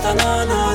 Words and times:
Ta 0.00 0.14
nanana, 0.14 0.72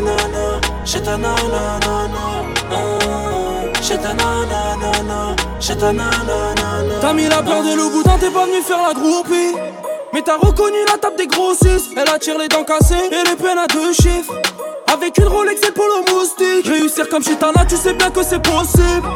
nanana, 4.78 5.36
j'ai 5.62 5.76
ta 5.76 5.92
nanana. 5.92 7.00
T'as 7.02 7.14
mis 7.14 7.28
la 7.28 7.42
peur 7.42 7.64
de 7.64 7.76
loup 7.76 7.90
boudin, 7.90 8.18
t'es 8.20 8.30
pas 8.30 8.46
venu 8.46 8.62
faire 8.62 8.82
la 8.88 8.94
groupie. 8.94 9.56
Mais 10.14 10.22
t'as 10.22 10.38
reconnu 10.38 10.78
la 10.88 10.98
table 10.98 11.18
des 11.18 11.28
grossistes. 11.28 11.92
Elle 11.98 12.08
attire 12.10 12.38
les 12.38 12.48
dents 12.48 12.64
cassées 12.64 12.96
et 13.12 13.30
les 13.30 13.36
peines 13.36 13.58
à 13.58 13.68
deux 13.68 13.94
chiffres. 13.94 14.34
Avec 14.92 15.18
une 15.18 15.28
Rolex 15.28 15.62
et 15.68 15.72
polo 15.72 16.06
moustique. 16.12 16.68
Réussir 16.68 17.10
comme 17.10 17.24
Chitana, 17.24 17.66
tu 17.68 17.76
sais 17.76 17.94
bien 17.94 18.10
que 18.10 18.24
c'est 18.24 18.42
possible. 18.42 19.08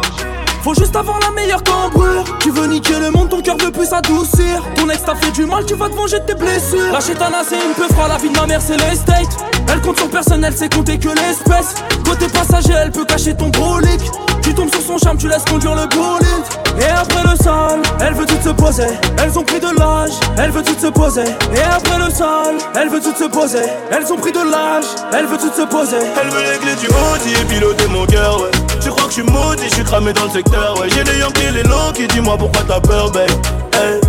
Faut 0.63 0.73
juste 0.73 0.95
avoir 0.95 1.19
la 1.19 1.31
meilleure 1.31 1.63
cambrure. 1.63 2.23
Tu 2.39 2.51
veux 2.51 2.67
niquer 2.67 2.99
le 2.99 3.11
monde, 3.11 3.29
ton 3.29 3.41
cœur 3.41 3.57
veut 3.57 3.71
plus 3.71 3.87
s'adoucir. 3.87 4.63
Ton 4.75 4.89
ex 4.89 5.03
t'a 5.03 5.15
fait 5.15 5.31
du 5.31 5.45
mal, 5.45 5.65
tu 5.65 5.75
vas 5.75 5.89
te 5.89 5.95
venger 5.95 6.19
de 6.19 6.25
tes 6.25 6.35
blessures. 6.35 6.91
La 6.91 6.99
chétana, 6.99 7.43
c'est 7.47 7.55
une 7.55 7.73
peu 7.75 7.87
froid, 7.93 8.07
la 8.07 8.17
vie 8.17 8.29
de 8.29 8.37
ma 8.37 8.45
mère, 8.45 8.61
c'est 8.61 8.77
l'estate. 8.77 9.37
Elle 9.71 9.81
compte 9.81 9.99
son 9.99 10.09
personnel, 10.09 10.53
c'est 10.55 10.73
compter 10.73 10.97
que 10.97 11.09
l'espèce. 11.09 11.75
Côté 12.03 12.27
passager, 12.27 12.73
elle 12.73 12.91
peut 12.91 13.05
cacher 13.05 13.35
ton 13.35 13.49
brolic. 13.49 14.01
Tu 14.41 14.53
tombes 14.53 14.69
sur 14.71 14.81
son 14.81 14.97
charme, 14.97 15.17
tu 15.17 15.27
laisses 15.27 15.45
conduire 15.45 15.75
le 15.75 15.85
bolide. 15.87 16.45
Et 16.79 16.89
après 16.89 17.23
le 17.23 17.35
sol, 17.43 17.81
elle 17.99 18.13
veut 18.13 18.25
tout 18.25 18.41
se 18.43 18.49
poser. 18.49 18.87
Elles 19.21 19.37
ont 19.37 19.43
pris 19.43 19.59
de 19.59 19.67
l'âge, 19.77 20.11
elle 20.37 20.51
veut 20.51 20.63
tout 20.63 20.79
se 20.79 20.87
poser. 20.87 21.23
Et 21.53 21.61
après 21.61 21.97
le 21.97 22.09
sol, 22.09 22.57
elle 22.75 22.89
veut 22.89 23.01
tout 23.01 23.13
se 23.15 23.25
poser. 23.25 23.65
Elles 23.91 24.11
ont 24.11 24.17
pris 24.17 24.31
de 24.31 24.39
l'âge, 24.39 24.85
elle 25.13 25.25
veut 25.25 25.37
tout 25.37 25.51
se 25.55 25.65
poser. 25.65 25.97
Elle 26.21 26.29
veut 26.29 26.41
les 26.41 26.75
du 26.75 26.87
Audi 26.87 27.33
et 27.39 27.45
piloter 27.45 27.87
mon 27.87 28.05
cœur, 28.05 28.41
ouais. 28.41 28.51
Tu 28.81 28.89
crois 28.89 29.03
que 29.03 29.09
je 29.09 29.21
suis 29.21 29.23
maudit, 29.23 29.63
je 29.69 29.75
suis 29.75 29.83
cramé 29.83 30.13
dans 30.13 30.25
le 30.25 30.31
secteur, 30.31 30.79
ouais. 30.79 30.89
J'ai 30.89 31.03
les 31.03 31.19
Yankees, 31.19 31.51
les 31.53 31.63
longs 31.63 31.91
qui 31.93 32.07
dis-moi 32.07 32.37
pourquoi 32.37 32.61
t'as 32.67 32.79
peur, 32.79 33.11
babe. 33.11 33.29
Hey, 33.73 33.99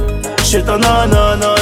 j'ai 0.44 0.62
ta 0.62 0.78
nanana. 0.78 1.56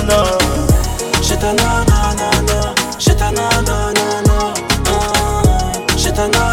J'ai 1.23 1.37
ta 1.37 1.53
nanana, 1.53 2.75
j'ai 2.99 3.15
ta 3.15 3.31
nanana, 3.31 4.53
j'ai 5.97 6.13
ta 6.13 6.27
nanana, 6.29 6.48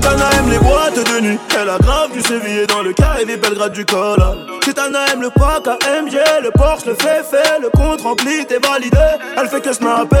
Chetana 0.00 0.24
aime 0.38 0.50
les 0.50 0.58
boîtes 0.58 0.94
de 0.96 1.20
nuit, 1.20 1.38
elle 1.60 1.68
a 1.68 1.76
grave 1.76 2.10
du 2.12 2.22
sévillé 2.22 2.66
dans 2.66 2.80
le 2.82 2.92
carré 2.94 3.24
Belgrade 3.26 3.72
du 3.72 3.84
col. 3.84 4.18
Chetana 4.64 5.00
aime 5.12 5.20
le 5.20 5.28
pack 5.30 5.66
AMG, 5.68 6.16
le 6.42 6.50
Porsche, 6.52 6.86
le 6.86 6.94
fait 6.94 7.22
le 7.60 7.68
compte 7.68 8.00
rempli, 8.00 8.46
t'es 8.46 8.58
validé. 8.58 8.96
Elle 9.36 9.48
fait 9.48 9.60
que 9.60 9.72
snapper, 9.74 10.16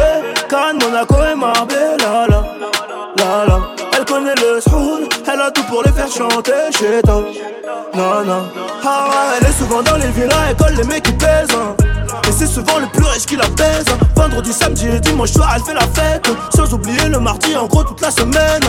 Cannes, 0.50 0.78
Monaco 0.82 1.14
et 1.32 1.34
Marbella, 1.34 2.26
la 2.28 2.42
la 3.16 3.46
la. 3.46 3.60
Elle 3.96 4.04
connaît 4.04 4.34
le 4.36 4.60
soul, 4.60 5.08
elle 5.32 5.40
a 5.40 5.50
tout 5.50 5.64
pour 5.64 5.82
les 5.82 5.92
faire 5.92 6.10
chanter 6.10 6.52
chez 6.78 7.00
toi. 7.02 7.24
Non. 7.94 8.50
Ah 8.84 9.06
ouais, 9.08 9.38
elle 9.40 9.46
est 9.48 9.52
souvent 9.58 9.82
dans 9.82 9.96
les 9.96 10.08
villas, 10.08 10.36
elle 10.50 10.56
colle 10.56 10.74
les 10.74 10.84
mecs 10.84 11.04
qui 11.04 11.12
pèsent. 11.12 11.48
hein. 11.54 11.74
Et 12.28 12.32
c'est 12.32 12.46
souvent 12.46 12.78
le 12.78 12.86
plus 12.86 13.04
riche 13.04 13.26
qui 13.26 13.36
la 13.36 13.48
baise. 13.48 13.86
Vendredi, 14.14 14.52
samedi 14.52 14.86
et 14.86 15.00
dimanche 15.00 15.32
soir, 15.32 15.52
elle 15.56 15.62
fait 15.62 15.74
la 15.74 15.80
fête. 15.80 16.28
Sans 16.54 16.72
oublier 16.72 17.08
le 17.08 17.18
mardi, 17.18 17.56
en 17.56 17.66
gros, 17.66 17.84
toute 17.84 18.00
la 18.00 18.10
semaine. 18.10 18.62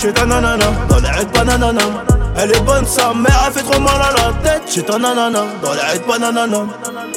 Chez 0.00 0.12
ta 0.12 0.24
nanana, 0.24 0.66
dans 0.88 0.96
les 0.96 1.26
bananana. 1.34 1.82
Elle 2.36 2.52
est 2.52 2.60
bonne, 2.60 2.86
sa 2.86 3.12
mère, 3.12 3.42
elle 3.46 3.52
fait 3.52 3.68
trop 3.68 3.80
mal 3.80 4.00
à 4.00 4.12
la 4.12 4.32
tête. 4.42 4.62
Chez 4.72 4.82
ta 4.82 4.98
nanana, 4.98 5.44
dans 5.62 5.72
les 5.72 5.98
bananana. 6.06 6.58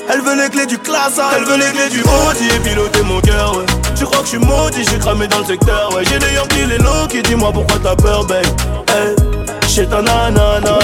Elle 0.09 0.21
veut 0.21 0.35
les 0.35 0.49
clés 0.49 0.65
du 0.65 0.77
classe, 0.77 1.19
elle 1.37 1.45
veut 1.45 1.57
les 1.57 1.71
clés 1.71 1.89
du 1.89 2.01
Audi 2.01 2.47
et 2.53 2.59
piloter 2.59 3.03
mon 3.03 3.21
cœur, 3.21 3.55
ouais. 3.55 3.65
Tu 3.95 4.05
crois 4.05 4.19
que 4.19 4.25
je 4.25 4.29
suis 4.29 4.39
maudit, 4.39 4.83
j'ai 4.89 4.97
cramé 4.97 5.27
dans 5.27 5.39
le 5.39 5.45
secteur, 5.45 5.93
ouais. 5.93 6.03
J'ai 6.05 6.19
les 6.19 6.33
Yankees, 6.33 6.65
les 6.67 6.77
low 6.79 7.07
qui 7.07 7.21
dis-moi 7.21 7.51
pourquoi 7.53 7.77
t'as 7.81 7.95
peur, 7.95 8.25
babe? 8.25 8.45
Hey, 8.89 9.15
chez 9.67 9.85
ta 9.85 10.01
nanana. 10.01 10.79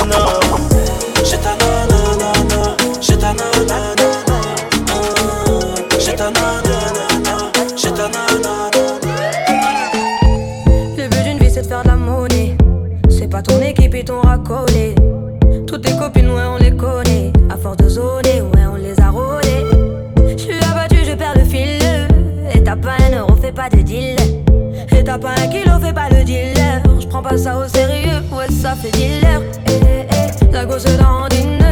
Pas 25.17 25.31
un 25.31 25.47
kilo, 25.47 25.71
fais 25.81 25.91
pas 25.91 26.07
le 26.09 26.23
dealer. 26.23 26.83
J'prends 26.99 27.23
pas 27.23 27.35
ça 27.35 27.57
au 27.57 27.67
sérieux, 27.67 28.21
ouais, 28.31 28.45
ça 28.51 28.75
fait 28.75 28.91
dealer. 28.91 29.41
Eh, 29.67 29.71
eh, 29.71 30.05
eh, 30.11 30.51
la 30.51 30.65
gosse 30.65 30.85
dandine. 30.85 31.57
Eh, 31.61 31.68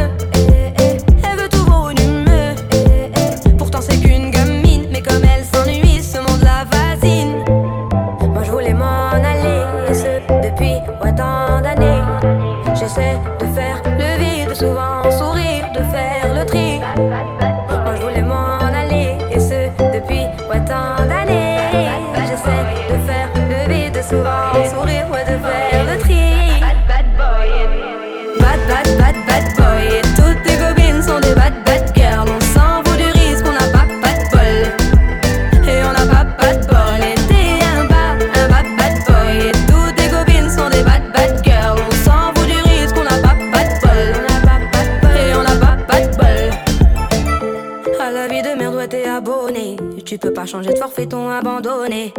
changer 50.68 50.74
de 50.74 50.78
forfait, 50.78 51.06
ton 51.06 51.28
abandonné 51.30 52.12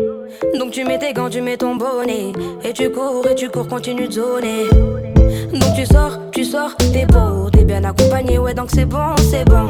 Donc 0.57 0.71
tu 0.71 0.83
mets 0.83 0.99
tes 0.99 1.13
gants, 1.13 1.29
tu 1.29 1.41
mets 1.41 1.57
ton 1.57 1.75
bonnet 1.75 2.31
Et 2.63 2.73
tu 2.73 2.89
cours, 2.89 3.25
et 3.27 3.35
tu 3.35 3.49
cours, 3.49 3.67
continue 3.67 4.07
de 4.07 4.13
zoner 4.13 4.69
donc 5.51 5.73
tu 5.75 5.85
sors, 5.85 6.19
tu 6.31 6.43
sors, 6.43 6.75
t'es 6.77 7.05
beau, 7.05 7.49
t'es 7.51 7.63
bien 7.63 7.83
accompagné, 7.83 8.37
ouais 8.37 8.53
donc 8.53 8.69
c'est 8.71 8.85
bon, 8.85 9.15
c'est 9.31 9.45
bon. 9.45 9.67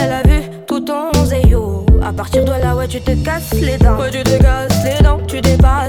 Elle 0.00 0.12
a 0.12 0.22
vu 0.22 0.42
tout 0.66 0.80
ton 0.80 1.12
zéyo. 1.24 1.86
À 2.02 2.12
partir 2.12 2.44
de 2.44 2.50
là, 2.50 2.74
ouais, 2.76 2.88
tu 2.88 3.00
te 3.00 3.12
casses 3.24 3.54
les 3.54 3.76
dents. 3.78 3.98
Ouais, 3.98 4.10
tu 4.10 4.22
te 4.22 4.42
casses 4.42 4.84
les 4.84 5.02
dents, 5.02 5.18
tu 5.26 5.40
dépasses 5.40 5.87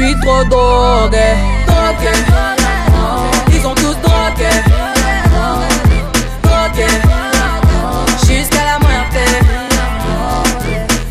J'suis 0.00 0.16
trop 0.20 0.42
drogué. 0.44 1.18
Ils 3.52 3.66
ont 3.66 3.74
tous 3.74 3.96
drogué, 4.00 4.48
drogué. 6.42 6.86
Jusqu'à 8.26 8.64
la 8.64 8.78
moitié, 8.78 9.26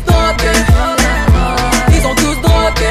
drogué. 0.04 0.54
Ils 1.92 2.04
ont 2.04 2.14
tous 2.16 2.40
drogué. 2.42 2.90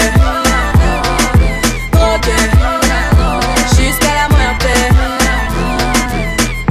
Jusqu'à 3.77 4.13
la 4.15 4.29
moitié. 4.29 4.75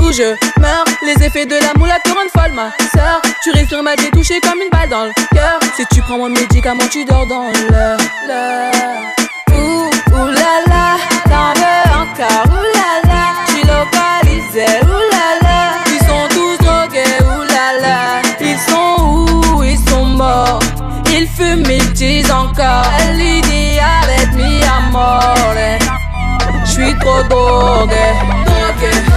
Où 0.00 0.10
je 0.10 0.28
meurs, 0.58 0.84
les 1.04 1.22
effets 1.22 1.44
de 1.44 1.56
la 1.56 1.74
moula 1.78 1.98
te 2.02 2.08
folle, 2.08 2.52
ma 2.54 2.70
sœur. 2.94 3.20
Tu 3.42 3.50
restes 3.50 3.68
sur 3.68 3.82
ma 3.82 3.94
touché 3.94 4.40
comme 4.40 4.62
une 4.62 4.70
balle 4.70 4.88
dans 4.88 5.04
le 5.04 5.12
cœur. 5.34 5.60
Si 5.76 5.84
tu 5.92 6.00
prends 6.00 6.16
mon 6.16 6.30
médicament, 6.30 6.88
tu 6.90 7.04
dors 7.04 7.26
dans 7.26 7.44
l'heure. 7.70 7.98
Ouh, 9.54 9.90
là, 10.70 10.96
t'en 11.24 11.52
veux 11.60 11.84
encore, 12.02 12.46
là. 12.74 13.22
J'suis 13.46 13.62
localisé, 13.62 14.66
là. 15.42 15.58
Ils 15.86 16.04
sont 16.06 16.26
tous 16.30 16.56
drogués, 16.64 17.18
là. 17.82 18.22
Ils 18.40 18.58
sont 18.58 18.96
où, 19.02 19.62
ils 19.62 19.78
sont 19.88 20.04
morts. 20.04 20.60
Ils 21.06 21.26
fument, 21.26 21.70
ils 21.70 21.92
disent 21.92 22.30
encore. 22.30 22.86
Elle 23.00 23.16
lui 23.16 23.40
dit 23.42 23.78
avec 23.78 24.32
mi 24.34 24.60
amore. 24.64 25.54
J'suis 26.64 26.94
trop 27.00 27.22
drogué, 27.28 28.06
drogué. 28.46 29.07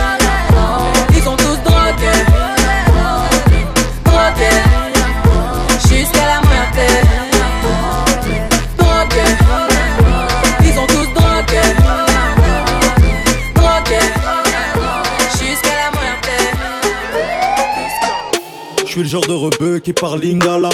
Genre 19.12 19.28
de 19.28 19.34
rebeu 19.34 19.80
qui 19.80 19.92
parle 19.92 20.22
lingala. 20.22 20.70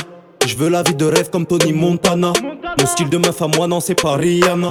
Je 0.45 0.55
veux 0.57 0.69
la 0.69 0.83
vie 0.83 0.93
de 0.93 1.05
rêve 1.05 1.31
comme 1.31 1.47
Tony 1.47 1.73
Montana. 1.73 2.33
Mon 2.79 2.85
style 2.85 3.09
de 3.09 3.17
meuf 3.17 3.41
à 3.41 3.47
moi, 3.47 3.65
non, 3.65 3.79
c'est 3.79 3.99
pas 3.99 4.15
Rihanna. 4.15 4.69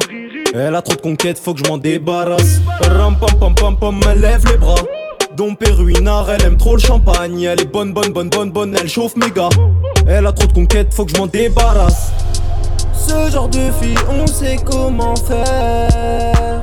Elle 0.54 0.76
a 0.76 0.82
trop 0.82 0.94
de 0.94 1.00
conquêtes, 1.00 1.36
faut 1.36 1.52
que 1.52 1.64
je 1.64 1.68
m'en 1.68 1.76
débarrasse. 1.76 2.60
Ram 2.82 3.16
pam 3.18 3.36
pam 3.40 3.54
pam 3.56 3.76
pam, 3.76 4.00
elle 4.08 4.20
lève 4.20 4.44
les 4.46 4.56
bras. 4.56 4.76
Dom 5.36 5.56
Ruinard, 5.60 6.30
elle 6.30 6.44
aime 6.44 6.56
trop 6.56 6.76
le 6.76 6.80
champagne. 6.80 7.42
Elle 7.42 7.60
est 7.60 7.72
bonne, 7.72 7.92
bonne, 7.92 8.12
bonne, 8.12 8.28
bonne, 8.28 8.52
bonne, 8.52 8.76
elle 8.80 8.88
chauffe 8.88 9.16
méga. 9.16 9.48
Elle 10.06 10.28
a 10.28 10.32
trop 10.32 10.46
de 10.46 10.52
conquêtes, 10.52 10.94
faut 10.94 11.04
que 11.04 11.12
je 11.12 11.18
m'en 11.18 11.26
débarrasse. 11.26 12.12
Ce 12.94 13.32
genre 13.32 13.48
de 13.48 13.72
fille, 13.82 13.98
on 14.08 14.28
sait 14.28 14.58
comment 14.64 15.16
faire. 15.16 16.62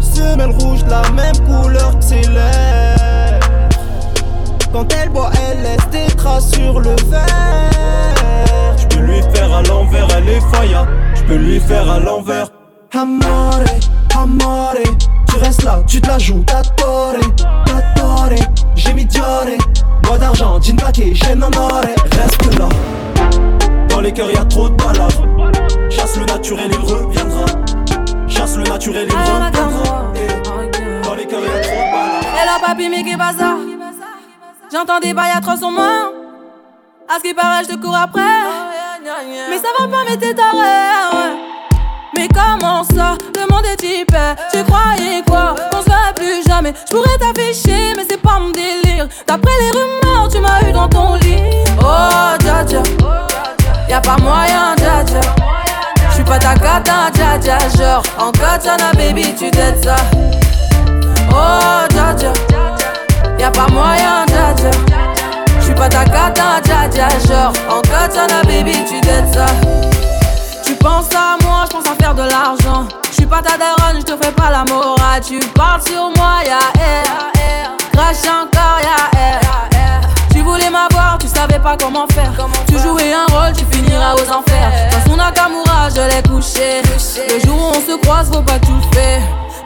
Semelle 0.00 0.50
rouge, 0.60 0.84
la 0.88 1.02
même 1.10 1.36
couleur 1.38 1.98
que 1.98 2.04
ses 2.04 2.22
lèvres. 2.22 2.87
Quand 4.72 4.86
elle 4.92 5.08
boit, 5.10 5.30
elle 5.50 5.62
laisse 5.62 5.88
des 5.90 6.14
traces 6.14 6.50
sur 6.52 6.80
le 6.80 6.94
verre. 7.06 8.76
Je 8.76 8.86
peux 8.86 9.00
lui 9.02 9.22
faire 9.34 9.54
à 9.54 9.62
l'envers, 9.62 10.06
elle 10.16 10.28
est 10.28 10.40
faya. 10.52 10.86
Je 11.14 11.22
peux 11.22 11.36
lui 11.36 11.58
faire 11.60 11.90
à 11.90 11.98
l'envers. 11.98 12.48
Amore, 12.94 13.60
amore, 14.16 14.74
tu 15.28 15.36
restes 15.36 15.62
là, 15.62 15.82
tu 15.86 16.00
te 16.00 16.08
la 16.08 16.18
joues, 16.18 16.42
t'attore, 16.44 17.14
t'attore. 17.66 18.28
J'ai 18.74 18.92
mis 18.94 19.04
Diore, 19.04 19.44
bois 20.02 20.18
d'argent, 20.18 20.60
jean 20.60 20.76
plaqué, 20.76 21.14
chaîne 21.14 21.42
en 21.42 21.50
or, 21.58 21.80
reste 22.12 22.58
là. 22.58 22.68
Dans 23.88 24.00
les 24.00 24.12
cœurs 24.12 24.30
y'a 24.30 24.44
trop 24.44 24.68
de 24.68 24.74
balades. 24.74 25.12
Chasse 25.90 26.16
le 26.16 26.24
naturel, 26.26 26.70
il 26.72 26.78
reviendra. 26.78 27.46
Chasse 28.26 28.56
le 28.56 28.64
naturel, 28.64 29.08
il 29.08 29.14
reviendra. 29.16 30.04
Eh, 30.14 31.06
Dans 31.06 31.14
les 31.14 31.26
cœurs 31.26 31.40
y'a 31.42 31.60
trop 31.60 31.72
de 31.72 31.92
balades. 31.92 32.24
Hello 32.40 32.66
papi, 32.66 32.88
mais 32.88 33.02
qu'est 33.02 33.18
ça 33.38 33.56
J'entends 34.70 35.00
des 35.00 35.14
bails 35.14 35.32
atroces 35.34 35.62
au 35.62 35.70
moins. 35.70 36.10
À 37.08 37.16
ce 37.16 37.22
qui 37.22 37.32
paraît, 37.32 37.64
je 37.64 37.74
te 37.74 37.80
cours 37.80 37.96
après. 37.96 38.20
Mais 39.48 39.56
ça 39.56 39.68
va 39.78 39.88
pas, 39.88 40.04
mais 40.06 40.16
t'es 40.18 40.34
taré. 40.34 40.58
Mais 42.14 42.28
comment 42.28 42.84
ça 42.84 43.16
Le 43.34 43.50
monde 43.50 43.64
est 43.64 43.76
type. 43.76 44.14
Tu 44.52 44.62
croyais 44.64 45.22
quoi? 45.26 45.54
Qu'on 45.70 45.80
se 45.80 45.88
verrait 45.88 46.12
plus 46.14 46.46
jamais. 46.46 46.74
Je 46.86 46.94
pourrais 46.94 47.16
t'afficher, 47.16 47.94
mais 47.96 48.04
c'est 48.08 48.20
pas 48.20 48.38
mon 48.38 48.50
délire. 48.50 49.08
D'après 49.26 49.52
les 49.58 49.70
rumeurs, 49.70 50.28
tu 50.30 50.38
m'as 50.38 50.68
eu 50.68 50.72
dans 50.72 50.88
ton 50.88 51.14
lit. 51.14 51.40
Oh, 51.80 52.36
dja 52.40 52.62
dja. 52.66 52.82
Y'a 53.88 54.00
pas 54.02 54.18
moyen, 54.18 54.76
dja 54.76 55.02
dja. 55.02 55.20
J'suis 56.10 56.24
pas 56.24 56.38
ta 56.38 56.54
cata, 56.54 57.10
dja 57.14 57.38
dja. 57.40 57.58
Genre, 57.78 58.02
en 58.18 58.32
katana, 58.32 58.92
baby, 58.92 59.34
tu 59.34 59.50
t'aides 59.50 59.82
ça. 59.82 59.96
Oh, 61.30 61.86
dja 61.88 62.14
dja. 62.14 62.57
Y'a 63.38 63.50
pas 63.50 63.68
moyen, 63.68 64.26
dja 64.26 64.54
dja. 64.56 64.70
J'suis 65.60 65.74
pas 65.74 65.88
ta 65.88 66.04
cata, 66.04 66.60
dja 66.64 66.88
dja. 66.90 67.08
Genre, 67.28 67.52
en 67.70 67.80
katana, 67.82 68.42
baby, 68.44 68.84
tu 68.88 69.00
t'aides 69.00 69.32
ça. 69.32 69.46
Tu 70.64 70.74
penses 70.74 71.08
à 71.14 71.36
moi, 71.44 71.64
je 71.66 71.76
pense 71.76 71.86
à 71.86 71.94
faire 72.02 72.14
de 72.14 72.22
l'argent. 72.22 72.86
Je 73.10 73.14
suis 73.14 73.26
pas 73.26 73.40
ta 73.40 73.56
daronne, 73.56 74.00
je 74.00 74.02
te 74.02 74.16
fais 74.22 74.32
pas 74.32 74.50
la 74.50 74.64
morale. 74.64 75.20
Tu 75.26 75.38
parles 75.54 75.82
sur 75.82 76.10
moi, 76.16 76.42
y'a 76.44 76.58
air. 76.82 77.76
Crash 77.92 78.26
encore, 78.26 78.80
y'a 78.82 79.18
air. 79.18 79.40
Tu 80.32 80.40
voulais 80.40 80.70
m'avoir, 80.70 81.18
tu 81.18 81.28
savais 81.28 81.58
pas 81.58 81.76
comment 81.76 82.06
faire. 82.08 82.32
Tu 82.66 82.78
jouais 82.78 83.12
un 83.12 83.26
rôle, 83.32 83.52
tu 83.56 83.64
finiras 83.70 84.14
aux 84.14 84.30
enfers. 84.32 84.72
Dans 84.92 85.10
son 85.10 85.16
Nakamura, 85.16 85.88
je 85.94 86.02
l'ai 86.02 86.22
couché. 86.28 86.82
Le 86.82 87.46
jour 87.46 87.56
où 87.56 87.76
on 87.76 87.92
se 87.92 87.96
croise, 88.02 88.28
faut 88.32 88.42
pas 88.42 88.58
tout 88.58 88.80
faire. 88.92 89.20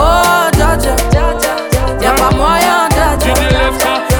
Oh, 0.00 0.50
dja 0.56 0.70
dja. 0.76 0.94
Y'a 2.02 2.12
pas 2.12 2.30
moyen, 2.34 2.88
dja 2.90 3.08
dja. 3.20 3.34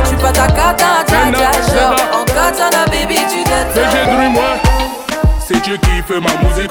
J'suis 0.04 0.16
pas 0.16 0.32
ta 0.32 0.46
cata, 0.46 0.90
dja 1.06 1.22
dja. 1.32 1.50
Genre, 1.72 1.96
en 2.20 2.24
katana, 2.26 2.84
baby, 2.86 3.16
tu 3.30 3.42
t'aides 3.44 3.72
ça. 3.74 3.80
j'ai 3.90 4.04
de 4.10 4.28
moi 4.28 4.50
C'est 5.46 5.60
Dieu 5.62 5.76
qui 5.78 6.02
fait 6.06 6.20
ma 6.20 6.34
musique 6.46 6.70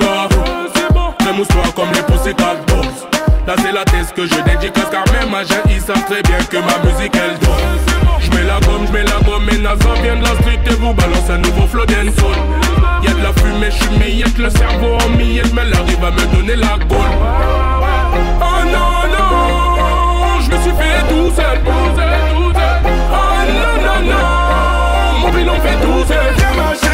Remousse-toi 1.25 1.63
comme 1.75 1.91
les 1.93 2.01
Pussycat 2.03 2.55
Dolls 2.67 3.18
Là 3.50 3.56
c'est 3.63 3.72
la 3.72 3.84
thèse 3.84 4.12
que 4.15 4.27
je 4.27 4.36
dédicace 4.44 4.91
Car 4.91 5.03
même 5.12 5.34
à 5.34 5.41
ils 5.72 5.82
savent 5.82 6.06
très 6.06 6.22
bien 6.22 6.38
que 6.51 6.58
ma 6.58 6.77
musique 6.88 7.15
elle 7.15 7.36
donne. 7.39 8.20
J'mets 8.20 8.44
la 8.44 8.60
gomme, 8.60 8.86
j'mets 8.86 9.01
la 9.01 9.20
gomme 9.25 9.50
Et 9.51 9.58
Naza 9.58 9.91
vient 10.03 10.18
de 10.18 10.22
la 10.22 10.36
street 10.36 10.60
et 10.68 10.75
vous 10.75 10.94
balance 10.94 11.27
un 11.32 11.39
nouveau 11.39 11.65
flow 11.65 11.84
dancehall 11.88 12.38
Y'a 13.01 13.12
de 13.12 13.24
la 13.24 13.34
fumée, 13.34 13.72
j'suis 13.72 13.89
millette 13.98 14.38
Le 14.38 14.51
cerveau 14.51 14.98
en 15.03 15.10
miettes 15.18 15.51
Mais 15.51 15.63
elle 15.63 15.74
arrive 15.74 16.06
à 16.06 16.12
me 16.12 16.36
donner 16.36 16.58
la 16.58 16.77
gaule 16.77 17.18
Oh 18.39 18.65
non 18.65 19.10
non 19.18 20.41
Je 20.41 20.51
me 20.51 20.62
suis 20.62 20.72
fait 20.77 21.01
tout 21.10 21.34
Oh 21.36 21.72
non 23.58 23.82
non 23.84 24.12
non 24.12 25.20
Mon 25.22 25.29
bilan 25.32 25.56
fait 25.56 25.84
tout 25.84 26.06
seul 26.08 26.88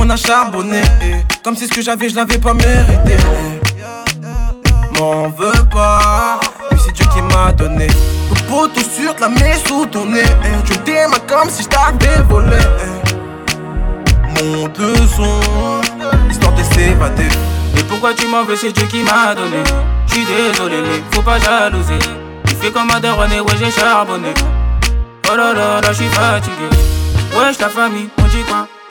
on 0.00 0.10
a 0.10 0.16
charbonné. 0.16 0.82
Comme 1.42 1.56
si 1.56 1.66
ce 1.66 1.72
que 1.72 1.82
j'avais, 1.82 2.08
je 2.08 2.16
l'avais 2.16 2.38
pas 2.38 2.54
mérité. 2.54 3.16
M'en 4.98 5.28
veux 5.28 5.64
pas, 5.70 6.40
mais 6.70 6.78
c'est 6.84 6.92
Dieu 6.92 7.06
qui 7.14 7.22
m'a 7.22 7.52
donné. 7.52 7.86
Le 7.86 8.34
poteau 8.48 8.80
sur 8.80 9.14
la 9.20 9.28
mets 9.28 9.58
sous 9.66 9.86
ton 9.86 10.06
nez. 10.06 10.22
Tu 10.64 10.76
démarres 10.78 11.26
comme 11.26 11.48
si 11.50 11.62
je 11.62 11.68
t'avais 11.68 12.22
volé. 12.28 12.56
Monte 14.30 14.78
le 14.78 14.94
son, 15.16 15.40
histoire 16.30 16.54
de 16.54 16.62
s'évader. 16.62 17.28
Et 17.78 17.82
pourquoi 17.84 18.12
tu 18.14 18.26
m'en 18.26 18.44
veux, 18.44 18.56
c'est 18.56 18.72
Dieu 18.72 18.86
qui 18.86 19.02
m'a 19.02 19.34
donné? 19.34 19.62
J'suis 20.08 20.24
désolé, 20.24 20.76
mais 20.82 21.02
faut 21.12 21.22
pas 21.22 21.38
jalouser. 21.38 21.98
Tu 22.48 22.54
fais 22.56 22.70
comme 22.72 22.90
Adaron 22.90 23.30
et 23.30 23.40
ouais, 23.40 23.56
j'ai 23.58 23.70
charbonné. 23.70 24.34
Oh 25.30 25.36
là 25.36 25.52
là, 25.52 25.80
là, 25.80 25.92
j'suis 25.92 26.08
fatigué. 26.08 26.68
Wesh, 27.36 27.56
famille, 27.56 28.08
on 28.18 28.22
dit 28.22 28.22
quoi 28.22 28.23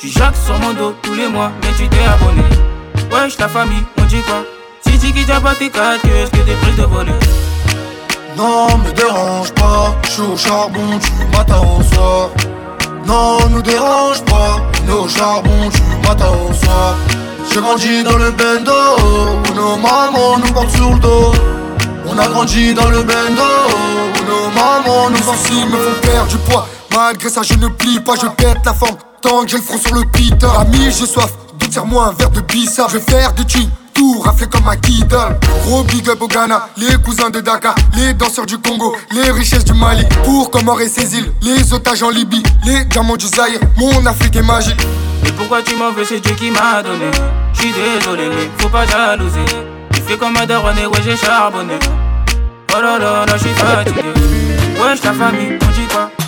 Tu 0.03 0.09
jacques 0.09 0.35
sur 0.35 0.59
mon 0.59 0.73
dos 0.73 0.93
tous 1.01 1.13
les 1.13 1.29
mois, 1.29 1.49
mais 1.61 1.69
tu 1.77 1.87
t'es 1.87 2.03
abonné. 2.03 2.43
Wesh, 3.09 3.37
ta 3.37 3.47
famille, 3.47 3.85
on 3.97 4.03
dit 4.03 4.21
quoi? 4.23 4.43
Si 4.85 4.99
tu 4.99 5.13
quittes 5.13 5.39
pas 5.41 5.55
tes 5.55 5.69
quatre, 5.69 6.05
est-ce 6.05 6.29
que 6.29 6.39
t'es 6.39 6.55
prêt 6.55 6.73
de 6.77 6.83
voler? 6.83 7.13
Non, 8.35 8.67
me 8.79 8.91
dérange 8.91 9.53
pas, 9.53 9.95
je 10.03 10.09
suis 10.09 10.21
au 10.23 10.35
charbon 10.35 10.97
du 10.97 11.37
matin 11.37 11.61
au 11.61 11.81
soir. 11.95 12.31
Non, 13.07 13.47
nous 13.49 13.61
dérange 13.61 14.21
pas, 14.25 14.57
on 14.85 14.89
est 14.89 14.93
au 14.93 15.07
charbon 15.07 15.69
du 15.69 16.05
matin 16.05 16.31
au 16.49 16.51
soir. 16.51 16.95
J'ai 17.49 17.61
grandi 17.61 18.03
dans 18.03 18.17
le 18.17 18.31
bendo, 18.31 18.73
où 19.49 19.53
nos 19.53 19.77
mamans 19.77 20.37
nous 20.37 20.51
portent 20.51 20.75
sur 20.75 20.89
le 20.89 20.99
dos. 20.99 21.31
On 22.07 22.19
a 22.19 22.27
grandi 22.27 22.73
dans 22.73 22.89
le 22.89 23.03
bendo, 23.03 23.41
où 23.69 24.25
nos 24.25 24.49
mamans 24.49 25.11
nous 25.11 25.23
sensibles 25.23 25.71
me 25.71 25.77
font 25.77 26.01
perdre 26.01 26.27
du 26.27 26.37
poids. 26.39 26.67
Malgré 26.93 27.29
ça, 27.29 27.41
je 27.41 27.53
ne 27.53 27.69
plie 27.69 28.01
pas, 28.01 28.15
je 28.21 28.27
pète 28.27 28.65
la 28.65 28.73
forme. 28.73 28.97
Tant 29.23 29.43
que 29.43 29.51
j'ai 29.51 29.57
le 29.57 29.63
front 29.63 29.77
sur 29.77 29.95
le 29.95 30.03
pita. 30.11 30.51
Ami, 30.59 30.91
j'ai 30.91 31.05
soif, 31.05 31.31
donc 31.57 31.69
tire-moi 31.69 32.07
un 32.07 32.11
verre 32.11 32.29
de 32.29 32.41
bissa. 32.41 32.87
Je 32.89 32.97
vais 32.97 33.03
faire 33.03 33.31
des 33.31 33.45
thunes, 33.45 33.69
tout 33.93 34.19
raflé 34.19 34.47
comme 34.47 34.67
un 34.67 34.75
kidal. 34.75 35.39
Gros 35.65 35.83
big 35.83 36.09
up 36.09 36.21
au 36.21 36.27
Ghana, 36.27 36.67
les 36.75 36.97
cousins 36.97 37.29
de 37.29 37.39
Dakar, 37.39 37.73
les 37.95 38.13
danseurs 38.13 38.45
du 38.45 38.57
Congo, 38.57 38.93
les 39.11 39.31
richesses 39.31 39.63
du 39.63 39.73
Mali. 39.73 40.05
Pour 40.25 40.51
Comores 40.51 40.81
et 40.81 40.89
ses 40.89 41.15
îles, 41.15 41.31
les 41.41 41.71
otages 41.71 42.03
en 42.03 42.09
Libye, 42.09 42.43
les 42.65 42.83
diamants 42.83 43.15
du 43.15 43.27
Zaïre. 43.27 43.61
Mon 43.77 44.05
Afrique 44.05 44.35
est 44.35 44.41
magique. 44.41 44.81
Et 45.25 45.31
pourquoi 45.31 45.61
tu 45.61 45.73
m'en 45.77 45.93
veux, 45.93 46.03
c'est 46.03 46.19
Dieu 46.19 46.35
qui 46.35 46.51
m'a 46.51 46.83
donné? 46.83 47.09
J'suis 47.53 47.71
désolé, 47.71 48.27
mais 48.27 48.49
faut 48.57 48.67
pas 48.67 48.85
jalouser. 48.85 49.45
Tu 49.93 50.01
fais 50.01 50.17
comme 50.17 50.35
Adaron 50.35 50.75
et 50.75 50.85
ouais, 50.85 50.99
j'ai 51.01 51.15
charbonné. 51.15 51.79
Oh 52.75 52.81
là 52.81 52.99
là, 52.99 53.25
là, 53.25 53.37
j'suis 53.37 53.53
fatigué. 53.53 54.01
Wesh, 54.81 54.99
ta 54.99 55.13
famille, 55.13 55.57
on 55.61 55.71
dit 55.71 55.72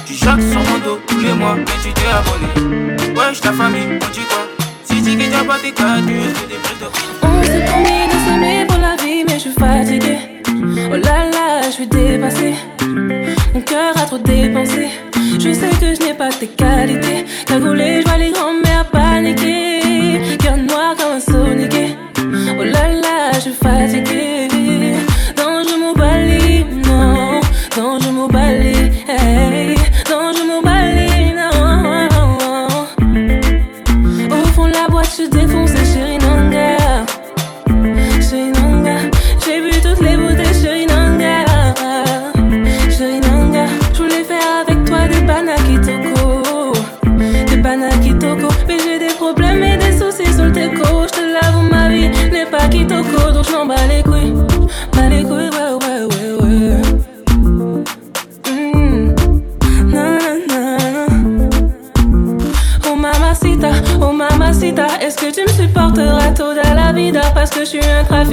Tu 0.05 0.13
jacques 0.13 0.41
sur 0.41 0.59
mon 0.59 0.77
dos 0.79 0.99
tous 1.07 1.19
les 1.19 1.33
mois, 1.33 1.55
mais 1.55 1.65
tu 1.83 1.91
t'es 1.91 2.07
abonné. 2.07 2.95
Wesh, 3.15 3.41
ta 3.41 3.51
famille, 3.51 3.97
on 4.01 4.11
dit 4.11 4.25
quoi 4.29 4.45
Si 4.83 5.01
tu 5.01 5.17
quittes 5.17 5.47
pas 5.47 5.57
tes 5.57 5.69
est-ce 5.69 5.73
que 5.73 6.49
t'es 6.49 6.59
prêt 6.61 6.75
de 6.79 6.87
On 7.23 7.43
s'est 7.43 7.65
promis 7.65 8.07
de 8.07 8.17
s'aimer 8.25 8.65
pour 8.67 8.77
la 8.77 8.95
vie, 8.95 9.23
mais 9.27 9.35
je 9.35 9.39
suis 9.39 9.51
fatiguée. 9.51 10.19
Oh 10.91 10.95
là 10.95 11.29
là, 11.31 11.61
je 11.65 11.71
suis 11.71 11.87
dépassée. 11.87 12.53
Mon 13.53 13.61
cœur 13.61 13.97
a 13.97 14.05
trop 14.05 14.19
dépensé. 14.19 14.89
Je 15.39 15.51
sais 15.53 15.69
que 15.81 15.95
je 15.95 16.05
n'ai 16.05 16.13
pas 16.13 16.29
tes 16.29 16.47
qualités. 16.47 17.25
Cagoulé, 17.47 18.01
je 18.01 18.07
vois 18.07 18.17
les 18.17 18.31
grands-mères 18.31 18.85
paniquer. 18.91 20.37
Cœur 20.37 20.57
noir 20.57 20.95
comme 20.95 21.17
un. 21.17 21.55
Oh 22.59 22.63
là 22.63 22.91
là, 22.91 23.31
je 23.33 23.39
suis 23.39 23.53
fatiguée. 23.53 24.47
Non, 25.37 25.63
je 25.67 25.75
m'oublie, 25.81 26.65
non. 26.87 27.41
Non, 27.77 27.99
je 27.99 28.09
m'oublie, 28.09 28.44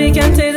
suis 0.03 0.21
un 0.21 0.33
trafiquante 0.33 0.52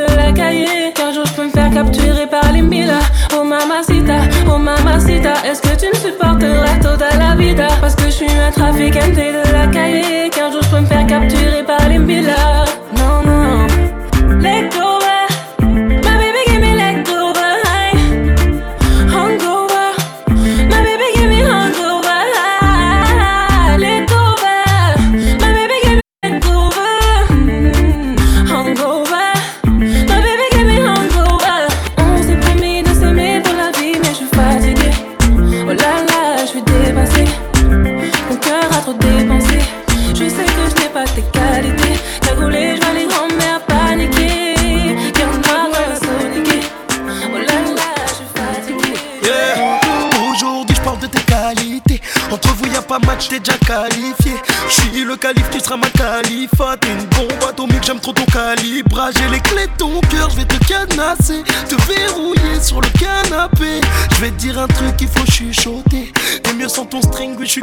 dire 64.36 64.60
un 64.60 64.68
truc 64.68 64.96
il 65.02 65.08
faut 65.08 65.26
chuchoter. 65.32 66.12
T'es 66.44 66.54
mieux 66.54 66.68
sans 66.68 66.86
ton 66.86 67.02
string 67.02 67.36
oui 67.38 67.46
je 67.46 67.52
suis 67.52 67.62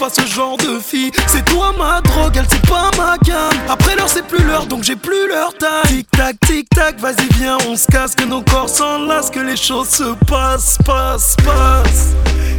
pas 0.00 0.08
ce 0.08 0.26
genre 0.26 0.56
de 0.56 0.78
fille. 0.78 1.10
C'est 1.26 1.44
toi 1.44 1.74
ma 1.78 2.00
drogue, 2.00 2.32
elle 2.34 2.46
c'est 2.48 2.66
pas 2.66 2.90
ma 2.96 3.18
gamme. 3.18 3.60
Après 3.68 3.94
l'heure, 3.94 4.08
c'est 4.08 4.26
plus 4.26 4.42
l'heure, 4.42 4.64
donc 4.64 4.82
j'ai 4.82 4.96
plus 4.96 5.28
leur 5.28 5.52
taille. 5.52 5.88
Tic 5.88 6.10
tac, 6.10 6.36
tic 6.40 6.70
tac, 6.70 6.98
vas-y, 6.98 7.28
viens, 7.38 7.58
on 7.68 7.76
se 7.76 7.86
casse, 7.86 8.14
que 8.14 8.24
nos 8.24 8.40
corps 8.40 8.70
s'enlacent, 8.70 9.30
que 9.30 9.40
les 9.40 9.58
choses 9.58 9.90
se 9.90 10.14
passent, 10.24 10.78
passent, 10.86 11.36
passent. 11.44 12.14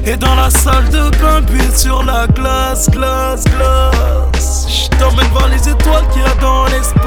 Et 0.06 0.18
dans 0.18 0.36
la 0.36 0.52
salle 0.52 0.88
de 0.90 1.10
bain, 1.18 1.42
puis 1.42 1.62
sur 1.76 2.04
la 2.04 2.28
glace, 2.28 2.88
glace, 2.92 3.44
glace. 3.46 4.68
Je 4.68 4.98
t'emmène 5.00 5.28
voir 5.32 5.48
les 5.48 5.68
étoiles 5.68 6.08
qu'il 6.14 6.22
y 6.22 6.26
a 6.26 6.36
dans 6.42 6.66
l'espace, 6.66 7.01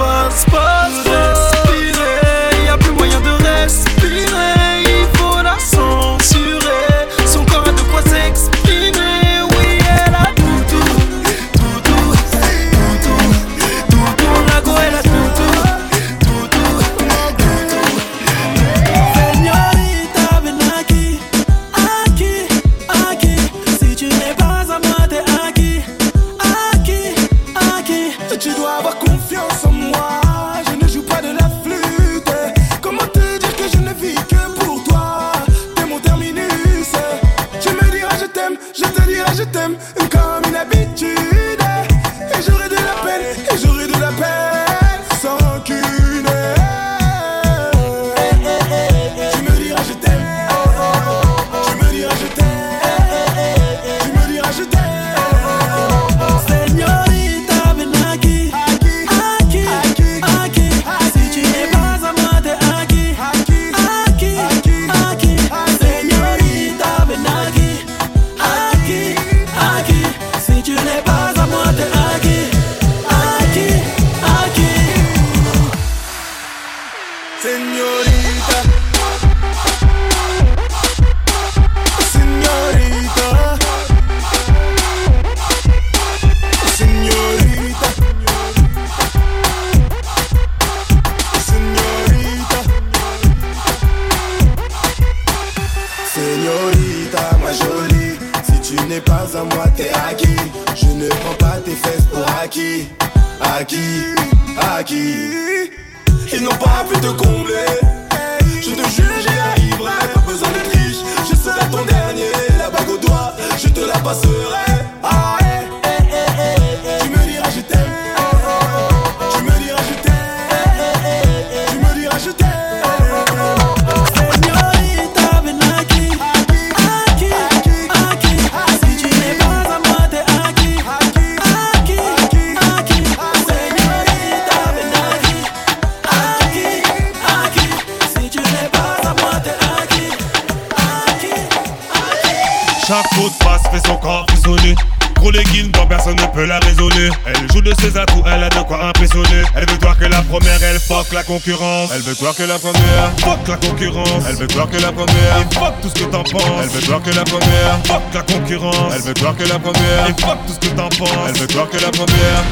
elle 149.57 149.71
veut 149.71 149.79
toi 149.79 149.95
que 149.99 150.05
la 150.05 150.21
première, 150.23 150.63
elle 150.63 150.79
fuck 150.79 151.13
la 151.13 151.23
concurrence. 151.23 151.91
Elle 151.95 152.03
veut 152.03 152.15
toi 152.15 152.35
que 152.37 152.43
la 152.43 152.59
première, 152.59 153.11
fuck 153.19 153.49
la 153.49 153.57
concurrence. 153.57 154.25
Elle 154.29 154.37
veut 154.37 154.47
toi 154.47 154.69
que 154.71 154.77
la 154.77 154.93
première, 154.93 155.39
et 155.39 155.55
fuck 155.55 155.81
tout 155.81 155.89
ce 155.89 155.95
que 155.95 156.11
t'en 156.11 156.23
penses. 156.23 156.43
Elle 156.63 156.69
veut 156.69 156.83
toi 156.83 157.01
que 157.01 157.11
la 157.11 157.25
première, 157.25 157.79
fuck 157.85 158.03
la 158.13 158.23
concurrence. 158.23 158.93
Elle 158.95 159.03
veut 159.03 159.15
toi 159.15 159.35
que 159.39 159.45
la 159.45 159.59
première, 159.59 160.09
et 160.09 160.21
fuck 160.21 160.39
tout 160.47 160.53
ce 160.53 160.69
que 160.69 160.75
t'en 160.75 160.89
penses. 160.89 161.09
Elle 161.29 161.37
veut 161.37 161.47
toi 161.47 161.69
que 161.71 161.79
la 161.79 161.91
première. 161.91 162.45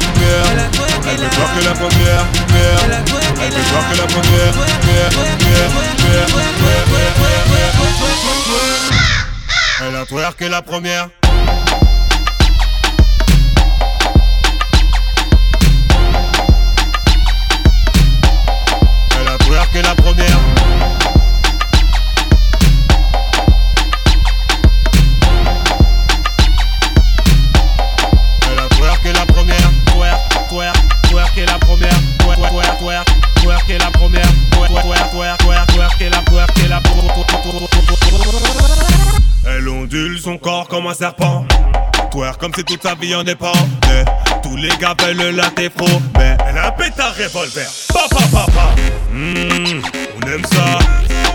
Elle 1.11 1.17
veut 1.17 1.29
toi 1.29 1.45
que 1.55 1.65
la 1.65 1.73
première. 1.73 2.25
Elle 3.41 3.53
veut 3.53 3.69
toi 3.69 3.81
que 3.91 3.97
la 3.97 4.07
première. 4.07 4.53
Elle 9.85 9.95
a 9.95 10.05
twerké 10.05 10.49
la 10.49 10.61
première. 10.61 11.22
Comme 40.83 40.91
un 40.91 40.95
serpent. 40.95 41.45
Twerk 42.11 42.39
comme 42.39 42.53
si 42.53 42.63
toute 42.63 42.83
sa 42.83 42.95
vie 42.95 43.15
en 43.15 43.23
dépend. 43.23 43.53
Mais 43.87 44.03
tous 44.41 44.55
les 44.55 44.69
gars 44.79 44.95
veulent 44.99 45.35
la 45.35 45.49
défaut. 45.51 46.01
Mais 46.17 46.35
elle 46.47 46.57
a 46.57 46.67
un 46.67 46.71
pétard 46.71 47.15
revolver. 47.15 47.67
Papa, 47.93 48.23
papa. 48.31 48.75
Hmm, 49.11 49.81
on 50.12 50.12
aime 50.33 50.45
ça. 50.45 50.79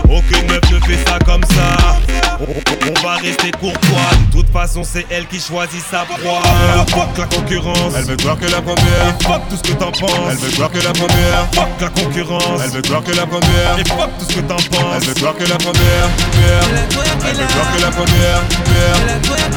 Aucune 0.09 0.47
meuf 0.47 0.61
ne 0.71 0.79
fait 0.79 0.97
ça 1.07 1.19
comme 1.19 1.43
ça. 1.43 1.97
On, 2.41 3.01
va 3.01 3.15
rester 3.15 3.51
courtois. 3.51 4.09
De 4.27 4.37
toute 4.37 4.49
façon, 4.51 4.81
c'est 4.83 5.05
elle 5.09 5.27
qui 5.27 5.39
choisit 5.39 5.83
sa 5.89 5.99
proie. 5.99 6.41
Elle 6.73 6.93
fuck 6.93 7.17
la 7.17 7.25
concurrence. 7.25 7.93
Elle 7.95 8.05
veut 8.05 8.17
voir 8.21 8.39
que 8.39 8.45
la 8.45 8.61
première. 8.61 9.15
Fuck 9.21 9.41
tout 9.49 9.57
ce 9.57 9.71
que 9.71 9.77
t'en 9.77 9.91
penses. 9.91 10.31
Elle 10.31 10.37
veut 10.37 10.55
voir 10.57 10.71
que 10.71 10.79
la 10.79 10.93
première. 10.93 11.47
Fuck 11.53 11.81
la 11.81 11.89
concurrence. 11.89 12.61
Elle 12.63 12.71
veut 12.71 12.81
voir 12.87 13.03
que 13.03 13.11
la 13.11 13.25
première. 13.25 13.79
Et 13.79 13.87
fuck 13.87 14.09
tout 14.17 14.25
ce 14.27 14.35
que 14.35 14.41
t'en 14.41 14.55
penses. 14.55 14.95
Elle 14.95 15.07
veut 15.07 15.19
voir 15.19 15.35
que 15.35 15.43
la 15.43 15.57
première. 15.57 16.09
Elle 17.25 17.35
veut 17.35 17.45
voir 17.45 17.75
que 17.75 17.81
la 17.81 17.91
première. 17.91 18.41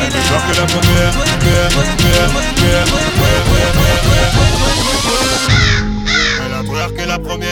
Elle 0.00 0.12
veut 0.12 0.20
voir 0.28 0.42
que 0.48 0.56
la 0.60 0.66
première. 0.66 1.12
Elle 6.44 6.54
a 6.54 6.62
twerké 6.64 7.06
la 7.06 7.18
première. 7.18 7.51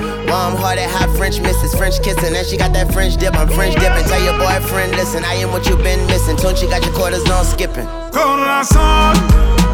Warm 0.31 0.55
hearted, 0.55 0.87
hot 0.87 1.11
French 1.17 1.41
misses, 1.41 1.75
French 1.75 2.01
kissing. 2.01 2.33
And 2.33 2.47
she 2.47 2.55
got 2.55 2.71
that 2.71 2.93
French 2.93 3.17
dip. 3.17 3.35
I'm 3.35 3.49
French 3.49 3.75
dipping. 3.75 4.05
Tell 4.07 4.23
your 4.23 4.39
boyfriend, 4.39 4.93
listen, 4.95 5.25
I 5.25 5.33
am 5.43 5.51
what 5.51 5.67
you've 5.67 5.83
been 5.83 5.99
missing. 6.07 6.37
Tune, 6.37 6.55
she 6.55 6.67
got 6.67 6.81
your 6.85 6.93
quarters 6.93 7.29
on 7.29 7.43
skipping. 7.43 7.85
Corazón. 8.15 9.19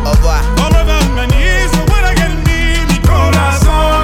Au 0.01 0.17
revoir. 0.17 0.41
All 0.57 0.73
knees, 1.29 1.69
so 1.69 1.81
when 1.93 2.03
I 2.03 2.13
get 2.17 2.33
me, 2.41 2.97
corazón. 3.05 3.96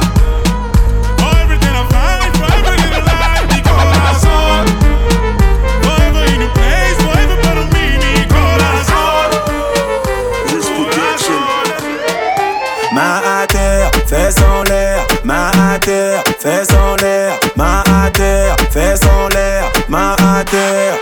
la 20.43 20.49
terre. 20.49 20.99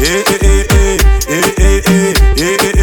Eh, 0.00 0.24
eh, 0.26 0.66
eh, 0.70 0.98
eh, 1.28 1.54
eh, 1.58 1.82
eh, 1.86 2.14
eh, 2.36 2.70
eh. 2.70 2.75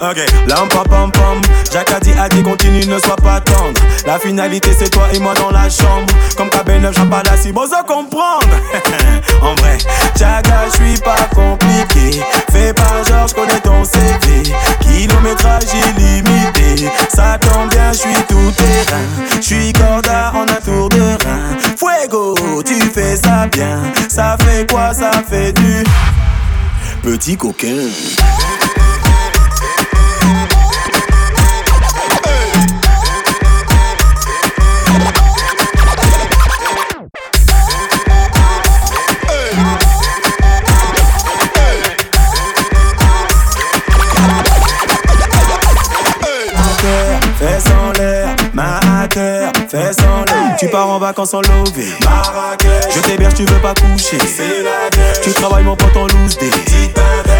Ok, 0.00 0.16
lam 0.48 0.66
pam 0.68 0.84
pam 0.88 1.12
pam. 1.12 1.40
Jacques 1.70 1.92
a 1.92 2.00
dit, 2.00 2.12
a 2.18 2.26
dit, 2.26 2.42
continue, 2.42 2.86
ne 2.86 2.98
sois 2.98 3.16
pas 3.16 3.38
tendre. 3.38 3.78
La 4.06 4.18
finalité, 4.18 4.70
c'est 4.78 4.88
toi 4.88 5.06
et 5.12 5.18
moi 5.18 5.34
dans 5.34 5.50
la 5.50 5.68
chambre. 5.68 6.10
Comme 6.38 6.48
KB9, 6.48 6.96
j'ai 6.96 7.04
pas 7.04 7.22
la 7.22 7.52
bon 7.52 7.70
à 7.70 7.82
comprendre. 7.82 8.48
en 9.42 9.54
vrai, 9.56 9.76
Jaga, 10.16 10.64
je 10.68 10.82
suis 10.82 11.00
pas 11.02 11.28
compliqué. 11.34 12.18
Fais 12.50 12.72
pas 12.72 13.02
genre, 13.06 13.28
je 13.28 13.34
connais 13.34 13.60
ton 13.60 13.84
CV. 13.84 14.42
Kilométrage 14.80 15.64
illimité. 15.74 16.88
Ça 17.14 17.36
tombe 17.38 17.68
bien, 17.68 17.92
je 17.92 17.98
suis 17.98 18.22
tout 18.26 18.52
terrain. 18.52 19.36
Je 19.36 19.42
suis 19.42 19.72
corda 19.74 20.32
en 20.34 20.44
un 20.44 20.60
tour 20.64 20.88
de 20.88 21.02
rein. 21.02 21.58
Fuego, 21.76 22.62
tu 22.62 22.80
fais 22.80 23.16
ça 23.16 23.46
bien. 23.48 23.82
Ça 24.08 24.38
fait 24.40 24.70
quoi, 24.70 24.94
ça 24.94 25.10
fait 25.28 25.52
du 25.52 25.84
petit 27.02 27.36
coquin. 27.36 27.90
Fais. 49.70 49.90
Tu 50.58 50.68
pars 50.68 50.88
en 50.88 50.98
vacances 50.98 51.34
en 51.34 51.40
lové. 51.40 51.86
Marrakech, 52.04 52.94
je 52.94 53.00
t'héberge, 53.00 53.34
tu 53.34 53.44
veux 53.44 53.60
pas 53.60 53.74
coucher. 53.74 54.18
C'est 54.18 54.62
la 54.62 54.90
dèche. 54.90 55.20
Tu 55.22 55.30
travailles 55.32 55.64
mon 55.64 55.76
pote 55.76 55.96
en 55.96 56.06
loose 56.06 56.36
day. 56.38 56.50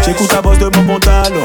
J'écoute 0.05 0.29
ta 0.29 0.41
bosse 0.41 0.57
de 0.57 0.65
mon 0.65 0.93
pantalon. 0.93 1.43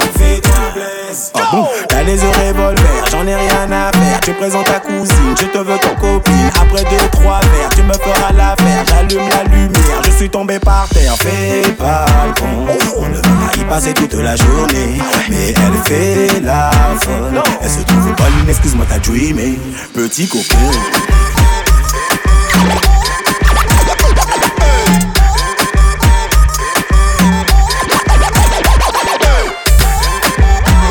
Bon, 1.52 1.66
t'as 1.88 2.02
les 2.02 2.14
yeux 2.14 2.28
revolver, 2.28 3.04
j'en 3.10 3.26
ai 3.26 3.34
rien 3.34 3.70
à 3.72 3.92
faire. 3.92 4.20
Tu 4.20 4.32
présentes 4.34 4.66
ta 4.66 4.80
cousine, 4.80 5.34
je 5.38 5.46
te 5.46 5.58
veux 5.58 5.78
ton 5.78 5.94
copine. 5.94 6.50
Après 6.60 6.82
deux, 6.84 7.08
trois 7.12 7.40
verres, 7.40 7.70
tu 7.74 7.82
me 7.82 7.92
feras 7.92 8.32
l'affaire. 8.32 8.84
J'allume 8.86 9.28
la 9.28 9.44
lumière, 9.44 10.02
je 10.04 10.10
suis 10.10 10.28
tombé 10.28 10.58
par 10.58 10.88
terre. 10.88 11.14
Fais 11.18 11.72
pas 11.72 12.04
le 12.26 12.40
con, 12.40 12.66
on 12.98 13.08
ne 13.08 13.14
va 13.14 13.22
pas 13.22 13.56
y 13.56 13.64
passer 13.64 13.94
toute 13.94 14.14
la 14.14 14.36
journée. 14.36 15.00
Mais 15.30 15.50
elle 15.50 15.82
fait 15.84 16.40
la 16.42 16.70
folle. 17.00 17.42
Elle 17.62 17.70
se 17.70 17.82
trouve 17.82 18.14
bonne, 18.16 18.48
excuse-moi, 18.48 18.84
t'as 18.88 18.98
dreamé. 18.98 19.58
Petit 19.94 20.26
coquin. 20.28 20.56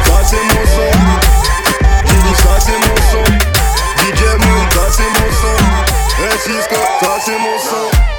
Ça 0.05 0.21
c'est 0.23 0.37
mon 0.37 1.25
dit 2.25 2.35
ça 2.35 2.59
c'est 2.59 2.79
mon 2.79 2.95
son. 3.11 3.23
DJ 4.01 4.21
Moon, 4.43 4.63
ça 4.71 4.85
c'est 4.91 5.11
mon. 5.15 5.29
Hey 6.23 6.37
Cisco, 6.39 6.75
ça 7.01 7.13
c'est 7.23 7.37
mon. 7.39 7.57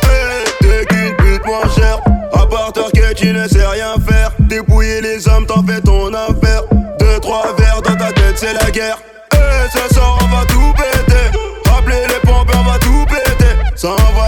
Hey, 0.09 0.45
t'es 0.61 0.85
qu'une 0.87 1.17
pute 1.17 1.45
moins 1.47 1.69
chère. 1.75 2.01
À 2.33 2.47
que 2.91 3.15
tu 3.15 3.33
ne 3.33 3.49
sais 3.49 3.67
rien 3.67 3.95
faire. 4.07 4.31
Dépouiller 4.39 5.01
les 5.01 5.29
hommes, 5.29 5.47
t'en 5.47 5.65
fais 5.67 5.81
ton 5.81 6.13
affaire. 6.13 6.63
Deux, 6.99 7.19
trois 7.21 7.55
verres 7.59 7.83
dans 7.83 7.97
ta 7.97 8.13
tête, 8.13 8.37
c'est 8.37 8.53
la 8.53 8.71
guerre. 8.71 8.99
Hey, 9.33 9.69
ce 9.73 9.95
soir 9.95 10.19
on 10.23 10.37
va 10.37 10.45
tout 10.47 10.76
péter. 13.87 14.16
Ça 14.16 14.26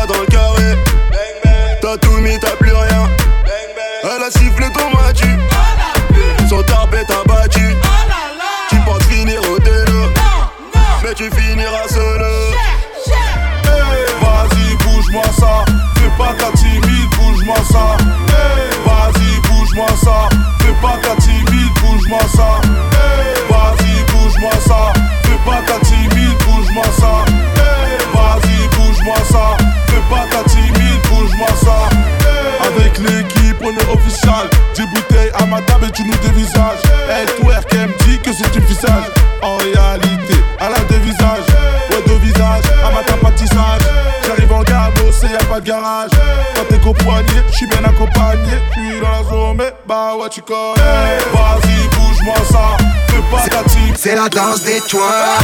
garage. 45.60 46.10
Quand 46.54 46.62
t'es 46.68 46.78
qu'au 46.78 46.92
poignet, 46.92 47.42
j'suis 47.52 47.66
bien 47.66 47.84
accompagné. 47.84 48.52
J'suis 48.72 49.00
dans 49.00 49.10
la 49.10 49.24
zone, 49.28 49.56
mais 49.58 49.72
bah 49.86 50.14
ouais, 50.18 50.28
tu 50.30 50.42
connais. 50.42 51.18
Vas-y, 51.32 51.88
bouge-moi 51.96 52.36
ça. 52.50 52.76
Fais 53.08 53.22
pas 53.30 53.42
ta. 53.48 53.68
C'est 53.96 54.14
la 54.14 54.28
danse 54.28 54.62
des 54.62 54.80
toits. 54.80 55.38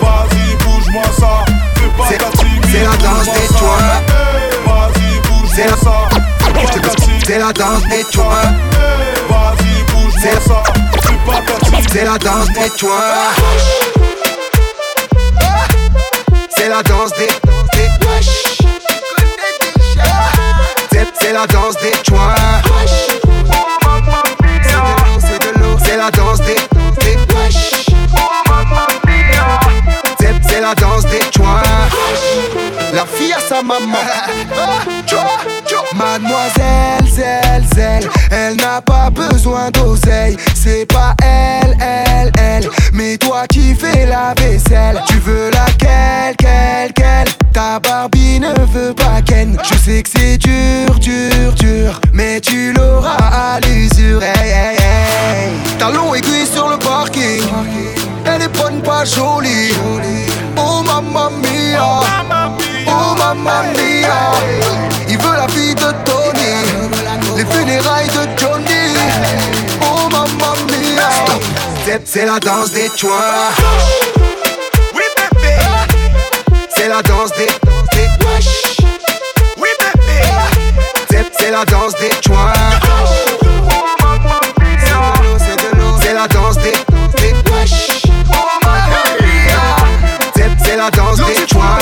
Vas-y, 0.00 0.56
bouge-moi 0.64 1.02
ça. 1.18 1.44
Fais 1.76 1.88
pas 1.96 2.04
C'est- 2.08 2.18
ta 2.18 2.26
c'est 2.70 2.82
la 2.82 2.96
danse 2.96 3.24
des 3.24 3.48
toits. 3.58 3.78
Vas-y, 4.66 5.20
bouge-moi 5.28 5.66
la- 5.70 5.76
ça. 5.76 6.08
Fais 6.40 6.80
pas 6.80 6.88
ta. 6.90 7.02
C'est 7.26 7.38
la 7.38 7.52
danse 7.52 7.82
des 7.88 8.04
toits. 8.04 8.42
Vas-y, 9.28 9.92
bouge-moi 9.92 10.40
ça. 10.46 10.62
Fais 11.02 11.18
pas 11.26 11.40
ta. 11.40 11.92
C'est 11.92 12.04
la 12.04 12.18
danse 12.18 12.48
des 12.52 12.70
toits. 12.70 13.32
C'est 16.56 16.68
la 16.68 16.82
danse 16.82 17.10
des. 17.18 17.26
des- 17.26 17.51
C'est- 20.92 21.32
la 21.32 21.46
danse 21.46 21.76
des 21.82 21.90
toits. 22.02 22.34
C'est 25.18 25.40
de 25.40 25.58
l'eau, 25.58 25.76
c'est 25.84 25.96
la 25.96 26.10
danse 26.10 26.40
des. 26.40 26.56
la 30.62 30.74
danse 30.76 31.04
des 31.06 31.18
toits. 31.30 31.62
La 32.94 33.04
fille 33.04 33.32
à 33.32 33.40
sa 33.40 33.62
maman. 33.62 33.98
Mademoiselle, 35.94 37.06
zèle, 37.10 37.64
zèle, 37.74 38.08
elle 38.30 38.56
n'a 38.56 38.80
pas 38.80 39.10
besoin 39.10 39.70
d'oseille. 39.70 40.36
C'est 40.54 40.86
pas 40.86 41.14
elle, 41.22 41.76
elle, 41.80 42.32
elle, 42.38 42.70
mais 42.92 43.18
toi 43.18 43.44
qui 43.48 43.74
fais 43.74 44.06
la 44.06 44.34
vaisselle. 44.38 45.02
Tu 45.08 45.18
veux 45.18 45.50
laquelle, 45.50 46.36
quelle, 46.38 46.92
quelle? 46.94 47.41
Ta 47.52 47.78
Barbie 47.80 48.40
ne 48.40 48.54
veut 48.72 48.94
pas 48.94 49.20
Ken. 49.24 49.58
Je 49.62 49.74
sais 49.78 50.02
que 50.02 50.08
c'est 50.16 50.38
dur, 50.38 50.98
dur, 51.00 51.52
dur, 51.54 52.00
mais 52.12 52.40
tu 52.40 52.72
l'auras 52.72 53.16
à 53.16 53.60
l'usure. 53.60 54.22
Hey, 54.22 54.50
hey, 54.50 54.76
hey. 54.78 55.78
Talon 55.78 56.14
aiguille 56.14 56.46
sur 56.46 56.68
le 56.68 56.78
parking. 56.78 57.42
Elle 58.24 58.42
est 58.42 58.56
bonne, 58.58 58.80
pas 58.82 59.04
jolie. 59.04 59.74
Oh 60.56 60.82
mamma 60.82 61.30
mia. 61.42 62.00
Oh 62.86 63.14
mamma 63.18 63.62
mia. 63.74 64.32
Il 65.08 65.18
veut 65.18 65.36
la 65.36 65.46
vie 65.48 65.74
de 65.74 65.92
Tony. 66.04 67.36
Les 67.36 67.44
funérailles 67.44 68.08
de 68.08 68.40
Johnny. 68.40 68.96
Oh 69.82 70.08
mamma 70.10 70.54
mia. 70.68 71.08
C'est- 71.84 72.02
C'est 72.06 72.24
la 72.26 72.38
danse 72.38 72.72
des 72.72 72.88
toits. 72.90 73.50
C'est 76.82 76.88
la 76.88 77.00
danse 77.02 77.30
des. 77.38 77.46
des- 77.46 78.08
Oui, 79.56 79.68
bébé. 79.78 80.20
C'est- 81.08 81.30
C'est 81.38 81.50
la 81.52 81.64
danse 81.64 81.94
des 82.00 82.08
toits. 82.20 82.52
C'est 85.38 85.56
de 85.56 85.76
l'eau, 85.78 85.94
c'est 86.02 86.12
la 86.12 86.26
danse 86.26 86.56
des. 86.58 86.72
La 90.82 90.90
danse 90.90 91.18
des 91.18 91.46
toits. 91.46 91.78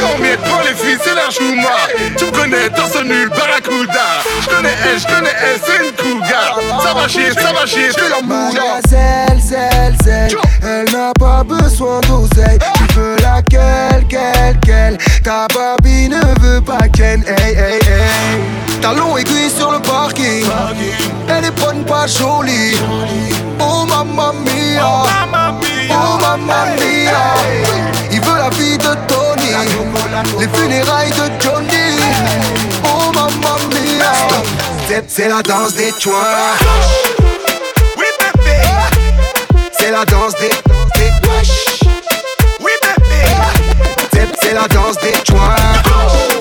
Non 0.00 0.16
mais 0.20 0.36
prends 0.36 0.60
les 0.60 0.74
filles, 0.74 0.98
c'est 1.02 1.14
la 1.14 1.30
chouma 1.30 1.76
Tu 2.16 2.24
me 2.24 2.30
connais, 2.30 2.68
torse 2.70 3.02
nul, 3.04 3.28
barracuda 3.28 4.22
Je 4.42 4.48
connais 4.48 4.74
elle, 4.84 4.98
je 4.98 5.06
connais 5.06 5.36
elle, 5.38 5.60
c'est 5.64 5.86
une 5.86 5.92
cougar 5.92 6.58
Ça 6.82 6.94
va 6.94 7.08
chier, 7.08 7.30
ça 7.32 7.52
va 7.52 7.66
chier, 7.66 7.90
fais 7.90 8.08
la 8.08 8.22
moula 8.22 8.60
Mademoiselle, 8.82 9.40
zèle, 9.40 9.96
zèle, 10.02 10.36
elle 10.62 10.92
n'a 10.92 11.12
pas 11.18 11.44
besoin 11.44 12.00
d'oseille. 12.00 12.58
Tu 12.76 12.94
veux 12.94 13.16
laquelle, 13.16 14.04
quelle, 14.08 14.58
quelle 14.64 14.98
Ta 15.22 15.46
Barbie 15.54 16.08
ne 16.08 16.40
veut 16.40 16.60
pas 16.60 16.88
Ken, 16.88 17.22
hey, 17.26 17.54
hey, 17.54 17.80
hey. 17.82 18.80
Talon 18.80 19.16
aiguille 19.16 19.50
sur 19.50 19.72
le 19.72 19.80
parking. 19.80 20.44
Elle 21.28 21.44
est 21.44 21.60
bonne, 21.60 21.84
pas 21.84 22.06
jolie. 22.06 22.78
Oh 23.60 23.84
mamma 23.86 24.32
mia. 24.44 24.82
Oh 24.84 25.06
mamma 25.06 25.52
mia. 25.60 25.71
Oh 25.90 26.18
mamma 26.20 26.66
mia, 26.76 27.34
il 28.10 28.20
veut 28.20 28.38
la 28.38 28.48
vie 28.50 28.78
de 28.78 28.94
Tony, 29.08 29.52
les 30.38 30.48
funérailles 30.48 31.10
de 31.10 31.30
Johnny. 31.42 31.98
Oh 32.84 33.12
mamma 33.12 33.56
mia, 33.70 34.12
c'est 35.08 35.28
la 35.28 35.42
danse 35.42 35.74
des 35.74 35.92
chouins. 35.98 36.56
Oui 37.96 38.06
bébé, 38.18 38.58
c'est 39.78 39.90
la 39.90 40.04
danse 40.04 40.34
des 40.40 40.48
des 40.48 41.10
Oui 42.60 42.72
bébé, 42.82 43.24
c'est 44.40 44.54
la 44.54 44.68
danse 44.68 44.96
des 45.02 45.14
chouins. 45.26 46.31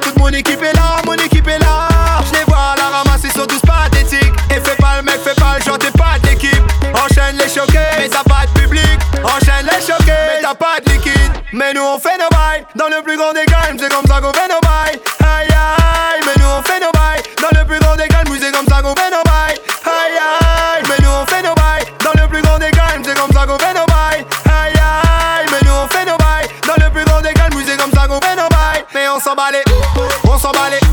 Toute 0.00 0.18
mon 0.18 0.28
équipe 0.28 0.62
est 0.62 0.74
là, 0.74 1.00
mon 1.04 1.14
équipe 1.14 1.48
est 1.48 1.58
là. 1.58 1.88
Je 2.26 2.38
les 2.38 2.44
vois 2.44 2.74
à 2.74 2.76
la 2.76 2.98
ramasser, 2.98 3.30
sont 3.30 3.46
tous 3.46 3.60
pathétiques. 3.60 4.32
Et 4.50 4.60
fais 4.60 4.76
pas 4.76 4.96
le 4.98 5.02
mec, 5.02 5.18
fais 5.24 5.34
pas 5.34 5.56
le 5.58 5.64
genre, 5.64 5.78
t'es 5.78 5.90
pas 5.90 6.18
d'équipe 6.22 6.62
Enchaîne 6.94 7.36
les 7.38 7.48
choqués, 7.48 7.78
mais 7.98 8.08
t'as 8.08 8.22
pas 8.22 8.46
de 8.46 8.60
public. 8.60 8.98
Enchaîne 9.24 9.66
les 9.66 9.80
choqués, 9.80 10.12
mais 10.28 10.42
t'as 10.42 10.54
pas 10.54 10.80
de 10.84 10.92
liquide. 10.92 11.32
Mais 11.52 11.72
nous 11.72 11.82
on 11.82 11.98
fait 11.98 12.18
nos 12.18 12.28
bails, 12.28 12.64
dans 12.74 12.88
le 12.88 13.02
plus 13.02 13.16
grand 13.16 13.32
des 13.32 13.44
calmes 13.46 13.78
C'est 13.78 13.92
comme 13.92 14.06
ça 14.06 14.20
qu'on 14.20 14.32
fait 14.32 14.48
nos 14.48 14.60
bails. 14.60 15.00
Aïe 15.24 15.48
aïe, 15.48 16.20
mais 16.26 16.42
nous 16.42 16.48
on 16.48 16.62
fait 16.62 16.80
nos 16.80 16.92
bails. 16.92 17.22
Dans 17.40 17.58
le 17.58 17.64
plus 17.66 17.78
grand 17.78 17.96
des 17.96 18.08
calmes, 18.08 18.36
c'est 18.40 18.52
comme 18.52 18.66
ça 18.68 18.82
qu'on 18.82 18.94
fait 18.94 19.10
nos 19.10 19.24
bails. 19.24 19.58
Aïe 19.84 20.18
aïe, 20.20 20.82
mais 20.88 21.04
nous 21.04 21.10
on 21.10 21.26
fait 21.26 21.42
nos 21.42 21.54
bails. 21.54 21.86
Dans 22.04 22.20
le 22.20 22.28
plus 22.28 22.42
grand 22.42 22.58
des 22.58 22.70
calmes, 22.70 23.02
c'est 23.04 23.16
comme 23.16 23.32
ça 23.32 23.46
qu'on 23.46 23.58
fait 23.58 23.74
nos 23.74 23.86
bails. 23.86 24.26
Aïe 24.44 24.76
aïe, 24.76 25.46
mais 25.50 25.66
nous 25.66 25.74
on 25.74 25.88
fait 25.88 26.04
nos 26.04 26.16
bails. 26.16 26.48
Dans 26.66 26.84
le 26.84 26.90
plus 26.90 27.04
grand 27.04 27.20
des 27.20 27.32
calmes, 27.32 27.52
c'est 27.66 27.76
comme 27.76 27.92
ça 27.92 28.06
qu'on 28.06 28.20
fait 28.20 28.36
nos 28.36 28.48
bails. 28.48 28.84
Mais 28.94 29.08
on 29.08 29.20
s'en 29.20 29.34
bat 29.34 29.50
les 29.52 29.75
on 30.54 30.85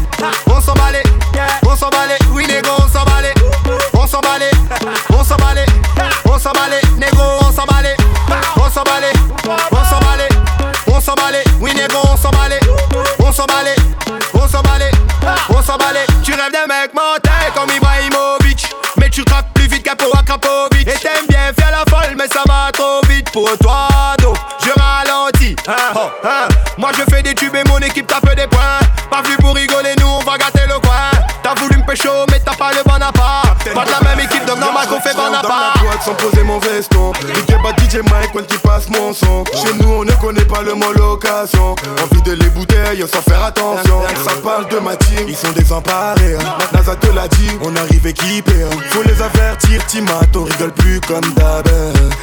DJ 37.93 37.97
Mike 38.11 38.31
quand 38.33 38.61
passe 38.63 38.89
mon 38.89 39.13
son 39.13 39.43
Chez 39.53 39.73
nous 39.79 39.93
on 39.93 40.03
ne 40.03 40.11
connaît 40.13 40.45
pas 40.45 40.63
le 40.63 40.73
mot 40.73 40.91
location. 40.93 41.75
On 42.01 42.15
vide 42.15 42.39
les 42.41 42.49
bouteilles 42.49 43.05
sans 43.07 43.21
faire 43.21 43.43
attention. 43.43 44.01
Ça 44.23 44.31
parle 44.43 44.67
de 44.69 44.79
ma 44.79 44.95
team, 44.95 45.25
ils 45.27 45.35
sont 45.35 45.51
désemparés 45.51 46.35
hein. 46.35 46.57
NASA 46.73 46.95
te 46.95 47.07
l'a 47.11 47.27
dit, 47.27 47.49
on 47.61 47.75
arrive 47.75 48.07
équipé 48.07 48.51
hein. 48.63 48.75
Faut 48.89 49.03
les 49.03 49.21
avertir, 49.21 49.85
Timat, 49.85 50.21
on 50.35 50.43
rigole 50.43 50.71
plus 50.71 50.99
comme 51.01 51.33
d'hab. 51.35 51.69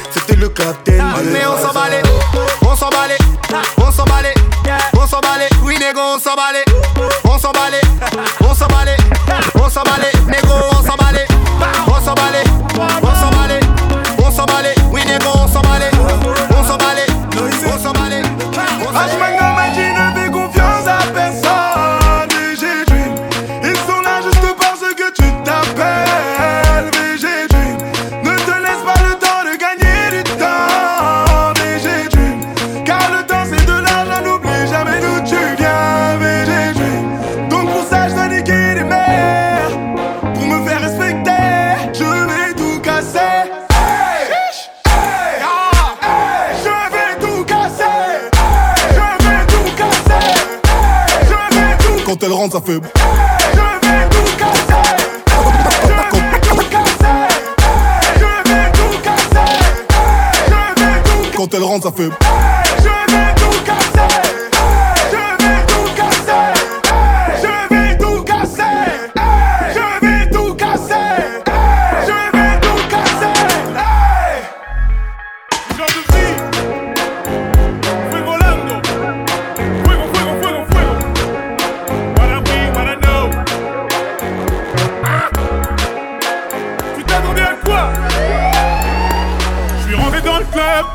C'était 0.09 0.35
le 0.35 0.49
capitaine 0.49 1.05
de 1.23 1.29
Mais 1.31 1.45
on 1.45 1.65
s'emballait, 1.65 2.03
on 2.61 2.75
s'emballait, 2.75 3.17
on 3.77 3.91
s'emballait, 3.91 4.33
on 4.93 5.07
s'emballait, 5.07 5.49
oui 5.63 5.75
négo 5.79 6.01
on 6.01 6.19
s'emballait, 6.19 6.65
on 7.23 7.37
s'emballait, 7.37 7.81
on 8.41 8.53
s'emballait, 8.53 8.97
on 9.55 9.69
s'emballait, 9.69 10.11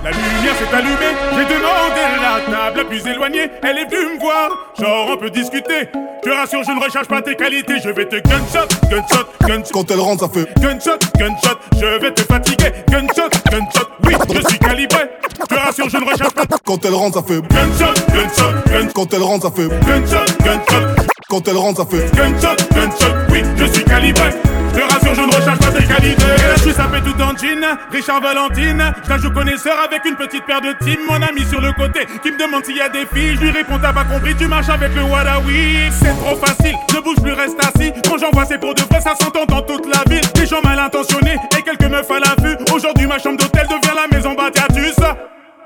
la 0.05 0.11
lumière 0.11 0.55
s'est 0.59 0.77
allumée. 0.77 1.15
J'ai 1.33 1.45
demandé 1.45 2.03
la 2.21 2.41
table 2.53 2.79
la 2.79 2.85
plus 2.85 3.07
éloignée. 3.07 3.51
Elle 3.63 3.79
est 3.79 3.91
venue 3.91 4.15
me 4.15 4.21
voir, 4.21 4.51
genre 4.79 5.09
on 5.13 5.17
peut 5.17 5.31
discuter. 5.31 5.89
Te 6.23 6.31
rassure, 6.31 6.63
je 6.65 6.73
ne 6.73 6.83
recherche 6.83 7.09
pas 7.09 7.23
tes 7.23 7.35
qualités. 7.35 7.75
Je 7.83 7.91
vais 7.91 8.05
te 8.07 8.17
gunshot, 8.17 8.69
gunshot, 8.91 9.27
gunshot. 9.47 9.73
Quand 9.73 9.91
elle 9.91 10.01
rentre, 10.01 10.25
ça 10.25 10.31
fait. 10.33 10.49
Gunshot, 10.61 10.99
gunshot, 11.17 11.59
je 11.75 12.01
vais 12.01 12.13
te 12.13 12.23
fatiguer. 12.23 12.73
Gunshot, 12.89 13.31
gunshot, 13.51 13.89
oui, 14.05 14.15
je 14.35 14.49
suis 14.49 14.59
calibré. 14.59 15.11
Je 15.39 15.55
te 15.55 15.61
rassure, 15.61 15.89
je 15.89 15.97
ne 15.99 16.11
recherche 16.11 16.35
pas. 16.35 16.43
Quand 16.65 16.85
elle 16.85 16.95
rentre, 16.95 17.21
ça 17.21 17.27
fait. 17.27 17.41
Gunshot, 17.41 17.95
gunshot, 18.13 18.71
gunshot. 18.71 18.93
Quand 18.95 19.15
elle 19.15 19.23
rentre, 19.23 19.47
ça 19.47 19.53
fait. 19.55 19.69
Gunshot, 19.69 20.45
gunshot. 20.45 21.03
Quand 21.29 21.49
elle 21.49 21.57
rentre, 21.57 21.81
ça 21.81 21.87
fait. 21.87 22.17
Gunshot, 22.17 22.57
gunshot, 22.75 23.15
oui, 23.31 23.43
je 23.57 23.65
suis 23.67 23.85
calibré. 23.85 24.31
Je 24.77 25.15
je 25.15 25.21
ne 25.23 25.27
recherche 25.35 25.59
pas 25.59 25.73
tes 25.73 25.85
qualités. 25.87 26.25
Je 26.57 26.61
suis 26.63 26.73
sapé 26.73 26.99
tout 27.01 27.19
en 27.23 27.35
jean. 27.35 27.65
Richard 27.91 28.21
Valentine, 28.21 28.93
je 29.05 29.09
la 29.09 29.19
joue 29.19 29.31
connaisseur 29.31 29.75
avec 29.83 30.05
une 30.05 30.17
petite 30.17 30.45
paire 30.45 30.61
de 30.61 30.73
team. 30.85 30.99
Mon 31.09 31.17
ami 31.23 31.45
sur 31.49 31.61
le 31.61 31.73
côté 31.73 32.07
qui 32.23 32.31
me 32.31 32.39
demande 32.39 32.65
s'il 32.65 32.77
y 32.77 32.81
a 32.83 32.89
des 32.91 33.07
filles. 33.07 33.37
Je 33.37 33.41
lui 33.41 33.51
réponds, 33.51 33.79
t'as 33.81 33.95
pas 33.95 34.05
compris, 34.05 34.35
tu 34.37 34.47
marches 34.47 34.69
avec 34.69 34.95
le 34.95 35.03
Wadawi. 35.03 35.91
C'est 35.93 36.15
trop 36.19 36.37
facile, 36.37 36.75
ne 36.95 37.01
bouge 37.01 37.17
plus, 37.23 37.33
reste 37.33 37.59
assis. 37.59 37.93
Quand 38.07 38.19
j'envoie, 38.19 38.45
c'est 38.45 38.59
pour 38.59 38.75
de 38.75 38.83
vrai, 38.83 39.01
ça 39.01 39.15
s'entend 39.15 39.47
dans 39.47 39.63
toute 39.63 39.87
la 39.87 40.03
ville. 40.11 40.25
Des 40.35 40.47
gens 40.47 40.61
mal 40.63 40.79
intentionnés 40.79 41.37
et 41.57 41.63
quelques 41.63 41.91
meufs 41.91 42.11
à 42.11 42.19
l'affût. 42.19 42.57
Aujourd'hui, 42.75 43.07
ma 43.07 43.19
chambre 43.19 43.39
d'hôtel 43.39 43.67
devient 43.69 43.95
la 43.97 44.15
maison 44.15 44.35
Batiatus. 44.35 44.97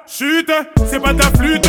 Chut, 0.06 0.52
c'est 0.86 1.00
pas 1.00 1.14
ta 1.14 1.36
flûte. 1.36 1.68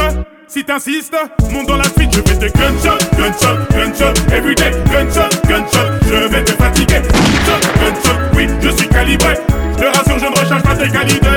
Si 0.52 0.66
t'insistes, 0.66 1.16
monte 1.50 1.66
dans 1.66 1.78
la 1.78 1.86
suite, 1.86 2.12
je 2.14 2.20
vais 2.20 2.50
te 2.50 2.58
gunshot, 2.58 2.98
gunshot, 3.16 3.56
gunshot, 3.72 4.34
everyday, 4.34 4.72
gunshot, 4.92 5.30
gunshot, 5.48 5.88
je 6.06 6.28
vais 6.28 6.44
te 6.44 6.52
fatiguer. 6.52 7.00
Gunshot, 7.00 7.62
gunshot, 7.80 8.20
oui, 8.36 8.48
je 8.62 8.70
suis 8.72 8.90
calibré. 8.90 9.36
Je 9.80 9.86
rassure, 9.86 10.20
je 10.20 10.26
ne 10.26 10.38
recherche 10.38 10.64
pas 10.64 10.76
tes 10.76 10.90
qualités. 10.90 11.28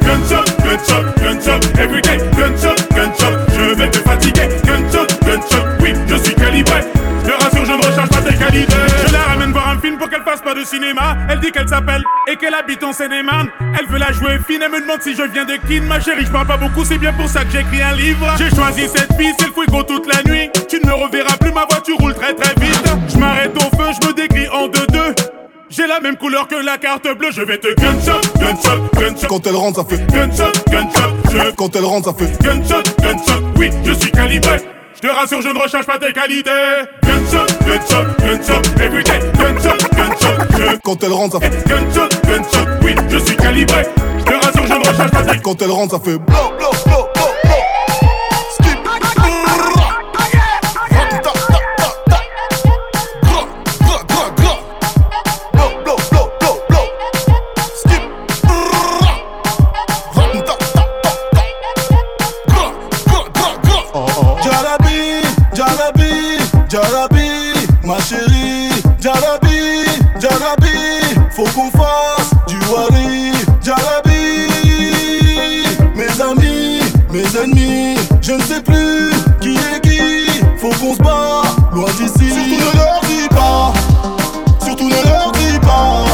Gunshot, 0.00 0.44
gunshot, 0.64 1.04
gunshot, 1.20 1.78
everyday, 1.78 2.16
gunshot, 2.34 2.76
gunshot, 2.94 3.36
je 3.52 3.74
vais 3.74 3.90
te 3.90 3.98
fatiguer. 3.98 4.48
Gunshot, 4.64 5.06
gunshot, 5.22 5.66
oui, 5.82 5.92
je 6.08 6.16
suis 6.16 6.34
calibré. 6.34 6.80
Je 7.26 7.44
rassure, 7.44 7.66
je 7.66 7.72
ne 7.72 7.86
recherche 7.86 8.08
pas 8.08 8.22
tes 8.22 8.36
qualités. 8.38 8.72
Je 9.06 9.12
pour 9.90 10.08
qu'elle 10.08 10.22
fasse 10.22 10.40
pas 10.40 10.54
de 10.54 10.64
cinéma. 10.64 11.16
Elle 11.28 11.40
dit 11.40 11.50
qu'elle 11.50 11.68
s'appelle 11.68 12.02
et 12.28 12.36
qu'elle 12.36 12.54
habite 12.54 12.82
en 12.84 12.92
Seine-et-Marne. 12.92 13.48
Elle 13.78 13.86
veut 13.86 13.98
la 13.98 14.12
jouer 14.12 14.38
fine, 14.46 14.60
elle 14.62 14.70
me 14.70 14.80
demande 14.80 15.02
si 15.02 15.14
je 15.14 15.22
viens 15.22 15.44
de 15.44 15.56
Kin. 15.68 15.82
Ma 15.82 16.00
chérie, 16.00 16.24
je 16.24 16.30
parle 16.30 16.46
pas 16.46 16.56
beaucoup, 16.56 16.84
c'est 16.84 16.98
bien 16.98 17.12
pour 17.12 17.28
ça 17.28 17.44
que 17.44 17.50
j'écris 17.50 17.82
un 17.82 17.94
livre. 17.94 18.26
J'ai 18.38 18.50
choisi 18.50 18.88
cette 18.88 19.12
fille, 19.18 19.32
c'est 19.38 19.46
le 19.46 19.52
fuego 19.52 19.82
toute 19.82 20.06
la 20.12 20.22
nuit. 20.30 20.50
Tu 20.68 20.76
ne 20.80 20.86
me 20.86 20.94
reverras 20.94 21.36
plus, 21.38 21.52
ma 21.52 21.66
voiture 21.68 21.96
roule 21.98 22.14
très 22.14 22.34
très 22.34 22.54
vite. 22.60 22.84
Je 23.08 23.18
m'arrête 23.18 23.56
au 23.56 23.76
feu, 23.76 23.90
je 24.00 24.08
me 24.08 24.12
dégris 24.12 24.48
en 24.48 24.68
deux-deux. 24.68 25.14
J'ai 25.70 25.86
la 25.86 26.00
même 26.00 26.16
couleur 26.16 26.46
que 26.48 26.54
la 26.54 26.76
carte 26.76 27.08
bleue, 27.16 27.30
je 27.32 27.40
vais 27.40 27.56
te 27.56 27.68
gunshot, 27.74 28.20
gunshot, 28.38 28.90
gunshot. 28.94 29.26
Quand 29.26 29.46
elle 29.46 29.56
rentre, 29.56 29.80
ça 29.80 29.88
fait. 29.88 30.06
Gunshot, 30.06 30.52
gunshot, 30.70 31.16
je. 31.32 31.50
Quand 31.56 31.74
elle 31.74 31.84
rentre, 31.84 32.10
ça 32.10 32.14
fait. 32.18 32.42
Gunshot, 32.42 32.82
gunshot, 33.00 33.42
oui, 33.56 33.70
je 33.84 33.92
suis 33.92 34.10
calibré. 34.12 34.58
Je 35.02 35.08
te 35.08 35.12
rassure, 35.12 35.42
je 35.42 35.48
ne 35.48 35.58
recherche 35.58 35.84
pas 35.84 35.98
tes 35.98 36.12
qualités. 36.12 36.50
Gunshot, 37.02 37.46
gunshot, 37.66 38.04
gunshot, 38.20 38.80
everyday. 38.80 39.18
Gunshot, 39.36 39.76
gunshot, 39.96 40.56
je. 40.56 40.76
Quand 40.84 41.02
elle 41.02 41.12
rentre, 41.12 41.40
ça 41.40 41.50
fait. 41.50 41.68
Gunshot, 41.68 42.08
gunshot, 42.24 42.70
oui, 42.84 42.94
je 43.08 43.18
suis 43.18 43.36
calibré. 43.36 43.82
Je 44.18 44.22
te 44.22 44.46
rassure, 44.46 44.64
je 44.64 44.72
ne 44.74 44.78
recherche 44.78 45.10
pas 45.10 45.22
tes 45.24 45.38
Quand 45.40 45.60
elle 45.60 45.72
rentre, 45.72 45.96
ça 45.96 46.00
fait. 46.04 46.18
Blow, 46.18 46.52
blow, 46.56 46.70
blow, 46.86 47.11
Jarabi, 66.72 67.52
ma 67.84 67.98
chérie, 68.00 68.70
Jarabi, 68.98 69.84
Jarabi, 70.18 70.78
faut 71.36 71.44
qu'on 71.54 71.70
fasse 71.70 72.30
du 72.48 72.56
wari, 72.72 73.30
Jarabi. 73.62 74.48
Mes 75.94 76.22
amis, 76.22 76.80
mes 77.10 77.36
ennemis, 77.36 77.98
je 78.22 78.32
ne 78.32 78.40
sais 78.40 78.62
plus 78.62 79.10
qui 79.42 79.50
est 79.50 79.80
qui, 79.82 80.40
faut 80.56 80.70
qu'on 80.80 80.94
se 80.94 81.02
bat, 81.02 81.42
loin 81.74 81.90
d'ici. 81.98 82.30
Surtout 82.30 82.64
ne 82.64 82.78
leur 82.78 83.00
dis 83.02 83.28
pas, 83.28 83.72
surtout 84.64 84.88
ne 84.88 85.10
leur 85.10 85.30
dis 85.32 85.58
pas, 85.60 86.04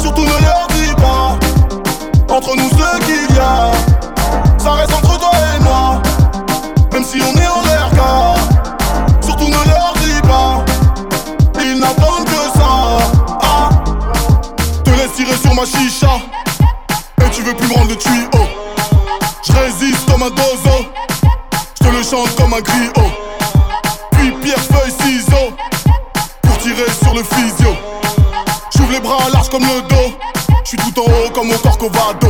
surtout 0.00 0.22
ne 0.22 0.40
leur 0.40 0.66
dis 0.70 0.94
pas, 0.96 1.38
entre 2.34 2.56
nous 2.56 2.70
ceux 2.70 2.98
qui 3.04 3.38
a, 3.38 3.72
ça 4.56 4.70
reste 4.72 4.94
entre 4.94 5.05
Puis 22.62 24.30
pierre, 24.42 24.58
feuille, 24.58 24.92
ciseaux. 25.02 25.52
Pour 26.42 26.56
tirer 26.58 26.90
sur 27.02 27.14
le 27.14 27.22
physio. 27.22 27.76
J'ouvre 28.74 28.92
les 28.92 29.00
bras 29.00 29.28
larges 29.30 29.50
comme 29.50 29.64
le 29.64 29.82
dos. 29.82 30.16
Je 30.64 30.68
suis 30.70 30.78
tout 30.78 31.00
en 31.00 31.04
haut 31.04 31.30
comme 31.34 31.48
mon 31.48 31.58
corcovado. 31.58 32.28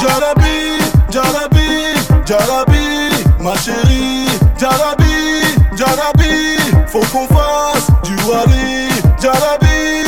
Jarabi, 0.00 0.82
Jarabi, 1.08 1.94
Jarabi, 2.26 3.10
ma 3.40 3.54
chérie. 3.54 4.26
Jarabi, 4.58 5.42
Jarabi, 5.76 6.58
faut 6.88 7.04
qu'on 7.12 7.28
fasse 7.28 7.86
du 8.02 8.16
wari. 8.28 8.88
Jarabi, 9.22 10.04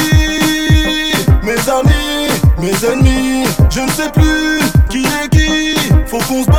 mes 1.45 1.69
amis, 1.71 2.29
mes 2.59 2.85
ennemis, 2.85 3.47
je 3.71 3.81
ne 3.81 3.91
sais 3.91 4.11
plus 4.11 4.61
qui 4.91 5.05
est 5.05 5.29
qui. 5.31 5.77
Faut 6.07 6.19
qu'on 6.19 6.43
se 6.43 6.51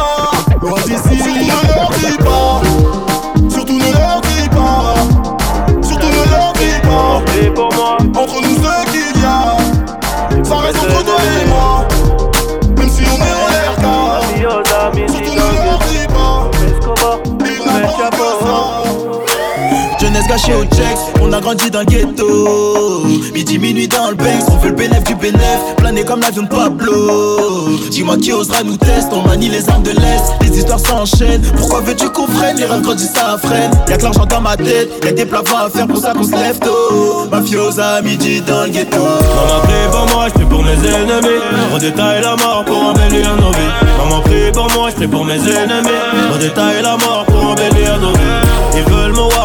On 21.22 21.34
a 21.34 21.42
grandi 21.42 21.72
dans 21.72 21.80
le 21.80 21.86
ghetto. 21.86 23.04
Midi, 23.34 23.58
minuit 23.58 23.88
dans 23.88 24.10
le 24.10 24.16
Banks, 24.16 24.48
on 24.52 24.58
veut 24.58 24.70
le 24.70 24.76
bénéf 24.76 25.04
du 25.04 25.16
bénéf, 25.16 25.60
plané 25.78 26.04
comme 26.04 26.22
l'avion 26.22 26.44
de 26.44 26.48
Pablo. 26.48 27.70
Dis-moi 27.90 28.18
qui 28.18 28.32
osera 28.32 28.64
nous 28.64 28.78
tester, 28.78 29.14
on 29.14 29.28
manie 29.28 29.50
les 29.50 29.68
armes 29.70 29.84
de 29.84 29.92
l'Est, 29.92 30.24
les 30.42 30.60
histoires 30.60 30.80
s'enchaînent. 30.80 31.42
Pourquoi 31.58 31.82
veux-tu 31.82 32.10
qu'on 32.10 32.28
freine? 32.28 32.58
Les 32.58 32.66
rêves 32.66 32.82
grandissent, 32.82 33.14
ça 33.14 33.38
freine. 33.44 33.72
Y'a 33.90 33.98
que 33.98 34.04
l'argent 34.04 34.26
dans 34.26 34.42
ma 34.42 34.56
tête, 34.56 34.90
y'a 35.04 35.12
des 35.12 35.26
plafonds 35.26 35.58
à 35.58 35.70
faire 35.70 35.88
pour 35.88 35.98
ça 35.98 36.14
qu'on 36.14 36.24
se 36.24 36.32
lève 36.32 36.60
tôt. 36.60 37.28
Mafiosa, 37.32 38.02
midi 38.04 38.42
dans 38.42 38.64
le 38.64 38.70
ghetto. 38.70 38.98
Maman 38.98 39.60
prie 39.64 39.92
pour 39.92 40.16
moi, 40.16 40.28
je 40.28 40.46
pour 40.46 40.64
mes 40.64 40.72
ennemis. 40.72 41.42
On 41.74 41.78
détaille 41.78 42.22
la 42.22 42.36
mort 42.36 42.64
pour 42.66 42.78
embellir 42.78 43.36
nos 43.36 43.52
vies. 43.52 43.88
Maman 43.98 44.22
prie 44.22 44.52
pour 44.54 44.72
moi, 44.72 44.90
je 44.98 45.06
pour 45.08 45.26
mes 45.26 45.40
ennemis. 45.40 45.90
On 46.34 46.38
détaille 46.38 46.82
la 46.84 46.96
mort 46.98 47.26
pour 47.26 47.52
embellir 47.52 48.00
nos 48.00 48.12
vies. 48.14 48.78
Ils 48.78 48.84
veulent 48.94 49.08
ils 49.18 49.37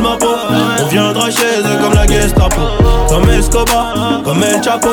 ma 0.00 0.16
peau. 0.16 0.34
On 0.80 0.86
viendra 0.86 1.30
chez 1.30 1.60
eux 1.60 1.78
comme 1.82 1.94
la 1.94 2.06
Gestapo. 2.06 2.62
Comme 3.08 3.28
Escobar, 3.30 4.22
comme 4.24 4.42
El 4.42 4.62
Chapo. 4.62 4.88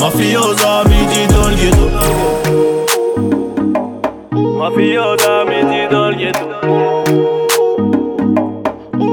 Mafiosa, 0.00 0.84
midi 0.88 1.26
dans 1.28 1.48
le 1.48 1.56
ghetto. 1.56 1.90
Mafiosa, 4.58 5.44
midi 5.44 5.88
dans 5.90 6.08
le 6.10 6.16
ghetto. 6.16 6.46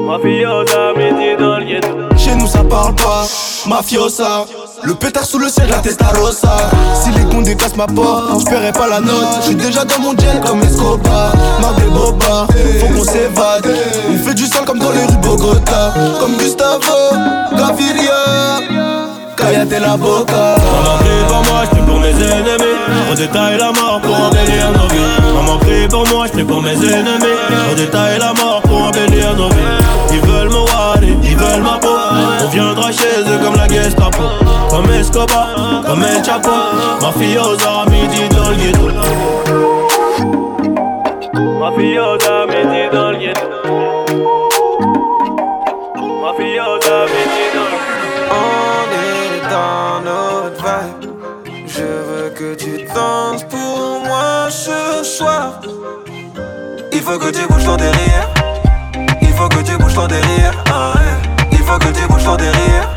Mafiosa, 0.08 0.94
midi 0.98 1.36
dans 1.40 1.58
le 1.58 1.66
ghetto. 1.66 2.18
Chez 2.18 2.36
nous 2.36 2.48
ça 2.48 2.64
parle 2.64 2.96
pas, 2.96 3.26
mafiosa 3.68 4.46
Le 4.84 4.96
pétard 4.96 5.26
sous 5.26 5.40
le 5.40 5.50
ciel, 5.50 5.68
la 5.70 5.78
testarossa 5.80 6.58
Si 7.04 7.12
les 7.12 7.24
cons 7.26 7.42
décassent 7.42 7.76
ma 7.76 7.88
porte, 7.88 8.40
je 8.40 8.46
paierai 8.46 8.72
pas 8.72 8.88
la 8.88 9.00
note 9.00 9.28
Je 9.42 9.48
suis 9.48 9.56
déjà 9.56 9.84
dans 9.84 10.00
mon 10.00 10.12
jet 10.12 10.40
comme 10.46 10.62
Escobar 10.62 11.34
Marre 11.62 11.76
des 11.76 11.86
bobards, 11.86 12.48
faut 12.80 12.88
qu'on 12.88 13.04
s'évade 13.04 13.68
On 14.10 14.28
fait 14.28 14.34
du 14.34 14.46
sale 14.46 14.66
comme 14.66 14.80
dans 14.80 14.92
les 14.92 15.04
rues 15.06 15.18
Bogota 15.22 15.94
Comme 16.20 16.38
Gustavo, 16.38 17.16
Gaviria 17.58 18.60
Kayate 19.36 19.80
la 19.82 19.98
boca 19.98 20.56
Maman 20.58 20.98
prie 21.00 21.26
pour 21.28 21.44
moi, 21.44 21.64
je 21.64 21.70
prie 21.70 21.86
pour 21.86 22.00
mes 22.00 22.10
ennemis. 22.10 22.78
On 23.12 23.16
détaille 23.16 23.58
la 23.58 23.72
mort 23.72 24.02
pour 24.02 24.16
embellir 24.16 24.72
nos 24.74 24.88
vies. 24.88 25.34
Maman 25.34 25.58
prie 25.60 25.88
pour 25.88 26.08
moi, 26.10 26.28
je 26.28 26.32
prie 26.34 26.44
pour 26.44 26.62
mes 26.62 26.74
ennemis. 26.74 27.38
On 27.72 27.76
détaille 27.76 28.20
la 28.20 28.34
mort 28.34 28.62
pour 28.64 28.84
embellir 28.84 29.36
nos 29.38 29.50
vies. 29.50 30.12
Ils 30.12 30.22
veulent 30.22 30.50
me 30.50 30.60
ils 31.24 31.38
veulent 31.38 31.62
ma 31.62 31.78
peau. 31.80 31.99
On 32.20 32.48
viendra 32.50 32.92
chez 32.92 33.22
eux 33.22 33.40
comme 33.44 33.56
la 33.56 33.68
Gestapo. 33.68 34.24
Comme 34.70 34.92
Escobar, 34.92 35.82
comme 35.86 36.04
El 36.04 36.24
Chapo. 36.24 36.52
Mafiosa, 37.02 37.86
midi 37.90 38.30
dans 38.30 38.50
le 38.50 38.56
ghetto. 38.56 38.88
Mafiosa, 41.60 42.46
midi 42.48 42.90
dans 42.92 43.12
le 43.12 43.18
ghetto. 43.18 43.48
Mafiosa, 46.22 47.06
midi 47.14 47.46
dans 47.56 47.70
le. 47.72 47.78
On 48.32 48.86
est 48.94 49.42
dans 49.50 50.02
notre 50.10 50.62
vibe. 50.64 51.12
Je 51.68 51.84
veux 51.84 52.30
que 52.30 52.56
tu 52.56 52.86
danses 52.94 53.44
pour 53.46 54.02
moi 54.06 54.50
ce 54.50 55.04
soir. 55.04 55.62
Il 56.92 57.02
faut 57.02 57.18
que 57.18 57.32
tu 57.32 57.48
bouges 57.48 57.66
ton 57.66 57.76
derrière. 57.78 58.28
Il 59.22 59.34
faut 59.34 59.48
que 59.48 59.62
tu 59.64 59.78
bouges 59.78 59.94
ton 59.94 60.08
derrière. 60.08 60.59
Bouges 62.20 62.26
ton 62.26 62.36
derrière. 62.36 62.94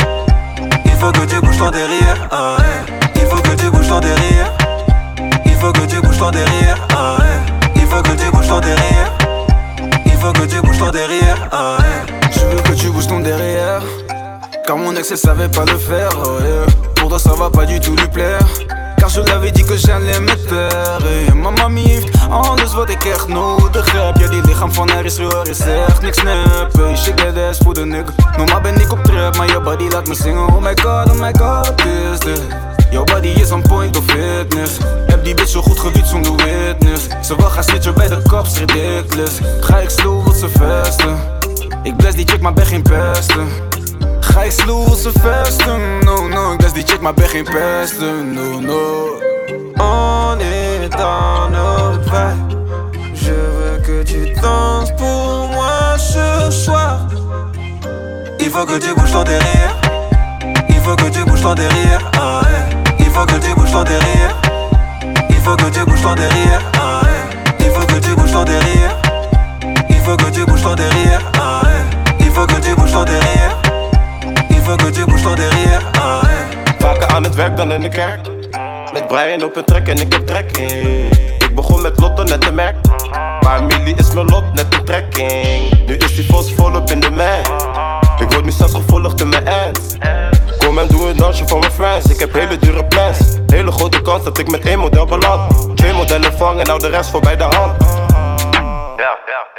Il 0.85 0.93
faut 0.93 1.13
que 1.13 1.25
tu 1.27 1.41
bouges 1.41 1.59
ton 1.59 1.71
derrière. 1.71 2.29
Ah. 2.31 2.57
Il 3.15 3.23
faut 3.23 3.43
que 3.43 3.55
tu 3.55 3.71
bouges 3.71 3.89
ton 3.89 4.01
derrière. 4.01 4.53
Il 5.45 5.55
faut 5.55 5.73
que 5.73 5.87
tu 5.87 6.01
bouges 6.01 6.19
ton 6.19 6.31
derrière. 6.31 6.77
Ah. 6.97 7.17
Il 7.77 7.83
faut 7.83 8.03
que 8.03 8.11
tu 8.11 8.31
bouges 8.31 8.49
ton 8.49 8.61
derrière. 8.61 9.13
Il 10.07 10.13
faut 10.13 10.33
que 10.33 10.47
tu 10.47 10.61
bouges 10.61 10.79
ton 10.79 10.91
derrière. 10.91 11.49
Ah. 11.53 11.79
Je 12.33 12.41
veux 12.41 12.63
que 12.63 12.73
tu 12.73 12.89
bouges 12.89 13.07
ton 13.07 13.21
derrière. 13.21 13.83
Car 14.67 14.77
mon 14.77 14.95
ex 14.97 15.11
elle 15.11 15.19
savait 15.19 15.49
pas 15.49 15.65
le 15.65 15.77
faire 15.77 16.11
oh 16.25 16.39
yeah. 16.41 16.67
Pour 16.95 17.09
toi 17.09 17.19
ça 17.19 17.31
va 17.31 17.51
pas 17.51 17.65
du 17.65 17.81
tout 17.81 17.97
lui 17.97 18.07
plaire 18.07 18.47
Car 19.13 19.25
je 19.25 19.31
l'avais 19.31 19.51
dit 19.51 19.63
que 19.63 19.77
j'allais 19.77 20.21
me 20.21 20.35
taire 20.49 21.03
hey, 21.03 21.35
Mama 21.35 21.69
heeft 21.69 22.09
anders 22.31 22.75
wat 22.75 22.91
ik 22.91 23.05
echt 23.05 23.29
nodig 23.29 23.93
heb. 23.93 24.17
Ja 24.17 24.29
die 24.29 24.43
lichaam 24.43 24.73
van 24.73 24.89
haar 24.89 25.05
is 25.05 25.17
ruw, 25.17 25.43
is 25.43 25.61
echt 25.61 26.03
niks 26.03 26.23
nep 26.23 26.97
Shit 26.97 27.17
that 27.17 27.37
ass 27.49 27.59
voor 27.63 27.75
de 27.75 27.85
nigga 27.85 28.13
Normaal 28.37 28.61
ben 28.61 28.81
ik 28.81 28.93
op 28.93 29.05
trap, 29.05 29.37
maar 29.37 29.47
je 29.47 29.61
body 29.61 29.89
laat 29.89 30.09
me 30.09 30.15
zingen. 30.15 30.47
Oh 30.47 30.63
my 30.63 30.77
god, 30.83 31.11
oh 31.11 31.21
my 31.21 31.33
god, 31.39 31.67
wat 31.67 31.83
is 32.13 32.19
dit? 32.19 32.41
Jouw 32.91 33.05
body 33.05 33.29
is 33.29 33.51
on 33.51 33.63
point 33.63 33.97
of 33.97 34.05
fitness. 34.05 34.77
Heb 35.07 35.25
die 35.25 35.35
bitch 35.35 35.51
zo 35.51 35.63
goed 35.63 35.81
gewiet 35.81 36.07
zonder 36.07 36.37
witness. 36.37 37.07
Ze 37.23 37.37
wil 37.37 37.49
gaan 37.49 37.65
snitchen 37.65 37.95
bij 37.95 38.09
de 38.09 38.23
cops, 38.29 38.59
ridiculous. 38.59 39.39
Ga 39.61 39.79
ik 39.79 39.91
slow, 39.91 40.27
wat 40.27 40.37
ze 40.37 40.49
vesten. 40.49 41.19
Ik 41.83 41.97
bless 41.97 42.17
die 42.17 42.27
chick, 42.29 42.41
maar 42.41 42.53
ben 42.53 42.67
geen 42.67 42.83
pesten 42.83 43.72
Ga 44.33 44.43
ik 44.43 44.51
ze 44.51 45.11
vesten? 45.21 45.99
No, 46.05 46.29
no, 46.29 46.53
ik 46.53 46.59
bless 46.59 46.73
die 46.73 46.83
chick, 46.87 47.01
maar 47.01 47.15
ben 47.15 47.29
geen 47.29 47.45
pesten 47.45 48.33
No, 48.33 48.61
no 48.61 49.21
On 49.77 50.39
est 50.39 50.89
dans 50.89 51.51
notre 51.51 52.11
vibe 52.11 52.57
Je 53.15 53.33
veux 53.33 53.81
que 53.83 54.03
tu 54.03 54.33
danses 54.41 54.93
pour 54.97 55.49
moi 55.53 55.99
ce 55.99 56.51
soir 56.51 57.01
Il 58.39 58.51
faut 58.51 58.65
que 58.65 58.79
tu 58.79 58.95
bouges 58.95 59.13
ton 59.13 59.23
derrière 59.23 59.77
Il 60.69 60.81
faut 60.81 60.97
que 60.97 61.11
tu 61.11 61.25
bouges 61.25 61.43
ton 61.43 61.55
derrière 61.55 62.11
ah 62.19 62.41
ouais. 62.43 62.95
Il 62.99 63.11
faut 63.11 63.27
que 63.27 63.39
tu 63.39 63.55
bouges 63.55 63.73
ton 63.73 63.85
derrière 63.85 64.35
Il 65.29 65.41
faut 65.45 65.57
que 65.57 65.71
tu 65.71 65.85
bouges 65.85 66.03
ton 66.03 66.15
derrière 66.15 66.63
ah 66.81 67.01
ouais. 67.05 67.39
Il 67.61 67.71
faut 67.71 67.87
que 67.87 68.01
tu 68.01 68.15
bouges 68.15 68.33
ton 68.33 68.45
derrière 68.45 68.97
Il 69.91 69.97
faut 69.97 70.17
que 70.17 70.31
tu 70.31 70.45
bouges 70.47 70.63
ton 70.63 70.75
derrière 70.75 71.21
ah 71.39 71.61
ouais. 71.65 72.17
Il 72.21 72.31
faut 72.31 72.47
que 72.47 72.61
tu 72.61 72.75
bouges 72.75 72.93
ton 72.93 73.05
derrière 73.05 73.62
Il 74.63 74.69
faut 74.69 74.77
que 74.77 74.93
tu 74.93 75.05
bouges 75.07 75.23
ton 75.23 75.35
derrière 75.35 75.83
ah 76.01 76.21
ouais. 76.23 76.75
Vaker 76.79 77.07
aan 77.09 77.25
het 77.25 77.35
werk 77.35 77.57
dan 77.57 77.73
in 77.73 77.81
de 77.81 77.89
kerk. 77.89 78.21
Met 78.93 79.07
Brian 79.07 79.43
op 79.45 79.57
een 79.57 79.65
trek 79.65 79.89
en 79.89 80.01
ik 80.01 80.13
heb 80.13 80.27
trekking. 80.27 81.11
Ik 81.39 81.55
begon 81.55 81.83
met 81.83 82.01
Lotto, 82.01 82.23
net 82.23 82.47
een 82.47 82.55
merk. 82.55 82.77
Maar 83.41 83.63
Millie 83.63 83.95
is 83.97 84.13
mijn 84.13 84.27
lot, 84.27 84.55
net 84.55 84.75
een 84.75 84.85
trekking. 84.85 85.87
Nu 85.87 85.97
is 85.97 86.15
die 86.15 86.27
vos 86.27 86.53
volop 86.53 86.91
in 86.91 87.01
de 87.01 87.11
man. 87.11 87.59
Ik 88.19 88.33
word 88.33 88.45
nu 88.45 88.51
zelfs 88.51 88.75
gevolgd 88.75 89.21
in 89.21 89.29
mijn 89.29 89.47
ends. 89.47 89.97
Kom 90.59 90.79
en 90.79 90.87
doe 90.87 91.09
een 91.09 91.17
dansje 91.17 91.49
voor 91.49 91.59
mijn 91.59 91.73
friends. 91.73 92.07
Ik 92.07 92.19
heb 92.19 92.33
hele 92.33 92.59
dure 92.59 92.85
plans. 92.85 93.19
Hele 93.47 93.73
grote 93.73 94.03
kans 94.03 94.25
dat 94.25 94.39
ik 94.39 94.51
met 94.51 94.65
één 94.65 94.79
model 94.79 95.07
beland. 95.07 95.77
Twee 95.77 95.93
modellen 95.93 96.33
vang 96.33 96.59
en 96.59 96.67
nou 96.67 96.79
de 96.79 96.89
rest 96.89 97.11
voor 97.11 97.21
bij 97.21 97.37
de 97.37 97.43
hand. 97.45 97.83
Is 97.83 97.89
geen 99.27 99.52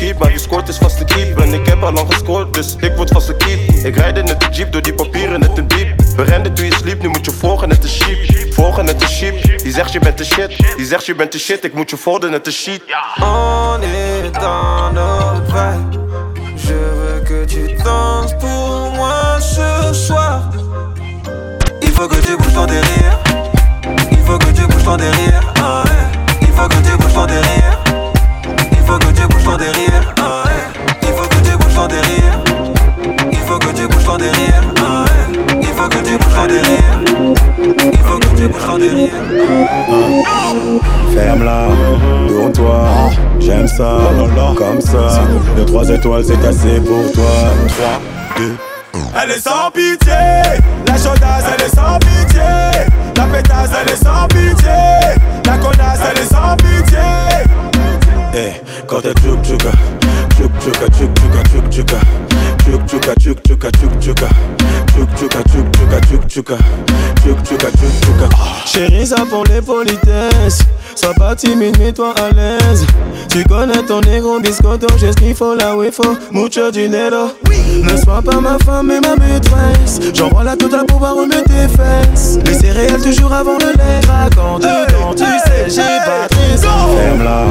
Skip, 0.00 0.18
maar 0.18 0.28
wie 0.28 0.38
scoort 0.38 0.68
is 0.68 0.76
vast 0.76 0.98
de 0.98 1.04
keep. 1.04 1.38
En 1.38 1.54
ik 1.54 1.66
heb 1.66 1.82
al 1.82 1.92
lang 1.92 2.12
gescoord, 2.12 2.54
dus 2.54 2.76
ik 2.78 2.92
word 2.96 3.10
vast 3.10 3.26
de 3.26 3.36
keep. 3.36 3.84
Ik 3.84 3.96
rijd 3.96 4.18
in 4.18 4.24
de 4.24 4.36
jeep 4.50 4.72
door 4.72 4.82
die 4.82 4.94
papieren 4.94 5.40
net 5.40 5.58
een 5.58 5.68
diep. 5.68 6.02
We 6.16 6.22
renden 6.22 6.54
toen 6.54 6.64
je 6.64 6.74
sliep, 6.74 7.02
nu 7.02 7.08
moet 7.08 7.24
je 7.24 7.30
volgen 7.32 7.68
net 7.68 7.82
de 7.82 7.88
sheep. 7.88 8.52
Volgen 8.54 8.84
net 8.84 9.00
de 9.00 9.06
sheep. 9.06 9.58
Die 9.62 9.72
zegt 9.72 9.92
je 9.92 9.98
bent 9.98 10.18
de 10.18 10.24
shit, 10.24 10.76
die 10.76 10.86
zegt 10.86 11.06
je 11.06 11.14
bent 11.14 11.32
de 11.32 11.38
shit. 11.38 11.64
Ik 11.64 11.74
moet 11.74 11.90
je 11.90 11.96
volgen 11.96 12.30
net 12.30 12.44
de 12.44 12.50
sheet. 12.50 12.82
On 13.22 13.80
est 13.82 14.40
dans 14.40 14.92
notre 14.92 15.52
vibe. 15.52 15.98
Je 16.56 16.74
veux 16.74 17.22
que 17.24 17.44
tu 17.44 17.82
danses 17.84 18.34
pour 18.38 18.92
moi 18.94 19.40
ce 19.40 19.94
soir. 20.06 20.50
Il 21.80 21.92
faut 21.92 22.08
que 22.08 22.20
tu 22.26 22.36
bouges 22.36 22.54
ton 22.54 22.66
derrière. 22.66 23.18
Il 24.10 24.22
faut 24.24 24.38
que 24.38 24.52
tu 24.52 24.66
bouges 24.66 24.84
ton 24.84 24.96
derrière. 24.96 25.52
Ah. 25.60 25.84
Il 26.40 26.52
faut 26.54 26.68
que 26.68 26.88
tu 26.88 26.96
bouges 26.96 27.12
ton 27.12 27.26
derrière. 27.26 27.49
Comme 44.56 44.80
ça. 44.80 45.22
De 45.56 45.64
3 45.64 45.88
étoiles, 45.90 46.24
c'est 46.24 46.46
assez 46.46 46.80
pour 46.80 47.12
toi. 47.12 47.24
3, 47.68 48.00
2, 48.38 48.56
Elle 49.22 49.30
est 49.30 49.40
sans 49.40 49.70
pitié, 49.72 50.12
la 50.86 50.96
chaudasse 50.96 51.44
elle 51.54 51.66
est 51.66 51.74
sans 51.74 51.98
pitié, 51.98 52.40
la 53.16 53.24
pétasse 53.24 53.70
elle 53.80 53.92
est 53.92 53.96
sans 53.96 54.26
pitié, 54.28 54.70
la 55.46 55.58
connasse 55.58 56.00
elle 56.10 56.22
est 56.22 56.26
sans 56.26 56.56
pitié. 56.56 56.98
Eh, 58.32 58.52
Chérie, 68.66 69.06
ça 69.06 69.24
pour 69.30 69.44
les 69.44 69.62
politesses. 69.62 70.58
Sois 70.96 71.14
pas 71.14 71.36
timide, 71.36 71.78
mets-toi 71.78 72.12
à 72.16 72.30
l'aise. 72.34 72.84
Tu 73.28 73.44
connais 73.44 73.82
ton 73.84 74.00
négro 74.00 74.40
biscotto, 74.40 74.88
j'ai 74.98 75.12
ce 75.12 75.16
qu'il 75.18 75.36
faut 75.36 75.54
là 75.54 75.76
où 75.76 75.84
il 75.84 75.92
faut. 75.92 76.16
Mucho 76.32 76.72
dinero. 76.72 77.30
Ne 77.82 77.96
sois 77.96 78.22
pas 78.22 78.40
ma 78.40 78.58
femme 78.58 78.88
mais 78.88 79.00
ma 79.00 79.14
maîtresse. 79.14 80.00
J'envoie 80.12 80.42
la 80.42 80.56
totale 80.56 80.86
pour 80.86 80.98
pouvoir 80.98 81.14
remettre 81.14 81.44
tes 81.44 81.68
fesses. 81.68 82.38
Les 82.44 82.54
céréales 82.54 83.00
toujours 83.00 83.32
avant 83.32 83.58
le 83.58 83.66
lait. 83.66 84.00
Quand 84.34 84.58
quand 84.58 85.14
tu 85.14 85.24
sais, 85.24 85.68
j'ai 85.68 85.98
pas 86.04 86.26
très 86.28 86.58
Ferme-la, 86.58 87.44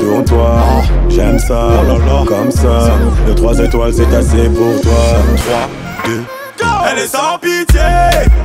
tourne-toi, 0.00 0.60
j'aime 1.08 1.38
ça, 1.38 1.68
comme 2.26 2.50
ça. 2.50 2.90
De 3.26 3.32
3 3.32 3.58
étoiles, 3.60 3.92
c'est 3.92 4.14
assez 4.14 4.48
pour 4.48 4.80
toi. 4.80 4.92
3, 5.36 5.68
2, 6.06 6.24
Elle 6.90 6.98
est 6.98 7.08
sans 7.08 7.38
pitié, 7.40 7.80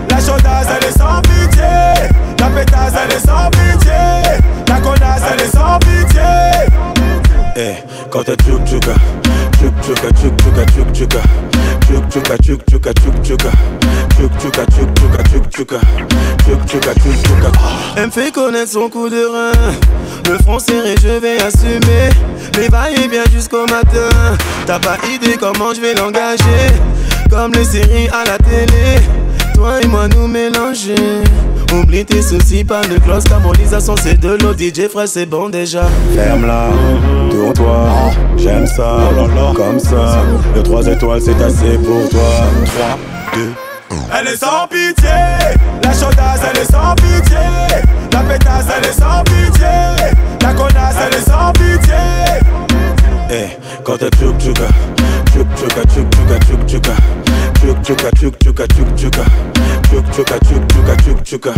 la 0.09 0.17
chaudasse 0.19 0.67
elle 0.75 0.87
est 0.89 0.97
sans 0.97 1.21
pitié, 1.21 1.63
la 2.39 2.47
pétasse 2.47 2.93
elle 3.03 3.15
est 3.15 3.19
sans 3.19 3.49
pitié, 3.51 4.01
la 4.67 4.79
connasse 4.79 5.23
elle 5.31 5.41
est 5.41 5.51
sans 5.51 5.77
pitié. 5.79 6.98
Eh, 7.61 7.73
quand 8.09 8.23
t'es 8.23 8.37
tchouk 8.37 8.63
tchouka, 8.63 8.93
tchouk 9.59 9.73
tchouka, 9.81 10.09
tchouk 10.13 10.33
tchouka, 10.37 10.63
tchouk 10.63 10.93
tchouka, 10.93 11.21
tchouk 11.81 12.07
tchouka, 12.07 12.37
tchouk 12.39 12.63
tchouka, 12.65 12.93
tchouk 12.93 13.21
tchouka, 13.21 13.51
tchouk 14.15 14.39
tchouka, 14.39 14.65
tchouk 14.65 14.89
tchouka, 14.95 15.23
tchouk 15.23 15.49
tchouka, 15.49 15.79
tchouk 16.45 16.65
tchouka, 16.65 16.93
tchouk 16.93 17.17
tchouka. 17.21 17.51
Elle 17.97 18.05
me 18.05 18.11
fait 18.11 18.31
connaître 18.31 18.71
son 18.71 18.87
coup 18.87 19.09
de 19.09 19.25
rein. 19.25 19.51
Le 20.29 20.37
front 20.37 20.59
serré, 20.59 20.95
je 21.03 21.19
vais 21.19 21.41
assumer. 21.41 22.09
Les 22.57 22.69
bails 22.69 23.09
bien 23.09 23.23
jusqu'au 23.29 23.65
matin. 23.65 24.07
T'as 24.65 24.79
pas 24.79 24.95
idée 25.13 25.35
comment 25.37 25.73
je 25.75 25.81
vais 25.81 25.95
l'engager. 25.95 26.71
Comme 27.29 27.51
les 27.51 27.65
séries 27.65 28.07
à 28.07 28.23
la 28.25 28.37
télé. 28.37 29.01
Toi 29.59 29.81
et 29.83 29.87
moi 29.87 30.07
nous 30.07 30.25
mélanger. 30.25 30.95
Oublie 31.73 32.05
tes 32.05 32.21
soucis, 32.21 32.63
pas 32.63 32.79
de 32.79 32.97
close. 32.99 33.25
Harmonisation, 33.29 33.93
c'est 34.01 34.17
de 34.17 34.37
l'eau. 34.41 34.53
DJ 34.57 34.87
frère, 34.87 35.05
c'est 35.05 35.25
bon 35.25 35.49
déjà. 35.49 35.83
Ferme-la, 36.15 36.69
tourne-toi, 37.29 37.89
j'aime 38.37 38.65
ça, 38.65 38.99
comme 39.53 39.77
ça. 39.79 40.23
De 40.55 40.61
3 40.61 40.87
étoiles, 40.87 41.21
c'est 41.21 41.41
assez 41.43 41.77
pour 41.77 42.07
toi. 42.07 42.21
3, 42.67 42.97
2, 43.35 43.49
Elle 44.17 44.27
est 44.27 44.37
sans 44.37 44.65
pitié, 44.69 45.09
la 45.83 45.91
chaudasse 45.91 46.41
elle 46.49 46.61
est 46.61 46.71
sans 46.71 46.95
pitié, 46.95 47.37
la 48.13 48.19
pétasse 48.19 48.65
elle 48.77 48.89
est 48.89 48.93
sans 48.93 49.23
pitié, 49.25 49.67
la 50.41 50.53
connasse 50.53 50.95
elle 51.05 51.17
est 51.17 51.29
sans 51.29 51.51
pitié. 51.51 51.95
Eh, 53.29 53.83
quand 53.83 53.97
t'es 53.97 54.09
tchouk 54.17 54.37
tchouka, 54.39 54.69
tchouk 55.33 55.47
tchouka, 55.57 55.81
tchouk 55.81 56.09
tchouka, 56.15 56.39
tchouk 56.45 56.65
tchouka, 56.65 56.93
tchouk 57.59 57.81
tchouka, 57.83 58.09
tchouk 58.11 58.37
tchouka, 58.39 58.67
tchouk 58.67 58.95
tchouka, 58.95 59.23
tchouk 59.83 60.05
tchouka, 60.11 60.39
tchouk 60.39 60.63
tchouka, 60.67 60.95
tchouk 60.95 61.23
tchouka, 61.23 61.53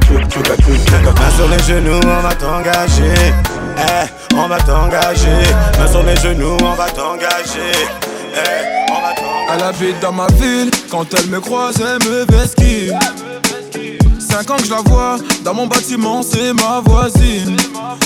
tchouk 0.00 0.28
tchouka, 0.28 0.54
tchouk 0.56 0.78
tchouka. 0.84 1.12
Main 1.12 1.30
sur 1.36 1.48
les 1.48 1.62
genoux, 1.62 2.00
on 2.04 2.20
va 2.22 2.34
t'engager. 2.34 3.14
Eh, 3.78 4.34
on 4.34 4.48
va 4.48 4.58
t'engager. 4.58 5.40
Main 5.78 5.86
sur 5.90 6.02
les 6.02 6.16
genoux, 6.16 6.56
on 6.62 6.74
va 6.74 6.90
t'engager. 6.90 7.72
Eh, 8.34 8.90
on 8.90 9.00
va 9.00 9.14
t'engager. 9.14 9.52
Elle 9.54 9.62
habite 9.62 10.00
dans 10.00 10.12
ma 10.12 10.26
ville, 10.38 10.70
quand 10.90 11.06
elle 11.14 11.28
me 11.28 11.40
croise, 11.40 11.80
elle 11.80 12.08
me 12.08 12.26
vesquille. 12.30 12.92
Cinq 14.18 14.50
ans 14.50 14.56
que 14.56 14.66
je 14.66 14.70
la 14.70 14.82
vois, 14.82 15.16
dans 15.44 15.54
mon 15.54 15.66
bâtiment, 15.66 16.22
c'est 16.22 16.52
ma 16.52 16.82
voisine. 16.84 17.56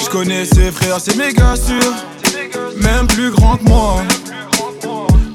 Je 0.05 0.09
connais 0.09 0.45
ses 0.45 0.71
frères, 0.71 0.99
c'est 1.01 1.17
méga 1.17 1.57
sûr, 1.57 1.93
même 2.77 3.09
plus 3.09 3.33
grand 3.33 3.57
que 3.57 3.65
moi. 3.65 3.97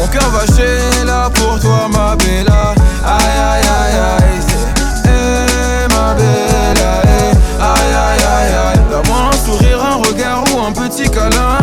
Mon 0.00 0.06
cœur 0.06 0.30
va 0.30 0.46
chez 0.56 1.04
là 1.04 1.28
pour 1.34 1.60
toi, 1.60 1.86
ma 1.92 2.16
bella. 2.16 2.72
Aïe, 3.04 3.36
aïe, 3.50 3.62
aïe, 3.80 3.98
aïe. 4.16 4.40
c'est, 4.40 5.10
Hey, 5.10 5.86
ma 5.90 6.14
belle, 6.14 6.78
hey, 6.78 7.34
aïe, 7.60 7.94
aïe, 7.94 8.24
aïe, 8.34 8.54
aïe. 8.64 8.80
Donne-moi 8.90 9.18
un 9.30 9.36
sourire, 9.36 9.84
un 9.84 9.96
regard 9.96 10.44
ou 10.54 10.60
un 10.60 10.72
petit 10.72 11.08
câlin. 11.10 11.58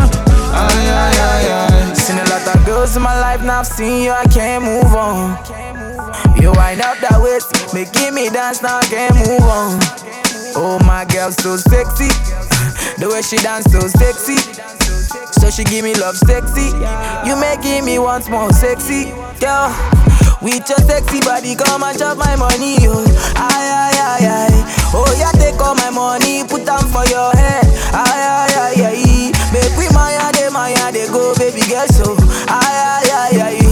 Aïe, 0.54 0.88
aïe, 0.88 1.18
aïe, 1.34 1.50
aïe. 1.50 1.96
Seen 1.96 2.18
a 2.18 2.24
lot 2.26 2.54
of 2.54 2.64
girls 2.64 2.96
in 2.96 3.00
my 3.00 3.18
life, 3.20 3.42
now 3.42 3.58
I've 3.58 3.66
seen 3.66 4.04
you, 4.04 4.12
I 4.12 4.24
can't 4.28 4.62
move 4.62 4.94
on. 4.94 5.36
You 6.40 6.52
wind 6.52 6.80
up 6.80 6.98
that 7.02 7.18
waist, 7.18 7.50
making 7.74 8.14
me 8.14 8.30
dance, 8.30 8.62
now 8.62 8.78
I 8.78 8.86
can't 8.86 9.14
move 9.16 9.42
on. 9.42 9.78
Oh, 10.54 10.78
my 10.86 11.04
girl, 11.04 11.30
so 11.32 11.56
sexy. 11.56 12.08
The 12.98 13.10
way 13.10 13.22
she 13.22 13.36
dance, 13.42 13.66
so 13.70 13.80
sexy. 13.86 14.38
So 15.40 15.50
she 15.50 15.64
give 15.64 15.84
me 15.84 15.94
love, 15.98 16.16
sexy. 16.16 16.70
You 17.26 17.34
making 17.38 17.84
me 17.84 17.98
once 17.98 18.28
more 18.30 18.52
sexy, 18.52 19.10
girl. 19.42 19.74
With 20.40 20.62
your 20.70 20.78
sexy 20.86 21.18
body, 21.26 21.56
come 21.58 21.82
and 21.82 21.98
chop 21.98 22.16
my 22.18 22.36
money, 22.38 22.78
yo. 22.78 22.94
Aye, 23.34 23.90
aye, 23.90 23.98
aye, 23.98 24.26
aye. 24.46 24.58
Oh, 24.94 25.10
yeah, 25.18 25.34
take 25.34 25.58
all 25.60 25.74
my 25.74 25.90
money, 25.90 26.46
put 26.46 26.62
them 26.64 26.86
for 26.94 27.02
your 27.10 27.34
head. 27.34 27.66
Aye, 27.90 28.46
aye, 28.46 28.54
aye, 28.54 28.82
aye. 28.94 29.32
Make 29.50 29.74
we 29.74 29.90
maya, 29.90 30.30
de 30.32 30.50
maya, 30.54 30.92
de 30.94 31.10
go, 31.10 31.34
baby 31.34 31.66
girl, 31.66 31.86
so. 31.90 32.14
Aye, 32.46 33.02
aye, 33.02 33.10
aye, 33.10 33.40
aye. 33.42 33.67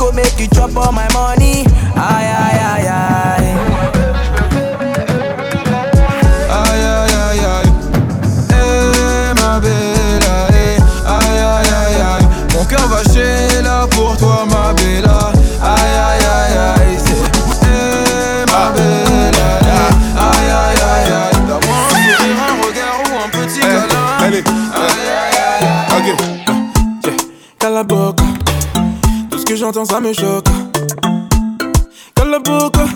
Go 0.00 0.10
make 0.12 0.40
you 0.40 0.48
chop 0.48 0.74
all 0.76 0.92
my 0.92 1.06
money. 1.12 1.64
Aye, 1.94 2.26
aye, 2.42 2.58
aye, 2.72 3.94
aye. 3.94 3.99
J'entends, 29.60 29.84
ça 29.84 30.00
me 30.00 30.12
choque. 30.12 30.46
Cala 32.14 32.38
boca. 32.38 32.86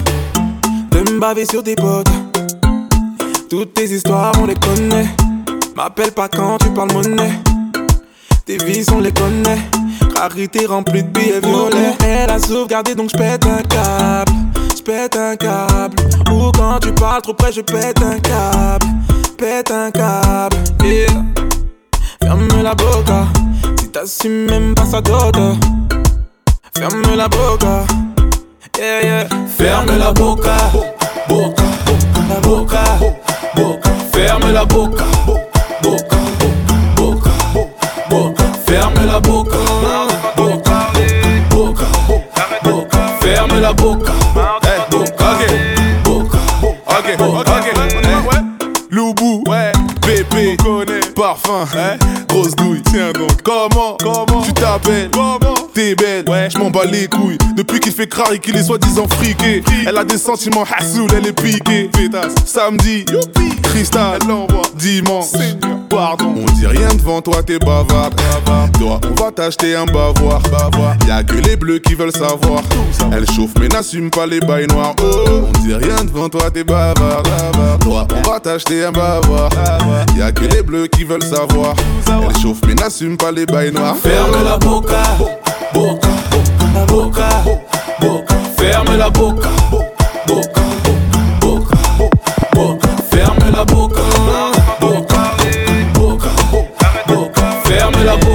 De 0.91 0.99
me 1.11 1.21
baver 1.21 1.45
sur 1.45 1.63
tes 1.63 1.77
potes. 1.77 2.09
Toutes 3.51 3.75
tes 3.75 3.85
histoires, 3.85 4.33
on 4.41 4.47
les 4.47 4.55
connaît. 4.55 5.09
M'appelle 5.77 6.13
pas 6.13 6.29
quand 6.29 6.57
tu 6.59 6.71
parles 6.71 6.93
monnaie. 6.93 7.39
Tes 8.47 8.57
vies, 8.57 8.87
on 8.93 9.01
les 9.01 9.13
connaît. 9.13 9.59
Rarité 10.17 10.65
remplie 10.65 11.03
de 11.03 11.09
billets 11.09 11.41
violets. 11.41 11.97
Elle 12.03 12.31
a 12.31 12.39
sauvegardé, 12.39 12.95
donc 12.95 13.11
j'pète 13.11 13.45
un 13.47 13.63
câble. 13.63 14.33
J'pète 14.77 15.17
un 15.17 15.37
câble. 15.37 15.97
Ou 16.33 16.51
quand 16.53 16.79
tu 16.81 16.93
parles 16.93 17.23
trop 17.23 17.35
près, 17.35 17.53
je 17.53 17.61
pète 17.61 18.01
un 18.03 18.19
câble. 18.21 18.87
Pète 19.37 19.71
un 19.71 19.91
câble. 19.91 20.57
Yeah. 20.83 21.09
Ferme 22.23 22.63
la 22.63 22.75
boca. 22.75 23.27
Si 23.79 23.89
t'assumes 23.89 24.47
même 24.47 24.75
pas 24.75 24.87
sa 24.87 25.03
dot. 25.03 25.37
Ferme 26.77 27.17
la 27.17 27.29
boca. 27.29 27.87
Yeah, 28.77 29.03
yeah. 29.03 29.29
Ferme 29.47 29.97
la 29.97 30.13
boca, 30.13 30.57
boca, 31.29 31.63
boca, 31.87 32.41
boca, 32.43 32.83
boca. 33.55 33.91
Ferme 34.13 34.53
la 34.53 34.65
boca, 34.65 35.05
boca, 35.81 36.17
boca, 36.97 37.31
boca. 38.09 38.45
Ferme 38.67 39.07
la 39.07 39.21
boca, 39.21 39.57
boca, 40.37 40.91
boca, 41.51 41.87
boca. 42.63 43.19
Ferme 43.21 43.61
la 43.61 43.73
boca, 43.73 44.13
boca, 44.35 44.87
boca, 44.91 45.37
boca. 46.05 46.39
Loubou, 48.91 49.43
ouais, 49.49 49.73
bébé, 50.07 50.57
parfum, 51.17 51.65
grosse 52.29 52.55
douille, 52.55 52.83
tiens 52.83 53.13
donc, 53.13 53.43
comment, 53.43 53.97
comment, 54.01 54.43
tu 54.43 54.53
t'appelles, 54.53 55.11
comment, 55.13 55.55
t'es 55.75 55.97
belle, 55.97 56.29
ouais, 56.29 56.44
les 56.87 57.07
couilles, 57.07 57.39
depuis 57.57 57.81
qu'il 57.81 57.93
fait 57.93 58.07
craquer 58.07 58.39
qu'il 58.39 58.57
est 58.57 58.65
soi-disant 58.65 59.07
friqué, 59.09 59.63
elle 59.87 59.97
a 59.97 60.05
des 60.05 60.19
sentiments 60.19 60.65
hassoul, 60.77 61.09
elle 61.17 61.27
est 61.27 61.33
piquée, 61.33 61.91
pétasse, 61.93 62.35
samedi, 62.47 63.05
cristal, 63.63 64.19
dimanche, 64.77 65.27
pardon, 65.89 66.35
on 66.37 66.53
dit 66.53 66.67
rien 66.67 66.89
devant 66.95 67.21
toi, 67.23 67.43
t'es 67.43 67.59
bavard, 67.59 68.11
toi, 68.79 69.01
on 69.11 69.23
va 69.23 69.31
t'acheter 69.31 69.77
un 69.77 69.87
bavoir, 69.87 70.41
bavoir, 70.43 70.97
y'a 71.07 71.23
que 71.23 71.35
les 71.35 71.57
bleus 71.57 71.79
qui 71.79 71.95
veulent 71.95 72.13
savoir, 72.13 72.63
elle 73.13 73.27
chauffe 73.31 73.53
mais 73.61 73.69
n'assume 73.69 74.11
pas 74.11 74.27
les 74.27 74.41
bails 74.41 74.67
noirs, 74.67 74.95
oh, 75.03 75.49
on 75.49 75.61
dit 75.61 75.75
rien 75.75 76.05
devant 76.05 76.29
toi, 76.29 76.51
t'es 76.51 76.65
bavard, 76.65 77.23
toi, 77.81 78.07
on 78.15 78.31
va 78.31 78.41
t'acheter 78.41 78.85
un 78.85 78.93
bavoir, 78.93 79.51
y'a 80.17 80.33
que 80.33 80.45
les 80.45 80.63
bleus 80.63 80.87
qui 80.89 81.05
veulent 81.05 81.23
savoir, 81.23 81.75
elle 82.09 82.41
chauffe 82.41 82.61
mais 82.67 82.75
n'assume 82.75 83.17
pas 83.17 83.33
les 83.33 83.47
bails 83.47 83.73
noirs, 83.73 83.97
Ferme 83.97 84.45
la 84.45 84.59
boca, 84.59 85.03
boca, 85.19 85.35
boca, 85.73 86.09
boca, 86.83 87.29
ferme 88.57 88.97
la 88.97 89.09
boca, 89.11 89.49
boca, 90.27 90.63
boca, 91.41 91.79
boca, 92.55 92.89
ferme 93.11 93.51
la 93.51 93.65
boca, 93.65 94.03
boca, 94.81 95.37
boca, 95.95 96.31
boca, 97.07 97.63
ferme 97.65 98.05
la 98.05 98.15
boca, 98.15 98.27
boca, 98.27 98.34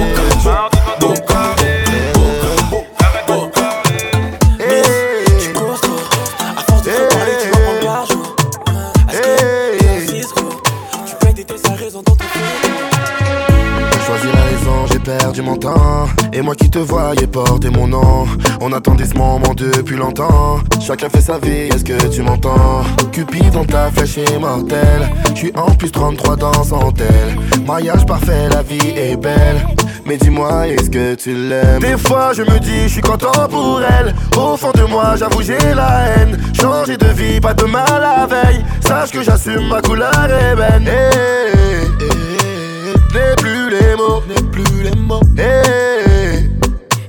Et 16.32 16.42
moi 16.42 16.54
qui 16.54 16.68
te 16.68 16.78
voyais 16.78 17.26
porter 17.26 17.70
mon 17.70 17.88
nom. 17.88 18.26
On 18.60 18.72
attendait 18.72 19.06
ce 19.06 19.14
moment 19.14 19.54
depuis 19.56 19.96
longtemps. 19.96 20.58
Chacun 20.80 21.08
fait 21.08 21.22
sa 21.22 21.38
vie, 21.38 21.68
est-ce 21.72 21.82
que 21.82 22.08
tu 22.08 22.22
m'entends? 22.22 22.82
Cupid 23.10 23.50
dans 23.50 23.64
ta 23.64 23.90
flèche 23.90 24.18
est 24.18 24.38
mortelle. 24.38 25.08
J'suis 25.34 25.52
en 25.56 25.70
plus 25.74 25.90
33 25.90 26.36
dans 26.36 26.62
son 26.62 26.92
tel. 26.92 27.36
Mariage 27.66 28.04
parfait, 28.04 28.50
la 28.50 28.62
vie 28.62 28.92
est 28.94 29.16
belle. 29.16 29.66
Mais 30.04 30.18
dis-moi, 30.18 30.68
est-ce 30.68 30.90
que 30.90 31.14
tu 31.14 31.34
l'aimes? 31.34 31.80
Des 31.80 31.96
fois, 31.96 32.32
je 32.34 32.42
me 32.42 32.58
dis, 32.58 32.82
je 32.84 32.88
suis 32.88 33.00
content 33.00 33.48
pour 33.48 33.80
elle. 33.82 34.14
Au 34.36 34.56
fond 34.58 34.72
de 34.74 34.82
moi, 34.82 35.14
j'avoue, 35.16 35.42
j'ai 35.42 35.74
la 35.74 36.06
haine. 36.08 36.38
Changer 36.52 36.98
de 36.98 37.06
vie, 37.06 37.40
pas 37.40 37.54
de 37.54 37.64
mal 37.64 37.86
la 37.88 38.26
veille. 38.26 38.62
Sache 38.86 39.10
que 39.10 39.22
j'assume 39.22 39.68
ma 39.68 39.80
couleur 39.80 40.28
ébène. 40.52 40.86
Hey, 40.86 41.86
hey, 41.98 42.94
hey, 43.14 43.36
plus 43.36 43.70
les 43.70 43.96
mots, 43.96 44.22
plus 44.52 44.69
les 44.82 44.96
mots. 44.96 45.20
Hey, 45.38 46.50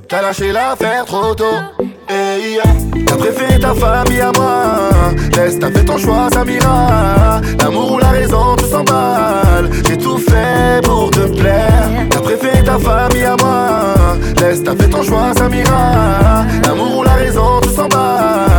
t'as 0.08 0.22
lâché 0.22 0.52
l'affaire 0.52 1.06
trop 1.06 1.34
tôt. 1.36 1.60
Hey, 2.10 2.60
t'as 3.06 3.16
préféré 3.16 3.60
ta 3.60 3.74
famille 3.74 4.22
à 4.22 4.32
moi. 4.36 4.80
Laisse, 5.36 5.60
t'as 5.60 5.72
fait 5.72 5.86
ton 5.86 5.98
choix, 5.98 6.30
Samira. 6.34 7.42
L'amour 7.60 7.94
ou 7.94 8.00
la 8.00 8.10
raison, 8.10 8.56
tout 8.58 8.66
s'emballe. 8.66 9.70
J'ai 9.88 9.98
tout 9.98 10.18
fait 10.18 10.82
pour 10.84 11.10
te 11.12 11.28
plaire. 11.40 11.90
T'as 12.10 12.20
préféré 12.20 12.64
ta 12.64 12.78
famille 12.78 13.24
à 13.24 13.36
moi. 13.38 13.96
Laisse, 14.42 14.64
t'as 14.64 14.76
fait 14.76 14.90
ton 14.90 15.04
choix, 15.04 15.34
Samira. 15.38 16.46
L'amour 16.66 16.98
ou 17.00 17.04
la 17.04 17.14
raison, 17.14 17.62
tout 17.62 17.70
s'emballe. 17.70 18.51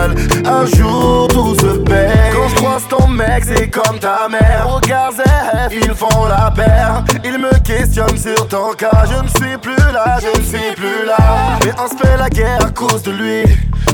Un 0.45 0.67
jour, 0.67 1.29
tout 1.29 1.55
se 1.55 1.79
perd. 1.79 2.35
Quand 2.35 2.49
je 2.49 2.55
croise 2.57 2.89
ton 2.89 3.09
mec, 3.09 3.45
c'est 3.45 3.71
comme 3.71 3.99
ta 3.99 4.29
mère. 4.29 4.67
Regards 4.69 5.13
F, 5.13 5.73
ils 5.73 5.95
font 5.95 6.27
la 6.27 6.51
paire. 6.51 7.05
Ils 7.25 7.39
me 7.39 7.53
questionnent 7.63 8.19
sur 8.19 8.49
ton 8.49 8.73
cas. 8.73 9.05
Je 9.07 9.23
ne 9.23 9.29
suis 9.29 9.57
plus 9.59 9.93
là, 9.93 10.19
je 10.21 10.39
ne 10.39 10.45
suis 10.45 10.75
plus 10.75 11.07
là. 11.07 11.59
Mais 11.65 11.73
on 11.79 11.89
se 11.89 11.97
fait 11.97 12.17
la 12.17 12.29
guerre 12.29 12.67
à 12.67 12.71
cause 12.71 13.03
de 13.03 13.13
lui. 13.13 13.45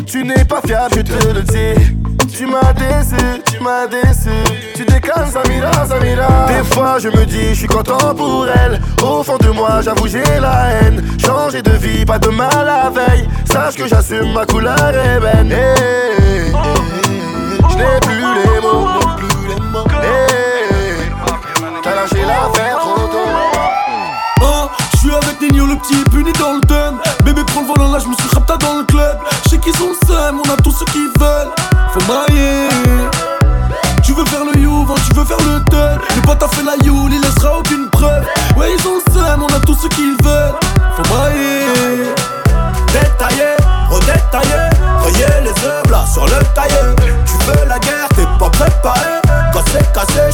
Tu 0.07 0.25
n'es 0.25 0.45
pas 0.45 0.61
fiable, 0.67 0.95
je 0.97 1.03
te 1.03 1.27
le 1.29 1.43
dis. 1.43 1.97
Tu 2.35 2.47
m'as 2.47 2.73
déçu, 2.73 3.43
tu 3.45 3.63
m'as 3.63 3.87
déçu. 3.87 4.48
Des 4.85 6.75
fois, 6.75 6.99
je 7.01 7.09
me 7.09 7.25
dis, 7.27 7.49
je 7.49 7.55
suis 7.55 7.67
content 7.67 8.15
pour 8.15 8.47
elle. 8.49 8.81
Au 9.03 9.25
fond 9.25 9.37
de 9.39 9.49
moi, 9.49 9.81
j'avoue, 9.83 10.07
j'ai 10.07 10.23
la 10.41 10.69
haine. 10.71 11.03
Changer 11.19 11.63
de 11.63 11.73
vie, 11.73 12.05
pas 12.05 12.21
de 12.21 12.29
mal 12.29 12.49
la 12.65 12.89
veille. 12.89 13.29
Sache 13.45 13.75
que 13.75 13.89
j'assume 13.89 14.33
ma 14.33 14.47
couleur 14.47 14.77
ébène. 15.17 15.51
Hey, 15.51 15.59
hey, 15.59 16.53
je 17.71 17.77
n'ai 17.77 18.01
plus 18.03 18.21
les 18.21 18.61
mots. 18.61 18.89
Hey, 20.01 21.11
T'as 21.83 21.95
lâché 21.97 22.25
l'affaire 22.25 22.79
trop 22.79 23.07
tôt. 23.09 23.29
Oh, 24.43 24.69
je 24.93 24.97
suis 24.99 25.11
avec 25.13 25.41
Nino 25.41 25.67
le 25.67 25.77
petit 25.77 26.05
puni 26.11 26.33
dans 26.35 26.55
le 26.55 26.61
thème 26.61 26.99
Bébé 27.25 27.43
prends 27.47 27.63
le 27.63 27.67
volant 27.67 27.93
là, 27.93 27.99
je 27.99 28.09
me 28.09 28.15
suis 28.15 28.29
rapta 28.33 28.57
dans 28.57 28.79
le 28.79 28.85
club 28.85 29.19
Je 29.45 29.51
sais 29.51 29.59
qu'ils 29.59 29.77
sont 29.77 29.89
le 29.89 30.07
seum, 30.07 30.41
on 30.45 30.53
a 30.53 30.57
tout 30.57 30.71
ce 30.71 30.85
qu'ils 30.85 31.11
veulent 31.19 31.51
Faut 31.93 32.13
mailler 32.13 32.98
veux 35.19 35.25
faire 35.25 35.39
le 35.39 35.63
tel 35.71 35.99
Le 36.17 36.23
pote 36.23 36.43
a 36.43 36.49
fait 36.49 36.63
la 36.63 36.77
you, 36.85 37.09
il 37.11 37.21
laissera 37.21 37.59
aucune 37.59 37.89
preuve. 37.91 38.25
Ouais 38.57 38.75
ils 38.75 38.89
ont 38.89 39.01
le 39.05 39.13
seum, 39.13 39.43
on 39.43 39.55
a 39.55 39.61
tout 39.61 39.75
ce 39.75 39.89
qu'ils 39.89 40.17
veulent. 40.23 40.55
Faut 40.97 41.15
mailler 41.15 42.15
Détaillé, 42.93 43.57
redétaillé 43.91 44.71
Voyez 45.01 45.27
les 45.43 45.65
œuvres 45.65 45.91
là 45.91 46.05
sur 46.13 46.25
le 46.25 46.39
tailleur. 46.55 46.95
Tu 47.27 47.33
veux 47.47 47.69
la 47.69 47.79
guerre, 47.79 48.09
t'es 48.15 48.27
pas 48.39 48.51
préparé. 48.51 49.19
C'est 49.73 49.93
cassé, 49.93 50.31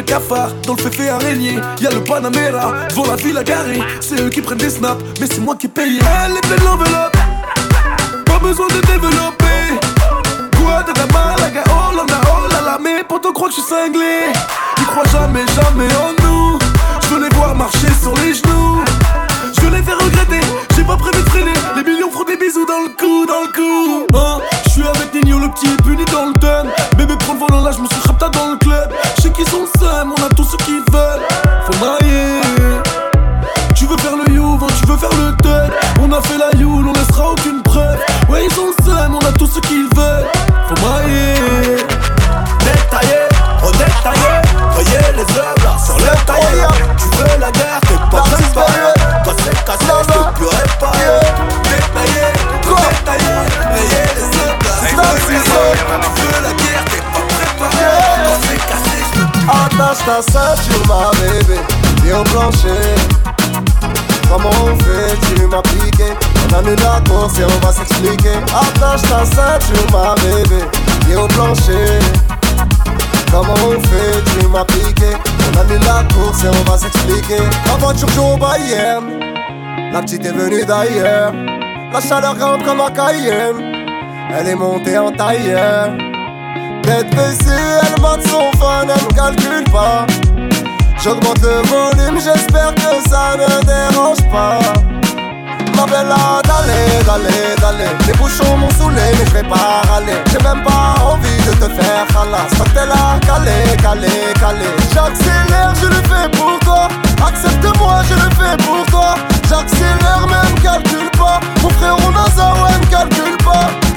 le 0.00 0.04
cafard 0.06 0.50
dans 0.66 0.74
le 0.74 0.82
féfé 0.82 1.08
araignée. 1.10 1.58
Y'a 1.80 1.90
le 1.90 2.02
Panamera, 2.02 2.72
devant 2.88 3.06
la 3.06 3.16
ville 3.16 3.36
à 3.36 3.44
garer 3.44 3.80
C'est 4.00 4.20
eux 4.20 4.30
qui 4.30 4.40
prennent 4.40 4.58
des 4.58 4.70
snaps, 4.70 5.02
mais 5.20 5.26
c'est 5.26 5.40
moi 5.40 5.56
qui 5.56 5.68
paye 5.68 5.98
Elle 5.98 6.36
est 6.36 6.40
pleine 6.40 6.64
l'enveloppe 6.64 7.16
Pas 8.24 8.38
besoin 8.38 8.66
de 8.68 8.80
développer. 8.86 9.46
La 10.96 11.06
malaga, 11.06 11.62
oh 11.66 11.94
là 11.96 12.04
là, 12.08 12.20
oh 12.26 12.48
là 12.52 12.60
là 12.62 12.78
Mais 12.82 13.02
pourtant 13.08 13.32
crois 13.32 13.48
que 13.48 13.54
je 13.54 13.60
suis 13.60 13.68
cinglé. 13.68 14.32
Ils 14.78 14.86
croient 14.86 15.06
jamais, 15.12 15.44
jamais 15.54 15.88
en 15.96 16.12
nous. 16.24 16.58
Je 17.02 17.08
veux 17.14 17.22
les 17.22 17.34
voir 17.36 17.54
marcher 17.54 17.88
sur 18.02 18.14
les 18.16 18.34
genoux. 18.34 18.82
Je 19.54 19.60
veux 19.62 19.70
les 19.70 19.82
faire 19.82 19.98
regretter, 19.98 20.40
j'ai 20.76 20.84
pas 20.84 20.96
prévu 20.96 21.22
de 21.22 21.28
freiner. 21.30 21.52
Les 21.76 21.84
millions 21.84 22.10
feront 22.10 22.24
des 22.24 22.36
bisous 22.36 22.66
dans 22.66 22.80
le 22.80 22.88
cou, 22.98 23.26
dans 23.26 23.42
le 23.42 23.52
cou. 23.52 24.06
Hein, 24.14 24.40
je 24.64 24.70
suis 24.70 24.82
avec 24.82 25.14
Nino 25.14 25.38
le 25.38 25.48
petit 25.48 25.68
puni 25.84 26.04
dans 26.06 26.26
le 26.26 26.40
Bébé 26.40 26.89
je 27.38 27.80
me 27.80 27.86
suis 27.86 28.00
rapta 28.06 28.28
dans 28.30 28.50
le 28.50 28.56
club. 28.56 28.92
Je 29.16 29.22
sais 29.22 29.30
qu'ils 29.30 29.48
sont 29.48 29.62
le 29.62 29.80
seum, 29.80 30.12
on 30.16 30.22
a 30.24 30.28
tout 30.30 30.44
ce 30.44 30.56
qu'ils 30.64 30.82
veulent. 30.90 31.22
Faut 31.66 31.84
mailler 31.84 32.40
Tu 33.74 33.86
veux 33.86 33.96
faire 33.98 34.16
le 34.16 34.32
you, 34.32 34.58
tu 34.80 34.86
veux 34.86 34.96
faire 34.96 35.10
le 35.10 35.36
tel 35.42 35.70
On 36.00 36.10
a 36.12 36.20
fait 36.22 36.38
la 36.38 36.58
you, 36.58 36.84
on 36.86 36.92
laissera 36.92 37.30
aucune 37.30 37.62
preuve. 37.62 37.98
Ouais 38.28 38.46
ils 38.46 38.60
ont 38.60 38.72
le 38.76 38.84
seum, 38.84 39.14
on 39.14 39.26
a 39.26 39.32
tout 39.32 39.46
ce 39.46 39.60
qu'ils 39.60 39.88
veulent. 39.94 40.26
Faut 40.68 40.86
mailler 40.86 41.76
Détaillé, 42.60 43.20
redétaillé. 43.62 44.32
Voyez 44.72 45.12
les 45.14 45.38
œuvres 45.38 45.80
sur 45.84 45.98
le 45.98 46.26
taillé 46.26 46.66
Tu 46.98 47.16
veux 47.16 47.38
la 47.38 47.50
guerre, 47.52 47.80
t'es 47.82 47.94
pas 48.10 48.22
préparé 48.22 48.49
Attache 59.80 60.04
ta 60.04 60.20
ceinture 60.20 60.86
ma 60.88 61.10
bébé. 61.18 61.58
Viens 62.04 62.20
au 62.20 62.24
plancher. 62.24 62.68
Comment 64.28 64.50
on 64.62 64.76
fait, 64.78 65.16
tu 65.34 65.46
m'as 65.46 65.62
piqué 65.62 66.04
On 66.50 66.58
annule 66.58 66.76
la 66.80 67.00
course 67.08 67.38
et 67.38 67.44
on 67.44 67.66
va 67.66 67.72
s'expliquer. 67.72 68.36
Attache 68.54 69.02
ta 69.02 69.24
ceinture 69.24 69.86
ma 69.90 70.14
bébé. 70.16 70.64
Viens 71.06 71.20
au 71.20 71.28
plancher. 71.28 71.98
Comment 73.32 73.54
on 73.54 73.80
fait, 73.80 74.22
tu 74.38 74.48
m'as 74.48 74.66
piqué 74.66 75.16
On 75.54 75.60
annule 75.60 75.80
la 75.86 76.04
course 76.14 76.44
et 76.44 76.48
on 76.48 76.70
va 76.70 76.76
s'expliquer. 76.76 77.42
La 77.66 77.76
voiture 77.78 78.08
joue 78.10 78.34
au 78.34 78.36
Bayern 78.36 79.18
La 79.94 80.02
petite 80.02 80.26
est 80.26 80.32
venue 80.32 80.62
d'ailleurs. 80.66 81.32
La 81.90 82.00
chaleur 82.02 82.36
grimpe 82.36 82.64
comme 82.66 82.82
un 82.82 82.90
Cayenne. 82.90 83.88
Elle 84.38 84.48
est 84.48 84.54
montée 84.54 84.98
en 84.98 85.10
tailleur. 85.10 85.88
Tête 86.82 87.10
baissée, 87.14 87.89
bottes 88.00 88.26
sont 88.26 88.50
fun, 88.58 88.82
elle 88.82 89.04
ne 89.04 89.12
calcule 89.14 89.64
pas. 89.70 90.06
J'augmente 91.02 91.40
le 91.42 91.62
volume, 91.68 92.20
j'espère 92.20 92.74
que 92.74 93.08
ça 93.08 93.36
ne 93.36 93.64
dérange 93.64 94.22
pas. 94.30 94.58
Ma 95.76 95.86
belle, 95.86 96.12
d'aller, 96.44 97.02
d'aller, 97.06 97.56
d'aller. 97.60 97.90
Les 98.06 98.12
bouchons 98.14 98.56
m'ont 98.58 98.70
saoulé, 98.70 99.00
mais 99.18 99.24
je 99.26 99.32
vais 99.32 99.48
pas 99.48 99.82
râler. 99.90 100.18
J'ai 100.30 100.42
même 100.44 100.62
pas 100.62 100.94
envie 101.02 101.36
de 101.38 101.52
te 101.52 101.72
faire 101.72 102.06
halas. 102.20 102.50
T'es 102.74 102.86
là, 102.86 103.18
calé, 103.24 103.76
calé, 103.80 104.34
calé. 104.38 104.66
J'accélère, 104.92 105.72
je 105.80 105.86
le 105.86 106.02
fais 106.08 106.28
pour 106.36 106.58
toi. 106.60 106.88
Accepte-moi, 107.26 108.02
je 108.08 108.14
le 108.14 108.30
fais 108.36 108.56
pour 108.64 108.84
toi. 108.86 109.14
J'accélère, 109.48 110.26
même 110.26 110.54
calcule 110.62 111.10
pas. 111.18 111.40
Mon 111.62 111.70
frère, 111.70 111.96
on 112.06 112.14
a 112.14 112.30
ça, 112.30 112.52
ouais, 112.62 112.86
calcule 112.90 113.36
pas. 113.38 113.89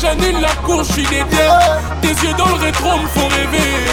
Janine, 0.00 0.40
la 0.40 0.54
course, 0.62 0.88
j'suis 0.90 1.06
déter. 1.06 1.48
Tes 2.02 2.08
yeux 2.08 2.34
dans 2.36 2.48
le 2.48 2.54
rétro 2.54 2.98
me 2.98 3.06
font 3.08 3.28
rêver. 3.28 3.86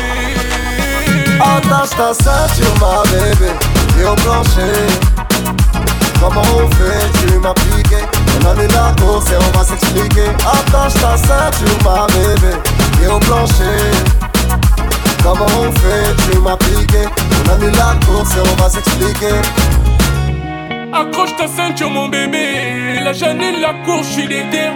Attache 1.39 1.89
ta 1.91 2.13
ceinture, 2.13 2.73
ma 2.79 3.03
bébé, 3.09 3.51
et 3.99 4.05
au 4.05 4.15
plancher. 4.15 5.13
Comment 6.19 6.41
on 6.55 6.69
fait, 6.75 7.27
tu 7.27 7.39
m'as 7.39 7.53
On 8.41 8.49
annule 8.49 8.71
la 8.71 8.93
course 9.01 9.25
et 9.31 9.36
on 9.38 9.57
va 9.57 9.65
s'expliquer 9.65 10.29
Attache 10.39 10.93
ta 10.93 11.17
ceinture, 11.17 11.77
ma 11.84 12.07
bébé, 12.07 12.55
et 13.03 13.07
au 13.07 13.19
plancher 13.19 13.91
Comment 15.21 15.47
on 15.59 15.71
fait, 15.71 16.31
tu 16.31 16.39
m'as 16.39 16.55
piqué 16.57 17.05
On 17.45 17.53
annule 17.53 17.75
la 17.75 18.05
course 18.05 18.36
et 18.36 18.39
on 18.39 18.61
va 18.61 18.69
s'expliquer 18.69 19.36
Accroche 20.93 21.35
ta 21.35 21.47
ceinture, 21.47 21.89
mon 21.89 22.07
bébé. 22.07 22.99
La 23.03 23.13
Janine, 23.13 23.59
la 23.59 23.73
course, 23.83 24.09
j'suis 24.11 24.27
déter. 24.27 24.69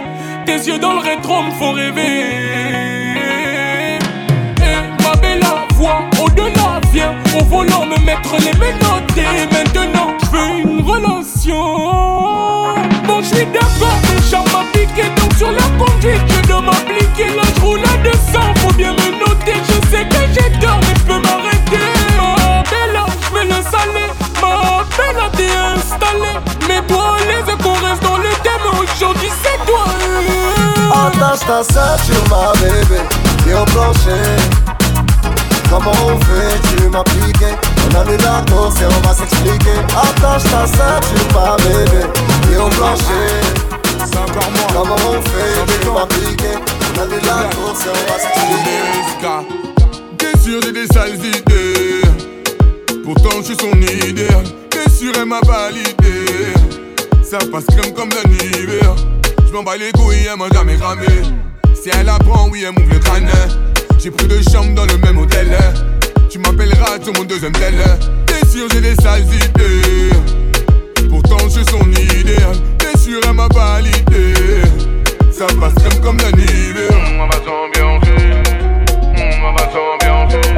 Tes 0.44 0.56
yeux 0.68 0.78
dans 0.78 0.94
le 0.94 0.98
rétro 0.98 1.42
me 1.42 1.50
font 1.52 1.70
rêver. 1.72 2.24
Et 4.60 5.04
ma 5.04 5.14
belle 5.20 5.44
voix 5.74 6.00
au-delà, 6.20 6.80
viens 6.92 7.14
au 7.38 7.44
volant 7.44 7.86
me 7.86 7.96
mettre 8.04 8.34
les 8.40 8.52
menottes. 8.58 9.16
Et 9.16 9.46
maintenant, 9.54 10.12
j'veux 10.24 10.58
une 10.64 10.80
relation. 10.80 11.62
Bon, 13.06 13.22
j'suis 13.22 13.46
d'accord, 13.46 13.98
mon 14.08 14.20
chat 14.28 14.44
m'a 14.52 14.64
piqué. 14.72 15.04
Donc 15.20 15.32
sur 15.38 15.52
la 15.52 15.68
conduite, 15.78 16.22
je 16.26 16.48
dois 16.48 16.62
m'appliquer. 16.62 17.28
Là, 17.36 17.42
j'roule 17.58 17.84
à 17.84 17.96
200, 18.02 18.54
faut 18.56 18.74
bien 18.74 18.92
me 18.92 19.20
noter. 19.20 19.54
Je 19.68 19.88
sais 19.88 20.04
que 20.04 20.20
j'ai 20.34 20.50
tort, 20.58 20.80
mais 20.82 20.94
j'peux 20.98 21.20
m'arrêter. 21.20 21.86
Ma 22.18 22.62
belle, 22.64 23.00
j'vais 23.30 23.44
le 23.44 23.62
saler. 23.70 24.10
Ma 24.42 24.84
belle, 24.96 25.20
Mais 26.66 26.82
toi, 26.86 27.16
les 27.26 27.52
qu'on 27.62 27.72
reste 27.74 28.02
dans 28.02 28.16
le 28.16 28.30
thème. 28.42 28.66
Aujourd'hui, 28.72 29.30
c'est 29.42 29.58
toi. 29.66 29.84
Attache 31.06 31.40
ta 31.40 31.62
ceinture, 31.62 32.24
ma 32.30 32.52
bébé, 32.60 33.00
et 33.48 33.54
au 33.54 33.64
plancher. 33.66 34.36
Comment 35.70 35.92
on 36.06 36.18
fait, 36.20 36.76
tu 36.76 36.88
m'as 36.88 37.04
piqué. 37.04 37.50
On 37.90 38.00
annule 38.00 38.20
la 38.22 38.44
course 38.50 38.80
et 38.80 38.86
on 38.86 39.00
va 39.06 39.14
s'expliquer. 39.14 39.78
Attache 39.96 40.44
ta 40.44 40.66
ceinture, 40.66 41.28
ma 41.34 41.56
bébé, 41.56 42.02
et 42.52 42.56
au 42.56 42.68
plancher. 42.68 43.28
Comment 44.72 44.96
on 45.08 45.22
fait, 45.22 45.80
tu 45.82 45.90
m'as 45.90 46.06
piqué. 46.06 46.52
On 46.96 47.02
annule 47.02 47.24
la 47.24 47.48
course 47.54 47.84
et 47.84 47.90
on 47.90 48.12
va 48.12 48.18
s'expliquer. 48.18 48.80
T'es 50.16 50.38
sûr 50.38 50.60
j'ai 50.62 50.72
des 50.72 50.86
sales 50.86 51.14
idées. 51.14 52.02
Pourtant 53.04 53.38
je 53.38 53.44
suis 53.44 53.56
son 53.56 53.72
idéal 53.80 54.44
Sûr 54.98 55.12
elle 55.16 55.26
m'a 55.26 55.38
validé. 55.46 56.24
Ça 57.22 57.38
passe 57.52 57.66
crème 57.66 57.94
comme 57.94 58.08
d'un 58.08 58.28
hiver 58.32 58.96
Je 59.46 59.52
m'en 59.52 59.62
bats 59.62 59.76
les 59.76 59.92
couilles, 59.92 60.26
elle 60.28 60.36
m'a 60.36 60.48
jamais 60.52 60.74
cramé 60.76 61.06
Si 61.80 61.88
elle 61.96 62.08
apprend, 62.08 62.48
oui 62.48 62.64
elle 62.66 62.72
m'ouvre 62.72 62.94
le 62.94 62.98
crâne 62.98 63.30
J'ai 63.96 64.10
pris 64.10 64.26
deux 64.26 64.42
chambres 64.42 64.74
dans 64.74 64.86
le 64.86 64.98
même 64.98 65.18
hôtel. 65.18 65.56
Tu 66.28 66.40
m'appelleras 66.40 67.00
sur 67.00 67.12
mon 67.12 67.22
deuxième 67.22 67.52
tel. 67.52 67.74
T'es 68.26 68.44
sûr 68.48 68.66
j'ai 68.72 68.80
des 68.80 68.96
sales 68.96 69.22
idées. 69.22 70.10
Pourtant 71.08 71.38
je 71.44 71.60
suis 71.60 71.64
son 71.66 71.88
idéal. 71.92 72.56
T'es 72.78 72.98
sûr 72.98 73.20
elle 73.22 73.34
m'a 73.34 73.46
validé. 73.54 74.34
Ça 75.30 75.46
passe 75.60 75.74
crème 75.74 76.00
comme 76.02 76.16
d'un 76.16 76.30
hiver 76.30 76.90
On 77.20 77.26
va 77.28 77.36
s'ambiancer. 77.44 78.32
On 79.16 79.52
va 79.52 79.70
s'ambiancer 79.70 80.57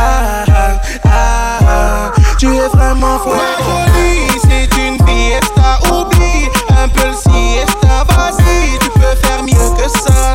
Ah, 0.00 0.44
ah, 0.48 0.80
ah, 1.04 1.58
ah. 1.66 2.12
tu 2.38 2.46
es 2.46 2.68
vraiment 2.68 3.18
fuego. 3.18 3.36
Ma 3.36 3.50
jolie, 3.64 4.30
c'est 4.42 4.70
une 4.86 4.96
fiesta. 5.04 5.80
Oublie 5.92 6.48
un 6.70 6.88
peu 6.88 7.08
le 7.08 7.14
siesta. 7.14 8.04
Vas-y, 8.08 8.78
tu 8.78 8.90
peux 8.90 9.16
faire 9.22 9.42
mieux 9.42 9.70
que 9.76 9.88
ça. 9.88 10.34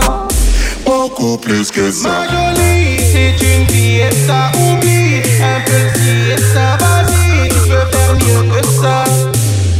Beaucoup 0.85 1.37
plus 1.37 1.71
que 1.71 1.91
ça. 1.91 2.09
Ma 2.09 2.27
jolie, 2.27 2.99
c'est 3.11 3.37
une 3.41 3.65
fiesta. 3.69 4.51
Oublie 4.55 5.21
un 5.41 5.61
peu 5.65 5.79
le 5.81 6.37
siesta. 6.37 6.77
Vas-y, 6.79 7.47
tu 7.47 7.59
peux 7.69 7.85
faire 7.91 8.13
mieux 8.15 8.43
que 8.53 8.67
ça. 8.67 9.05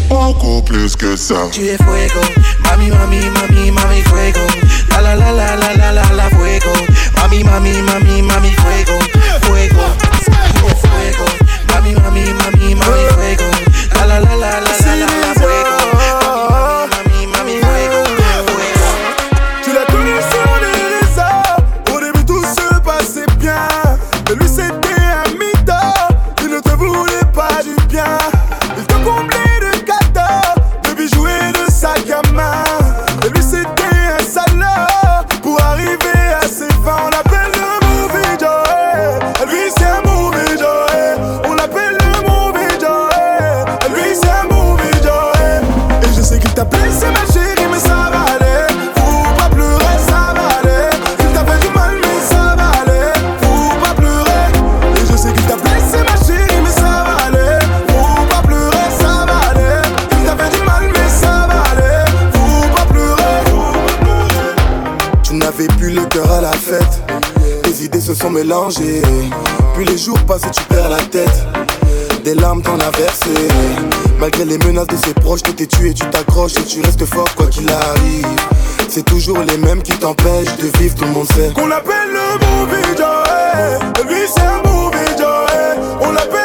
Beaucoup 0.08 0.62
plus 0.62 0.96
que 0.96 1.18
ça. 1.18 1.36
Tu 1.52 1.68
es 1.68 1.78
fuego, 1.78 2.22
mami, 2.64 2.90
mami, 2.90 3.20
mami, 3.30 3.72
mami, 3.72 4.02
fuego. 4.04 4.48
La 4.92 5.02
la 5.02 5.16
la 5.16 5.32
la 5.34 5.56
la 5.56 5.76
la 5.76 5.92
la 5.92 6.04
la 6.14 6.30
fuego. 6.30 6.72
Mami, 7.18 7.44
mami, 7.44 7.82
mami, 7.82 8.22
mami, 8.22 8.52
fuego, 8.62 9.00
Viva 9.74 10.03
mélangé. 68.34 69.02
Puis 69.76 69.86
les 69.86 69.98
jours 69.98 70.20
passent 70.26 70.46
et 70.46 70.52
tu 70.52 70.64
perds 70.64 70.90
la 70.90 71.02
tête. 71.04 71.46
Des 72.24 72.36
larmes 72.36 72.62
t'en 72.62 72.80
as 72.80 72.92
versé. 72.98 73.30
Malgré 74.20 74.46
les 74.46 74.58
menaces 74.58 74.88
de 74.88 74.98
ses 74.98 75.14
proches, 75.14 75.44
t'es 75.44 75.66
tué, 75.66 75.94
tu 75.94 76.06
t'accroches 76.10 76.58
et 76.58 76.64
tu 76.64 76.82
restes 76.82 77.06
fort 77.06 77.34
quoi 77.36 77.48
qu'il 77.48 77.70
arrive. 77.70 78.28
C'est 78.90 79.06
toujours 79.06 79.40
les 79.40 79.58
mêmes 79.58 79.82
qui 79.82 79.94
t'empêchent 79.94 80.56
de 80.58 80.78
vivre, 80.80 80.96
tout 80.96 81.06
le 81.06 81.12
monde 81.12 81.28
sait. 81.28 81.52
Qu'on 81.54 81.68
l'appelle 81.68 82.10
le 82.12 82.46
movie 82.46 82.98
Joey. 82.98 84.10
Lui 84.10 84.28
c'est 84.34 84.42
un 84.42 84.62
movie 84.70 85.18
Joey. 85.18 85.76
Eh. 85.76 86.06
On 86.06 86.12
l'appelle 86.12 86.43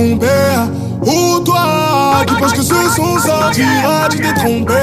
compères 0.00 0.68
Ou 1.02 1.40
toi. 1.40 2.24
Qui 2.26 2.34
pense 2.34 2.52
que 2.52 2.62
ce 2.62 2.74
son 2.96 3.18
sortira 3.18 4.08
Tu 4.10 4.20
t'es 4.20 4.34
trompé. 4.34 4.74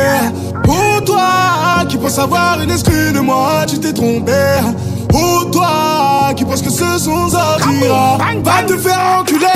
Ou 0.67 1.01
toi 1.01 1.85
qui 1.87 1.97
pense 1.97 2.19
avoir 2.19 2.59
une 2.61 2.69
de 2.69 3.19
moi 3.19 3.65
Tu 3.67 3.79
t'es 3.79 3.93
trompé. 3.93 4.31
Ou 5.13 5.45
toi 5.51 6.33
qui 6.35 6.45
pense 6.45 6.61
que 6.61 6.69
ce 6.69 6.97
son 6.99 7.29
sortira 7.29 8.17
Va 8.43 8.63
te 8.67 8.77
faire 8.77 9.19
enculer. 9.19 9.47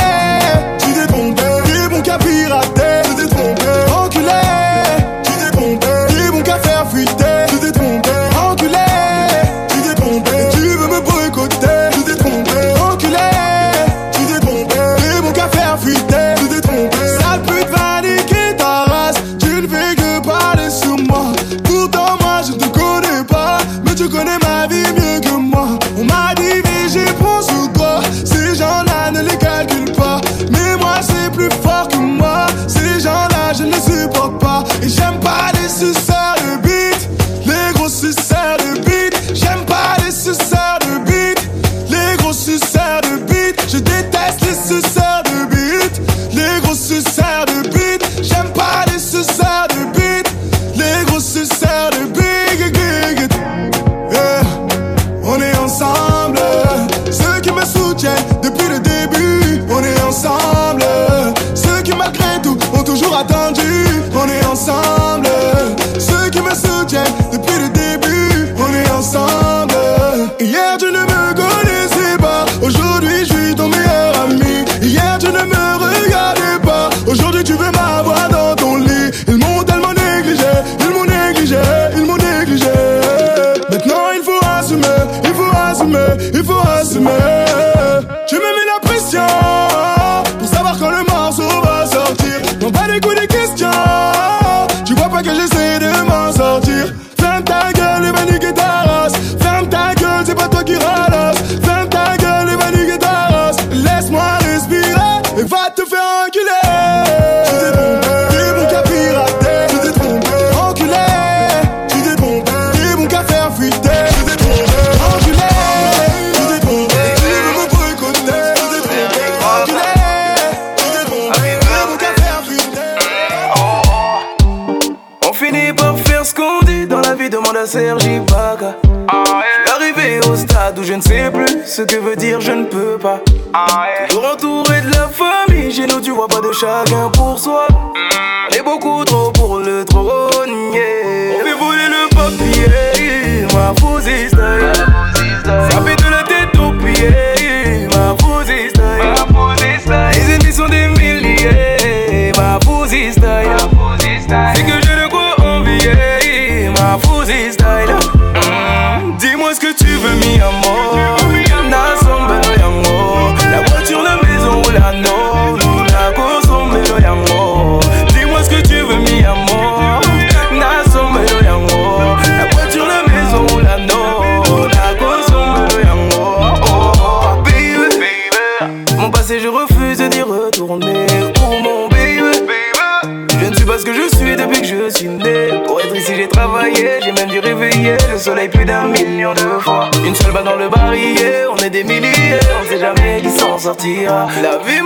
La 193.83 194.59
vie 194.63 194.80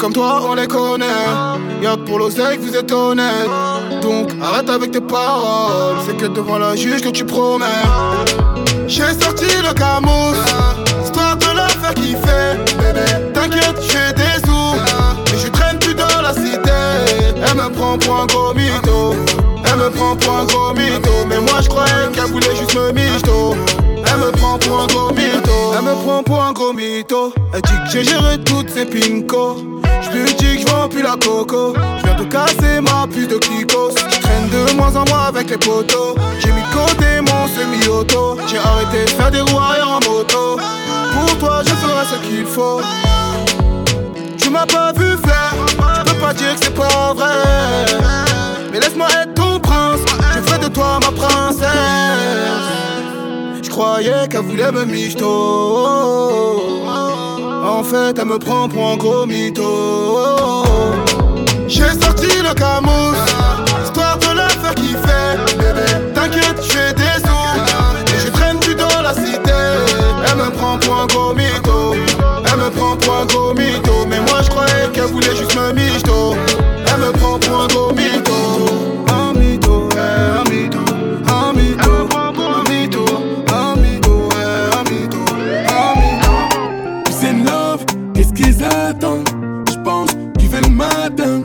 comme 0.00 0.12
toi, 0.14 0.40
on 0.48 0.54
les 0.54 0.66
connaît. 0.66 1.04
Y'a 1.82 1.94
que 1.96 2.00
pour 2.06 2.18
l'oseille 2.18 2.56
vous 2.58 2.74
êtes 2.74 2.90
honnête. 2.90 3.50
Donc 4.00 4.30
arrête 4.42 4.70
avec 4.70 4.92
tes 4.92 5.00
paroles. 5.00 5.96
C'est 6.06 6.16
que 6.16 6.26
devant 6.26 6.58
la 6.58 6.74
juge 6.74 7.02
que 7.02 7.10
tu 7.10 7.24
promets. 7.24 7.66
J'ai 8.88 9.12
sorti 9.20 9.44
le 9.62 9.74
camous, 9.74 10.34
histoire 11.04 11.36
de 11.36 11.54
la 11.54 11.68
faire 11.68 11.94
kiffer. 11.94 12.56
Bébé, 12.78 13.32
t'inquiète, 13.34 13.76
j'ai 13.82 14.12
des 14.14 14.46
sous. 14.46 14.74
Mais 15.30 15.38
je 15.38 15.48
traîne 15.48 15.78
plus 15.78 15.94
dans 15.94 16.22
la 16.22 16.32
cité. 16.32 16.80
Elle 17.34 17.56
me 17.56 17.68
prend 17.68 17.98
pour 17.98 18.20
un 18.20 18.26
gros 18.26 18.54
mytho. 18.54 19.14
Elle 19.66 19.78
me 19.78 19.90
prend 19.90 20.16
pour 20.16 20.32
un 20.32 20.44
gros 20.46 20.72
mytho. 20.72 21.12
Mais 21.28 21.40
moi 21.40 21.60
je 21.60 21.68
croyais 21.68 22.08
qu'elle 22.14 22.32
voulait 22.32 22.56
juste 22.56 22.74
me 22.74 22.90
mytho. 22.92 23.54
Elle 24.06 24.18
me 24.18 24.30
prend 24.32 24.58
pour 24.58 24.80
un 24.80 24.86
gros 24.86 25.10
mytho. 25.10 25.74
Elle 25.76 25.84
me 25.84 25.94
prend 26.02 26.22
pour 26.22 26.42
un 26.42 26.52
gros 26.52 26.72
mytho. 26.72 27.34
Elle 27.52 27.60
dit 27.62 27.78
que 27.84 27.90
j'ai 27.90 28.04
géré 28.04 28.38
toutes 28.44 28.70
ces 28.70 28.86
pincos. 28.86 29.69
Lui 30.12 30.34
dis 30.34 30.56
que 30.56 30.62
je 30.62 30.66
vends 30.66 30.88
plus 30.88 31.02
la 31.02 31.16
coco. 31.16 31.74
Je 31.98 32.04
viens 32.04 32.14
de 32.14 32.24
casser 32.24 32.80
ma 32.80 33.06
puce 33.06 33.28
de 33.28 33.38
kikos. 33.38 33.94
Je 34.10 34.20
traîne 34.20 34.48
de 34.48 34.72
moins 34.74 34.94
en 34.96 35.04
moins 35.08 35.26
avec 35.28 35.50
les 35.50 35.58
potos. 35.58 36.14
J'ai 36.40 36.52
mis 36.52 36.62
de 36.62 36.72
côté 36.72 37.20
mon 37.20 37.46
semi-auto. 37.48 38.38
J'ai 38.46 38.58
arrêté 38.58 39.04
de 39.04 39.10
faire 39.10 39.30
des 39.30 39.40
roues 39.40 39.58
arrière 39.58 39.88
en 39.88 40.00
moto. 40.10 40.58
Pour 41.12 41.38
toi, 41.38 41.62
je 41.64 41.70
ferai 41.70 42.04
ce 42.10 42.16
qu'il 42.26 42.44
faut. 42.44 42.80
Tu 44.38 44.50
m'as 44.50 44.66
pas 44.66 44.92
vu 44.92 45.16
faire. 45.24 45.54
Tu 45.66 46.12
peux 46.12 46.20
pas 46.20 46.34
dire 46.34 46.54
que 46.54 46.64
c'est 46.64 46.74
pas 46.74 47.12
vrai. 47.14 47.44
Mais 48.72 48.80
laisse-moi 48.80 49.06
être 49.22 49.34
ton 49.34 49.60
prince. 49.60 50.00
Je 50.34 50.40
fais 50.50 50.58
de 50.58 50.68
toi 50.68 50.98
ma 51.00 51.12
princesse. 51.12 51.68
Je 53.62 53.70
croyais 53.70 54.28
qu'elle 54.28 54.42
voulait 54.42 54.72
me 54.72 54.84
michto. 54.84 55.28
En 57.62 57.82
fait, 57.82 58.18
elle 58.18 58.24
me 58.26 58.38
prend 58.38 58.68
pour 58.68 58.90
un 58.90 58.96
gros 58.96 59.26
mytho. 59.26 60.64
J'ai 61.68 61.90
sorti 62.00 62.26
le 62.42 62.54
camous, 62.54 63.14
histoire 63.84 64.18
de 64.18 64.36
la 64.36 64.48
faire 64.48 64.74
kiffer. 64.74 65.36
T'inquiète, 66.14 66.60
j'ai 66.62 66.92
des 66.94 67.18
sous. 67.24 68.24
Je 68.24 68.30
traîne 68.30 68.58
plus 68.58 68.74
dans 68.74 69.02
la 69.02 69.12
cité. 69.14 69.52
Elle 70.26 70.38
me 70.38 70.50
prend 70.50 70.78
pour 70.78 71.00
un 71.00 71.06
gros 71.06 71.34
mytho. 71.34 71.94
Elle 72.52 72.58
me 72.58 72.70
prend 72.70 72.96
pour 72.96 73.14
un 73.14 73.26
gros 73.26 73.54
mytho. 73.54 74.06
Mais 74.08 74.20
moi, 74.20 74.40
je 74.42 74.50
croyais 74.50 74.88
qu'elle 74.92 75.04
voulait 75.04 75.36
juste 75.36 75.54
me 75.56 75.72
michto. 75.72 76.34
Elle 76.86 77.00
me 77.00 77.12
prend 77.12 77.38
pour 77.38 77.62
un 77.62 77.66
gros 77.68 77.92
mytho. 77.92 78.32
Mytho, 79.38 79.88
mytho. 79.88 80.49
Je 88.90 89.78
pense 89.84 90.10
qu'ils 90.36 90.48
veulent 90.48 90.62
le 90.64 90.70
matin. 90.70 91.42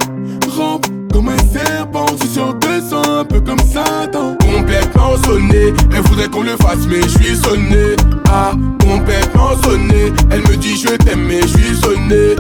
Rampe 0.58 0.88
comme 1.14 1.30
un 1.30 1.38
serpent, 1.38 2.08
je 2.14 2.26
suis 2.26 2.34
sur 2.34 2.54
200, 2.56 3.20
un 3.20 3.24
peu 3.24 3.40
comme 3.40 3.60
Satan. 3.60 4.36
Complètement 4.42 5.16
sonné, 5.24 5.74
elle 5.94 6.02
voudrait 6.02 6.28
qu'on 6.28 6.42
le 6.42 6.58
fasse 6.58 6.88
mais 6.90 7.04
je 7.04 7.10
suis 7.10 7.36
sonné. 7.36 7.96
Ah, 8.32 8.54
complètement 8.80 9.52
sonné, 9.64 10.12
elle 10.32 10.42
me 10.42 10.58
dit 10.58 10.76
je 10.76 10.96
t'aime 10.96 11.26
mais 11.28 11.42
je 11.42 11.48
suis 11.48 11.76
sonné. 11.76 12.36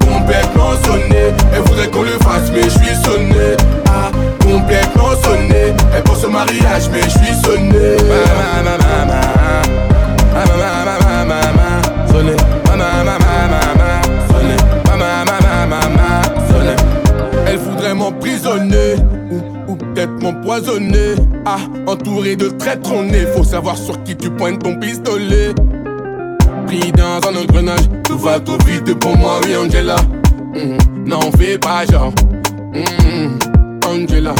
Complètement 0.00 0.72
sonné, 0.84 1.32
elle 1.54 1.62
voudrait 1.62 1.88
qu'on 1.88 2.02
le 2.02 2.18
fasse 2.24 2.50
mais 2.52 2.64
je 2.64 2.70
suis 2.70 2.96
sonné. 3.04 3.56
Ah, 3.86 4.10
complètement 4.40 5.14
sonné, 5.22 5.72
elle 5.94 6.02
pense 6.02 6.24
au 6.24 6.30
mariage 6.30 6.90
mais 6.92 7.02
je 7.02 7.10
suis 7.10 7.34
sonné 7.44 7.96
m'empoisonner. 20.26 21.14
Ah, 21.44 21.58
entouré 21.86 22.36
de 22.36 22.48
traîtres, 22.48 22.90
on 22.92 23.08
est. 23.08 23.26
Faut 23.36 23.44
savoir 23.44 23.76
sur 23.76 24.02
qui 24.02 24.16
tu 24.16 24.30
pointes 24.30 24.62
ton 24.62 24.76
pistolet. 24.76 25.54
Pris 26.66 26.92
dans 26.92 27.20
un 27.28 27.36
engrenage, 27.42 27.88
tout 28.04 28.18
va 28.18 28.40
trop 28.40 28.58
vite 28.66 28.92
pour 28.98 29.16
moi, 29.16 29.40
oui, 29.44 29.56
Angela. 29.56 29.96
Mhm. 30.54 31.06
N'en 31.06 31.30
fais 31.38 31.58
pas 31.58 31.84
genre. 31.86 32.12
Mhm. 32.74 33.38
Angela. 33.86 34.34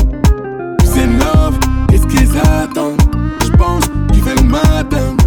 C'est 0.85 1.07
love, 1.07 1.59
qu'est-ce 1.89 2.07
qu'ils 2.07 2.31
attendent? 2.39 3.01
J'pense 3.45 3.85
qu'ils 4.13 4.23
veulent 4.23 4.45
m'atteindre. 4.45 5.26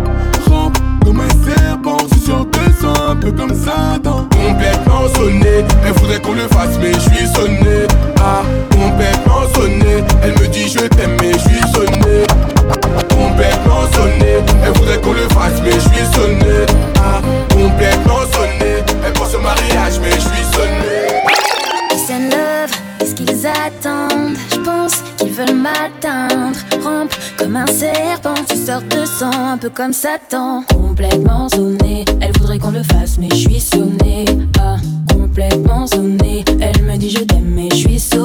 Suis 2.09 2.21
sur 2.21 2.45
200, 2.45 3.11
un 3.11 3.15
peu 3.15 3.31
comme 3.31 3.53
Satan. 3.53 4.27
Complètement 4.31 5.07
sonné, 5.15 5.65
elle 5.85 5.93
voudrait 5.93 6.19
qu'on 6.19 6.33
le 6.33 6.47
fasse, 6.47 6.77
mais 6.81 6.93
je 6.93 6.99
suis 6.99 7.27
sonné. 7.27 7.87
Ah, 8.17 8.43
complètement 8.71 9.43
sonné, 9.55 10.03
elle 10.23 10.31
me 10.33 10.47
dit 10.47 10.69
je 10.69 10.87
t'aime, 10.87 11.17
mais 11.21 11.33
je 11.33 11.39
suis 11.39 11.71
sonné. 11.73 12.23
Complètement 13.09 13.83
sonné, 13.93 14.43
elle 14.65 14.73
voudrait 14.73 14.99
qu'on 15.01 15.13
le 15.13 15.27
fasse, 15.29 15.61
mais 15.63 15.73
je 15.73 15.79
suis 15.79 16.05
sonné. 16.13 16.65
Ah, 16.97 17.21
complètement 17.51 17.88
un 27.55 27.67
serpent, 27.67 28.33
tu 28.47 28.55
sors 28.55 28.81
de 28.81 29.05
sang, 29.05 29.31
un 29.31 29.57
peu 29.57 29.69
comme 29.69 29.93
Satan. 29.93 30.63
Complètement 30.71 31.49
sonné, 31.49 32.05
elle 32.21 32.31
voudrait 32.37 32.59
qu'on 32.59 32.71
le 32.71 32.83
fasse, 32.83 33.17
mais 33.17 33.29
je 33.29 33.49
suis 33.49 33.59
sonné. 33.59 34.25
Ah, 34.59 34.77
complètement 35.11 35.87
sonné, 35.87 36.43
elle 36.59 36.83
me 36.83 36.97
dit 36.97 37.09
je 37.09 37.23
t'aime, 37.23 37.51
mais 37.55 37.69
je 37.71 37.75
suis 37.75 37.99
sonné. 37.99 38.18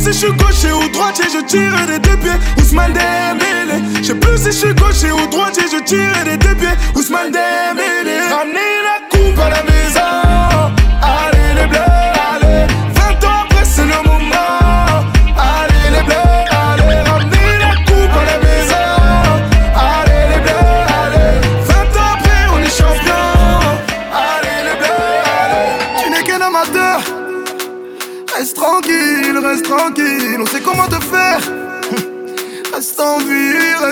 Si 0.00 0.06
je 0.06 0.12
suis 0.12 0.32
gaucher 0.32 0.72
ou 0.72 0.88
droitier, 0.90 1.26
je 1.32 1.44
tire 1.44 1.86
des 1.86 1.98
deux 1.98 2.16
pieds. 2.16 2.38
Ousmane 2.58 2.92
Dembélé. 2.92 3.82
Je 4.02 4.06
sais 4.08 4.14
plus 4.14 4.38
si 4.38 4.46
je 4.46 4.50
suis 4.50 4.74
gaucher 4.74 5.12
ou 5.12 5.26
droitier, 5.28 5.64
je 5.70 5.82
tire 5.84 6.24
des 6.24 6.36
deux 6.36 6.54
pieds. 6.54 6.76
Ousmane 6.94 7.30
Dembélé. 7.30 8.18
Ramenez 8.30 8.74
la 8.88 9.08
coupe 9.10 9.38
à 9.38 9.50
la 9.50 9.62
maison. 9.62 10.39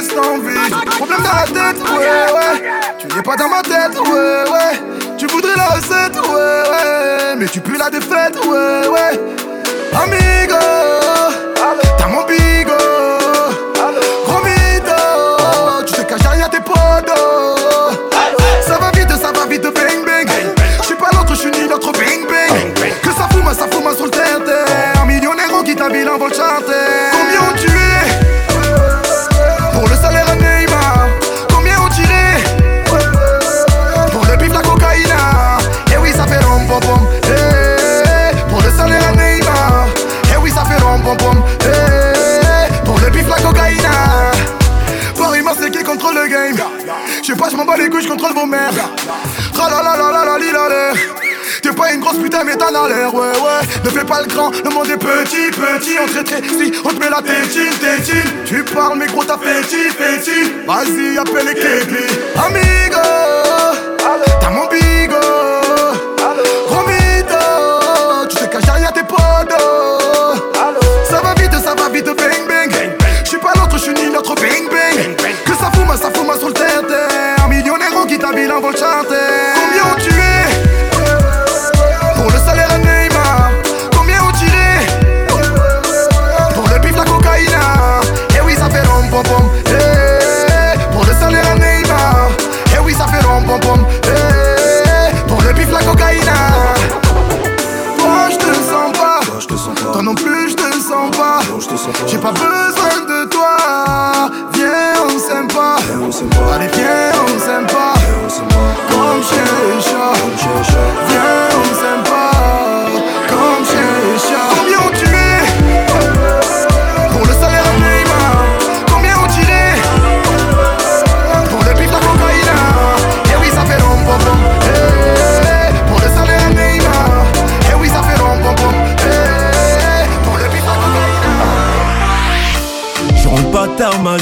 Problème 0.07 1.22
dans 1.22 1.34
la 1.34 1.44
tête, 1.46 1.82
ouais, 1.82 1.99
ouais. 1.99 2.70
Tu 2.99 3.07
n'es 3.09 3.22
pas 3.22 3.34
dans 3.36 3.49
ma 3.49 3.62
tête, 3.62 3.99
ouais, 3.99 4.51
ouais. 4.53 4.80
Tu 5.18 5.26
voudrais 5.26 5.57
la 5.57 5.66
recette, 5.66 6.16
ouais, 6.16 6.70
ouais. 6.70 7.36
Mais 7.36 7.46
tu 7.46 7.61
pues 7.61 7.76
la 7.76 7.90
défaite, 7.90 8.36
ouais, 8.46 8.86
ouais. 8.88 9.18
Amigo, 10.01 10.55
t'as 11.96 12.07
mon 12.07 12.24
bigo. 12.26 12.74
Gros 14.24 14.44
mytho, 14.44 15.84
tu 15.84 15.94
te 15.94 16.03
caches 16.03 16.22
derrière 16.22 16.51
tes 16.51 16.61
podos. 16.61 17.96
Ça 18.64 18.78
va 18.78 18.90
vite, 18.92 19.11
ça 19.11 19.32
va 19.32 19.46
vite, 19.46 19.62
bang 19.62 20.05
bang. 20.05 20.30
Je 20.80 20.84
suis 20.84 20.94
pas 20.94 21.09
l'autre, 21.12 21.34
je 21.34 21.40
suis 21.40 21.51
ni 21.51 21.66
l'autre, 21.68 21.90
bang 21.90 22.24
bang. 22.28 22.72
Que 23.03 23.11
ça 23.11 23.26
fume, 23.32 23.53
ça 23.53 23.66
fume 23.68 23.96
sur 23.96 24.05
le 24.05 24.11
terre 24.11 24.38
Un 25.03 25.07
millionnaire 25.07 25.49
qui 25.64 25.74
t'habille 25.74 26.09
en 26.09 26.18
vol 26.18 26.32
chanter. 26.32 26.78
Je 48.01 48.09
contrôle 48.09 48.34
vos 48.34 48.46
mères. 48.46 48.72
T'es 51.62 51.72
pas 51.72 51.92
une 51.92 52.01
grosse 52.01 52.18
putain, 52.18 52.44
mais 52.44 52.57
t'en 52.57 52.66
as 52.66 52.88
l'air, 52.88 53.12
ouais, 53.12 53.20
ouais. 53.20 53.82
Ne 53.84 53.90
fais 53.90 54.05
pas 54.05 54.22
le 54.22 54.28
grand, 54.28 54.51
le 54.51 54.70
monde 54.70 54.88
est 54.90 54.96
petit, 54.96 55.51
petit. 55.51 55.96
On 56.01 56.07
te 56.07 56.28
si 56.28 56.72
on 56.84 56.88
te 56.90 57.01
met 57.01 57.11
la 57.11 57.20
tétine, 57.20 57.72
tétine. 57.80 58.44
Tu 58.44 58.62
parles, 58.62 58.99
mais 58.99 59.07
gros, 59.07 59.24
t'as 59.24 59.38
féti, 59.38 59.88
féti. 59.90 60.53
Vas-y, 60.66 61.18
appelle 61.18 61.46
les 61.46 61.55
képis. 61.55 62.14
Amigo, 62.36 63.01
t'as 64.40 64.51
mon. 64.51 64.88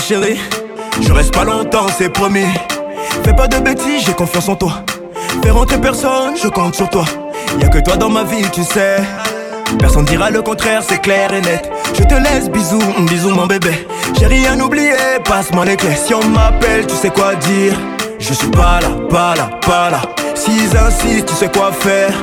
Chérie. 0.07 0.38
Je 1.00 1.12
reste 1.12 1.34
pas 1.34 1.42
longtemps 1.42 1.86
c'est 1.98 2.09
promis. 2.09 2.46
Fais 3.24 3.34
pas 3.34 3.48
de 3.48 3.59
bêtises 3.59 4.04
j'ai 4.07 4.12
confiance 4.12 4.48
en 4.48 4.54
toi. 4.54 4.84
Fais 5.42 5.50
rentrer 5.50 5.80
personne 5.80 6.36
je 6.40 6.46
compte 6.48 6.76
sur 6.76 6.88
toi. 6.88 7.04
Y'a 7.59 7.68
que 7.68 7.78
toi 7.78 7.96
dans 7.96 8.09
ma 8.09 8.22
vie 8.22 8.48
tu 8.52 8.62
sais. 8.62 8.98
Personne 9.80 10.04
dira 10.04 10.30
le 10.30 10.42
contraire 10.42 10.82
c'est 10.86 10.98
clair 10.98 11.32
et 11.32 11.40
net. 11.40 11.68
Je 11.94 12.04
te 12.04 12.14
laisse 12.14 12.48
bisous 12.48 12.78
bisous 13.09 13.30
mon 13.30 13.46
bébé. 13.46 13.86
J'ai 14.18 14.26
rien 14.26 14.61
oublié 14.61 14.92
passe-moi 15.24 15.64
les 15.64 15.76
clés. 15.76 15.96
Si 15.96 16.14
on 16.14 16.24
m'appelle 16.24 16.86
tu 16.86 16.94
sais 16.94 17.11
quoi 17.11 17.34
dire. 17.34 17.74
Je 18.20 18.32
suis 18.32 18.50
pas 18.50 18.78
là 18.80 18.90
pas 19.11 19.34
là 19.34 19.50
pas 19.66 19.90
là. 19.90 20.02
S'ils 20.36 20.76
insistent 20.76 21.26
tu 21.26 21.34
sais 21.34 21.50
quoi 21.50 21.72
faire 21.72 22.14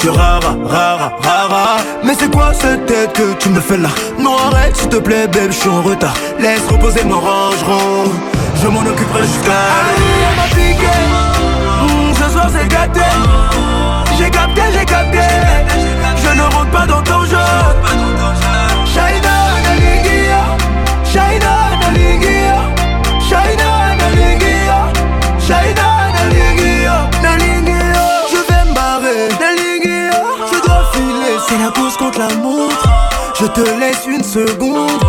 tu 0.00 0.08
rara, 0.08 0.56
rara, 0.64 1.12
rara 1.22 1.76
Mais 2.02 2.14
c'est 2.18 2.30
quoi 2.30 2.52
cette 2.54 2.86
tête 2.86 3.12
que 3.12 3.34
tu 3.34 3.50
me 3.50 3.60
fais 3.60 3.76
là? 3.76 3.90
Non 4.18 4.36
arrête 4.36 4.76
s'il 4.76 4.88
te 4.88 4.96
plaît 4.96 5.26
babe, 5.26 5.50
je 5.50 5.56
suis 5.56 5.68
en 5.68 5.82
retard 5.82 6.14
Laisse 6.38 6.66
reposer 6.70 7.04
mon 7.04 7.20
rangeron 7.20 8.10
Je 8.62 8.68
m'en 8.68 8.80
occuperai 8.80 9.22
jusqu'à 9.22 9.60
m'a 10.36 10.48
piqué. 10.54 10.96
Mmh, 11.82 12.14
ce 12.14 12.30
soir 12.32 12.48
c'est 12.52 12.68
gâté. 12.68 13.00
J'ai 14.18 14.30
capté, 14.30 14.62
j'ai 14.72 14.84
capté. 14.84 15.18
Je 16.22 16.36
ne 16.36 16.42
rentre 16.42 16.70
pas 16.70 16.86
dans 16.86 17.02
ton 17.02 17.24
jeu. 17.24 17.36
Shaina 18.94 19.39
C'est 31.50 31.58
la 31.58 31.70
course 31.70 31.96
contre 31.96 32.20
la 32.20 32.32
montre 32.36 32.88
Je 33.40 33.46
te 33.46 33.60
laisse 33.80 34.06
une 34.06 34.22
seconde. 34.22 35.00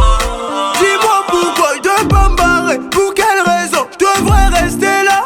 Dis-moi 0.80 1.24
pourquoi 1.28 1.76
je 1.76 1.82
dois 1.84 2.10
pas 2.10 2.30
me 2.30 2.36
barrer 2.36 2.80
Pour 2.90 3.14
quelle 3.14 3.44
raison 3.46 3.86
je 3.92 4.04
devrais 4.04 4.48
rester 4.48 5.04
là? 5.06 5.26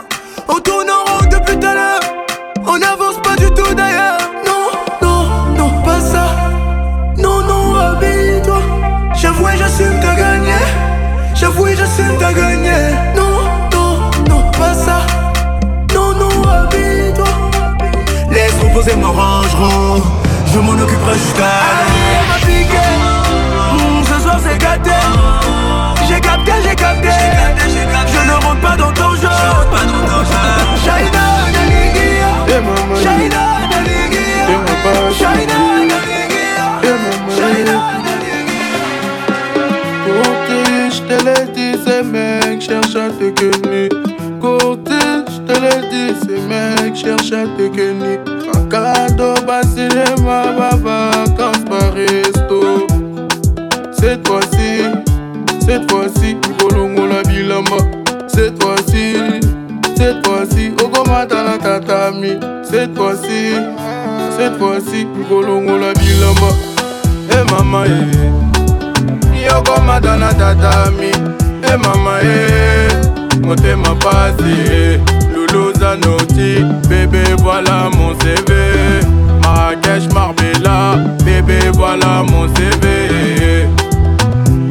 On 0.49 0.55
tourne 0.55 0.89
en 0.89 1.09
rond 1.09 1.25
depuis 1.31 1.57
tout 1.57 1.67
à 1.67 1.73
l'heure. 1.73 2.01
On 2.67 2.77
n'avance 2.77 3.15
pas 3.23 3.37
du 3.37 3.45
tout 3.51 3.73
d'ailleurs. 3.73 4.17
Non, 4.45 4.67
non, 5.01 5.55
non, 5.57 5.81
pas 5.83 6.01
ça. 6.01 6.35
Non, 7.17 7.39
non, 7.43 7.75
habille-toi. 7.77 8.59
J'avoue 9.13 9.47
et 9.47 9.57
j'assume 9.57 9.97
t'as 10.01 10.15
gagné 10.15 10.57
J'avoue 11.33 11.67
et 11.67 11.77
j'assume 11.77 12.17
t'as 12.19 12.33
gagné 12.33 12.73
Non, 13.15 13.39
non, 13.71 14.11
non, 14.27 14.51
pas 14.51 14.73
ça. 14.73 14.97
Non, 15.93 16.11
non, 16.13 16.43
habille-toi. 16.45 17.25
Laisse 18.31 18.53
reposer 18.61 18.97
mon 18.97 19.13
rangeron 19.13 19.34
Je 20.85 20.91
m'en 20.91 20.93
occuperai 20.93 21.13
jusqu'à 21.13 21.43
on 22.15 22.27
m'a 22.27 22.37
piqué. 22.45 22.85
Mmh, 23.73 24.03
ce 24.03 24.19
soir 24.21 24.39
c'est 24.43 24.57
gâté. 24.57 24.91
J'ai 26.07 26.19
capté, 26.19 26.51
j'ai 26.63 26.75
capté. 26.75 27.09
Je 28.07 28.27
ne 28.27 28.33
rentre 28.33 28.61
pas 28.61 28.75
dans 28.75 28.91
ton 28.91 29.15
jeu. 29.15 29.29
Shaina 30.85 31.25
Nalingia. 31.53 32.31
Shaina 33.03 33.43
Nalingia. 33.71 34.45
Shaina 35.17 35.57
Nalingia. 35.89 36.67
Shaina 37.35 37.77
Côté, 40.05 40.59
je 40.91 41.01
te 41.01 41.17
l'ai 41.25 41.45
dit, 41.53 41.75
ces 41.83 42.03
mecs 42.03 42.61
cherchent 42.61 42.95
à 42.95 43.09
te 43.09 43.29
kenner. 43.31 43.89
Côté, 44.39 45.01
je 45.27 45.39
te 45.51 45.59
l'ai 45.59 45.81
dit, 45.89 46.13
ces 46.21 46.39
mecs 46.41 46.95
cherchent 46.95 47.31
à 47.31 47.47
te 47.57 47.67
kenner. 47.75 48.34
Cadeau, 48.69 49.35
bas 49.47 49.63
cinéma, 49.63 50.53
baba, 50.57 51.11
vacances 51.11 51.63
par 51.69 51.93
resto. 51.93 52.87
Cette 53.91 54.27
fois-ci, 54.27 54.83
cette 55.65 55.89
fois-ci, 55.91 56.37
Bolongo 56.59 57.05
la 57.07 57.21
bilama. 57.23 57.77
Cette 58.27 58.61
fois-ci, 58.61 59.15
cette 59.95 60.25
fois-ci, 60.25 60.73
Ogomata 60.83 61.43
la 61.43 61.57
tatami. 61.57 62.39
Cette 62.63 62.95
fois-ci, 62.95 63.55
cette 64.37 64.57
fois-ci, 64.57 65.07
Bolongo 65.29 65.77
la 65.77 65.93
bilama. 65.93 66.49
Eh 67.31 67.51
maman, 67.51 67.85
eh. 67.85 68.45
yoko 69.45 69.81
madana 69.81 70.33
tatami 70.33 71.11
e 71.61 71.77
mama 71.77 72.19
e 72.21 72.87
motema 73.45 73.95
pasi 73.95 74.99
bébé 76.89 77.23
voilà 77.39 77.89
mon 77.95 78.13
CV 78.19 78.53
Marrakech 79.41 80.11
Marbella. 80.13 80.97
Bébé 81.23 81.59
voilà 81.73 82.23
mon 82.23 82.47
CV 82.55 83.67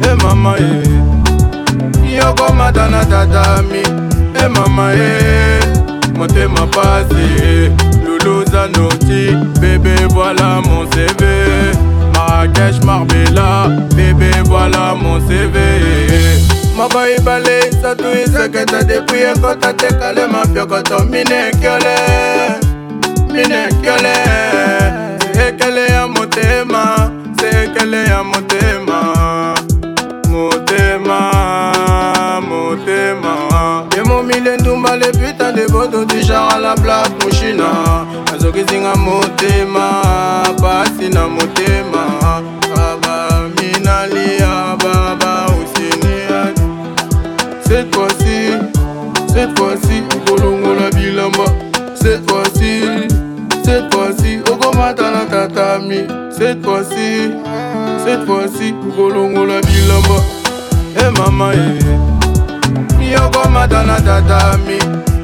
e 0.03 0.23
mama 0.23 0.55
e 0.59 2.15
yoko 2.15 2.53
madana 2.53 3.05
tatami 3.05 3.83
e 4.35 4.47
mama 4.47 4.93
e 4.93 5.59
motema 6.17 6.67
pasi 6.67 7.71
luluza 8.03 8.67
noti. 8.67 9.35
Bébé 9.59 9.95
voilà 10.09 10.61
mon 10.65 10.85
CV 10.91 11.25
Marrakech 12.13 12.83
Marbella. 12.83 13.67
Bébé 13.95 14.31
voilà 14.45 14.95
mon 14.95 15.19
CV 15.27 16.54
moko 16.75 17.07
ibale 17.17 17.59
isatu 17.69 18.03
iseketa 18.23 18.83
depuis 18.83 19.23
ekota 19.23 19.73
tekale 19.73 20.27
mapiokoto 20.27 20.99
minekiole 20.99 21.95
minekiole 23.33 24.15
sekele 25.33 25.87
ya 25.87 26.07
motema 26.07 27.11
sekele 27.39 28.03
ya 28.05 28.23
motema. 28.23 29.13
Motema 30.29 31.21
motema. 32.49 33.35
Emomile 33.97 34.57
ndumba 34.57 34.95
le 34.95 35.11
putain 35.11 35.53
de 35.55 35.67
boto 35.67 36.05
du 36.05 36.21
genre 36.21 36.49
à 36.55 36.59
la 36.59 36.75
black 36.75 37.09
mushina 37.23 37.69
nazokisinga 38.31 38.95
motema 38.95 40.03
pasi 40.61 41.09
na 41.09 41.27
motema. 41.27 42.05
Baba 42.75 43.41
minalia 43.55 44.54
cette 49.45 49.59
fois-ci 49.59 50.03
okolongola 50.15 50.89
bilamba. 50.95 51.45
Cette 51.95 52.29
fois-ci 52.29 52.81
cette 53.63 53.93
fois-ci 53.93 54.39
okomata 54.51 55.11
na 55.11 55.25
tatami. 55.25 56.07
Cette 56.31 56.63
fois-ci 56.63 57.31
cette 58.03 58.25
fois-ci 58.25 58.73
okolongola 58.89 59.61
bilamba. 59.61 60.17
E 60.97 61.09
mama 61.19 61.53
e 61.53 63.11
yokomata 63.13 63.83
na 63.83 64.01
tatami. 64.01 64.79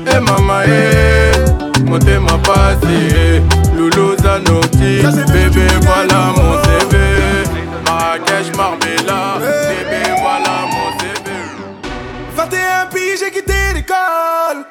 E 0.06 0.20
mama 0.20 0.66
e 0.66 1.32
motema 1.86 2.38
pasi 2.44 3.42
luluza 3.76 4.40
noti. 4.48 5.02
Bébé 5.32 5.68
voilà 5.82 6.34
mon 6.36 6.58
CV 6.62 6.98
Marrakech 7.86 8.56
Marbella 8.56 9.71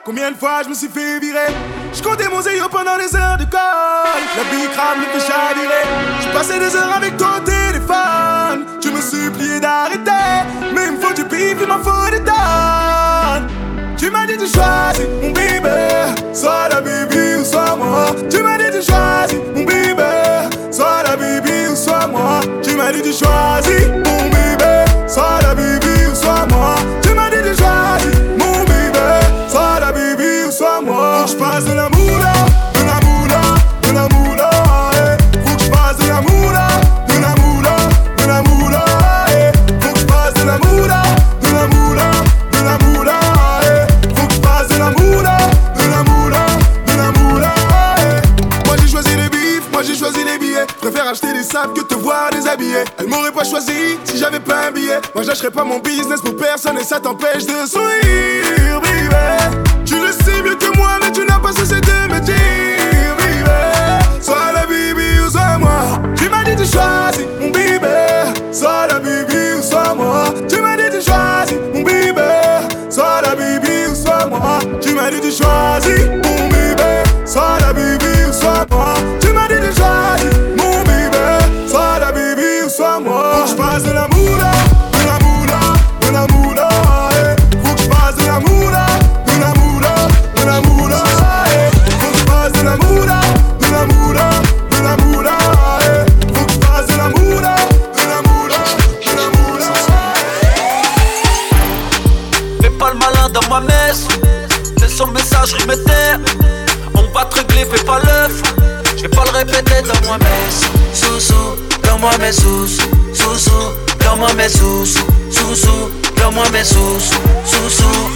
Combien 0.04 0.30
de 0.30 0.36
fois 0.36 0.62
je 0.62 0.68
me 0.68 0.74
suis 0.74 0.88
fait 0.88 1.18
virer? 1.20 1.52
Je 1.92 2.02
comptais 2.02 2.28
mon 2.28 2.40
zéyo 2.42 2.68
pendant 2.70 2.96
les 2.96 3.14
heures 3.16 3.38
de 3.38 3.44
colle. 3.44 4.22
La 4.36 4.44
bicrame 4.44 5.00
me 5.00 5.04
fait 5.18 5.26
chavirer. 5.26 5.84
Je 6.20 6.28
passais 6.28 6.58
des 6.58 6.74
heures 6.76 6.92
avec 6.94 7.16
ton 7.16 7.40
téléphone. 7.44 8.66
Tu 8.80 8.90
me 8.90 9.00
suppliais 9.00 9.60
d'arrêter. 9.60 10.44
Mais 10.74 10.86
il 10.86 10.92
me 10.92 11.00
faut 11.00 11.14
du 11.14 11.24
pif, 11.24 11.56
il 11.60 11.66
m'en 11.66 11.78
faut 11.78 12.10
des 12.10 12.22
tonnes. 12.22 13.46
Tu 13.96 14.10
m'as 14.10 14.26
dit 14.26 14.36
de 14.36 14.46
choisir 14.46 15.08
mon 15.22 15.30
bébé. 15.30 16.14
Soit 16.34 16.68
la 16.68 16.80
baby 16.80 17.36
ou 17.40 17.44
soit 17.44 17.76
moi. 17.76 18.06
Tu 18.30 18.42
m'as 18.42 18.58
dit 18.58 18.70
de 18.70 18.82
choisir 18.82 19.40
mon 19.54 19.64
bébé. 19.64 20.48
Soit 20.70 21.02
la 21.04 21.16
baby 21.16 21.68
ou 21.70 21.76
soit 21.76 22.06
moi. 22.06 22.40
Tu 22.62 22.76
m'as 22.76 22.92
dit 22.92 23.02
de 23.02 23.12
choisir 23.12 23.88
mon 24.04 24.24
bébé. 24.24 24.39
Faut 31.20 31.26
que 31.26 31.32
je 31.32 31.36
passe 31.36 31.64
de 31.66 31.74
la 31.74 31.88
moula, 31.90 32.32
de 32.72 32.86
la 32.86 32.98
moula, 33.04 33.40
de 33.82 33.92
la 33.92 34.08
moula. 34.08 34.50
eh. 34.94 35.38
Faut 35.46 35.54
que 35.56 35.62
je 35.64 35.70
passe 35.70 35.96
de 35.98 36.08
la 36.08 36.20
moula, 36.22 36.66
de 37.08 37.20
la 37.20 37.34
moula, 37.42 37.76
de 38.16 38.26
la 38.26 38.42
moula. 38.42 38.84
eh. 39.28 39.52
Faut 39.82 39.92
que 39.92 40.00
je 40.00 40.06
passe 40.06 40.32
de 40.34 40.44
la 40.46 40.56
moula, 40.58 41.02
de 41.42 41.52
la 41.52 41.66
moula, 41.68 42.10
de 42.52 42.64
la 42.64 42.78
moula. 42.86 43.20
eh. 43.64 44.14
Faut 44.14 44.26
que 44.28 44.32
je 44.34 44.40
passe 44.40 44.68
de 44.68 44.78
la 44.78 44.90
moula, 44.92 45.36
de 45.76 45.90
la 45.90 46.02
moula, 46.04 46.46
de 46.86 46.96
la 46.96 47.12
moula. 47.20 47.54
eh. 47.98 48.66
Moi 48.66 48.76
j'ai 48.80 48.88
choisi 48.88 49.14
les 49.14 49.28
bifs, 49.28 49.68
moi 49.72 49.82
j'ai 49.82 49.94
choisi 49.96 50.24
les 50.24 50.38
billets. 50.38 50.66
Préfère 50.80 51.06
acheter 51.06 51.34
des 51.34 51.42
sables 51.44 51.74
que 51.74 51.82
te 51.82 51.96
voir 51.96 52.30
déshabillé. 52.30 52.84
Elle 52.98 53.08
m'aurait 53.08 53.32
pas 53.32 53.44
choisi 53.44 53.98
si 54.04 54.16
j'avais 54.16 54.40
pas 54.40 54.68
un 54.68 54.70
billet. 54.70 55.00
Moi 55.14 55.22
j'achèterais 55.24 55.50
pas 55.50 55.64
mon 55.64 55.80
business 55.80 56.22
pour 56.22 56.34
personne 56.34 56.78
et 56.78 56.84
ça 56.84 56.98
t'empêche 56.98 57.44
de 57.44 57.66
sourire, 57.66 57.99
dans 116.62 116.80
moi 116.80 116.90
mes 116.90 117.04
sous. 117.04 117.16
Sous-sous. 117.44 118.10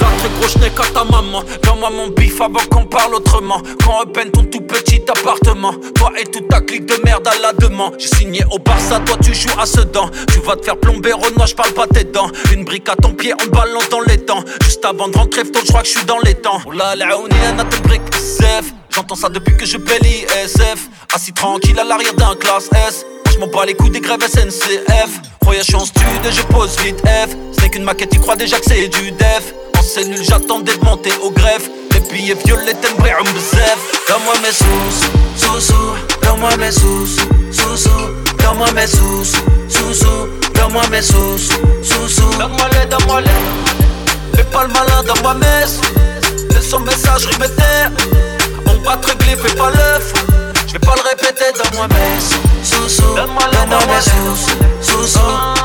La 0.00 0.06
très 0.18 0.28
gros 0.28 0.60
n'ai 0.60 0.70
qu'à 0.70 0.84
ta 0.92 1.04
maman. 1.04 1.42
Donne-moi 1.62 1.90
mon 1.90 2.08
bif 2.08 2.40
avant 2.40 2.64
qu'on 2.70 2.86
parle 2.86 3.14
autrement. 3.14 3.60
Quand 3.84 4.00
on 4.04 4.06
peine 4.10 4.30
ton 4.30 4.44
tout 4.44 4.60
petit 4.60 5.02
appartement. 5.08 5.74
Toi 5.94 6.12
et 6.20 6.24
toute 6.24 6.48
ta 6.48 6.60
clique 6.60 6.86
de 6.86 6.94
merde 7.04 7.26
à 7.26 7.40
la 7.40 7.52
demande. 7.52 7.96
J'ai 7.98 8.08
signé 8.08 8.44
au 8.50 8.58
Barça, 8.58 9.00
toi 9.00 9.16
tu 9.22 9.34
joues 9.34 9.58
à 9.58 9.66
Sedan. 9.66 10.10
Tu 10.32 10.40
vas 10.40 10.56
te 10.56 10.64
faire 10.64 10.76
plomber 10.76 11.12
Renoir, 11.12 11.46
je 11.46 11.54
parle 11.54 11.72
pas 11.72 11.86
tes 11.86 12.04
dents. 12.04 12.30
Une 12.52 12.64
brique 12.64 12.88
à 12.88 12.96
ton 12.96 13.12
pied 13.12 13.32
en 13.32 13.46
ballant 13.50 13.80
dans 13.90 14.00
les 14.00 14.18
temps. 14.18 14.44
Juste 14.62 14.84
avant 14.84 15.08
de 15.08 15.16
rentrer, 15.16 15.42
je 15.44 15.68
crois 15.68 15.82
que 15.82 15.88
je 15.88 15.98
suis 15.98 16.06
dans 16.06 16.18
les 16.24 16.34
temps. 16.34 16.60
Oh 16.66 16.72
là 16.72 16.94
on 17.18 17.58
à 17.58 17.64
brique 17.64 18.02
J'entends 18.94 19.16
ça 19.16 19.28
depuis 19.28 19.56
que 19.56 19.66
je 19.66 19.76
paie 19.76 19.98
l'ISF 20.02 20.88
Assis 21.12 21.32
tranquille 21.32 21.76
à 21.80 21.82
l'arrière 21.82 22.14
d'un 22.14 22.36
classe 22.36 22.68
S. 22.86 23.04
Je 23.32 23.38
m'en 23.40 23.48
bats 23.48 23.66
les 23.66 23.74
coups 23.74 23.90
des 23.90 24.00
grèves 24.00 24.24
SNCF 24.24 25.20
Voyage 25.42 25.74
en 25.74 25.84
stud 25.84 26.04
et 26.24 26.30
je 26.30 26.42
pose 26.42 26.78
vite 26.78 27.00
F. 27.00 27.30
Ce 27.56 27.62
n'est 27.62 27.70
qu'une 27.70 27.82
maquette, 27.82 28.10
il 28.12 28.20
croit 28.20 28.36
déjà 28.36 28.56
que 28.56 28.66
c'est 28.66 28.86
du 28.86 29.10
def. 29.10 29.52
En 29.76 29.82
cellule 29.82 30.22
j'attendais 30.22 30.76
de 30.76 30.84
monter 30.84 31.10
au 31.24 31.32
greffe. 31.32 31.68
Les 31.92 32.00
billets 32.00 32.36
violets 32.44 32.74
t'aimerais 32.74 33.16
un 33.18 33.24
bzef 33.24 33.78
Donne-moi 34.08 34.34
mes 34.42 34.52
sous, 34.52 35.44
sous, 35.44 35.60
sous. 35.60 36.22
Donne-moi 36.22 36.56
mes 36.56 36.70
sous, 36.70 37.06
sous, 37.50 37.76
sous. 37.76 38.36
Donne-moi 38.38 38.70
mes 38.76 38.86
sous, 38.86 39.24
sous, 39.24 39.94
sous. 39.94 40.52
Donne-moi 40.54 40.82
mes 40.92 41.02
sous, 41.02 41.38
sous, 41.38 42.08
sous. 42.08 42.38
Donne-moi 42.38 42.68
les, 42.72 42.86
donne-moi 42.86 43.22
les 43.22 44.36
Fais 44.36 44.44
pas 44.44 44.66
le 44.68 44.72
malin 44.72 45.02
dans 45.02 45.20
ma 45.22 45.34
messe 45.34 45.80
Laisse 46.50 46.70
son 46.70 46.78
message 46.80 47.28
terre 47.56 47.90
Va 48.84 48.96
te 48.96 49.06
régler, 49.06 49.36
fais 49.36 49.54
pas 49.56 49.70
l'œuf. 49.70 50.12
Je 50.66 50.72
vais 50.74 50.78
pas 50.78 50.94
le 50.94 51.08
répéter 51.08 51.52
dans 51.56 51.76
moi 51.76 51.88
mes 51.88 52.20
sous 52.64 52.88
sous 52.88 53.14
Donne-moi 53.14 53.46
mes 53.86 54.00
sous 54.00 54.36
sous 54.82 55.06
sous 55.06 55.20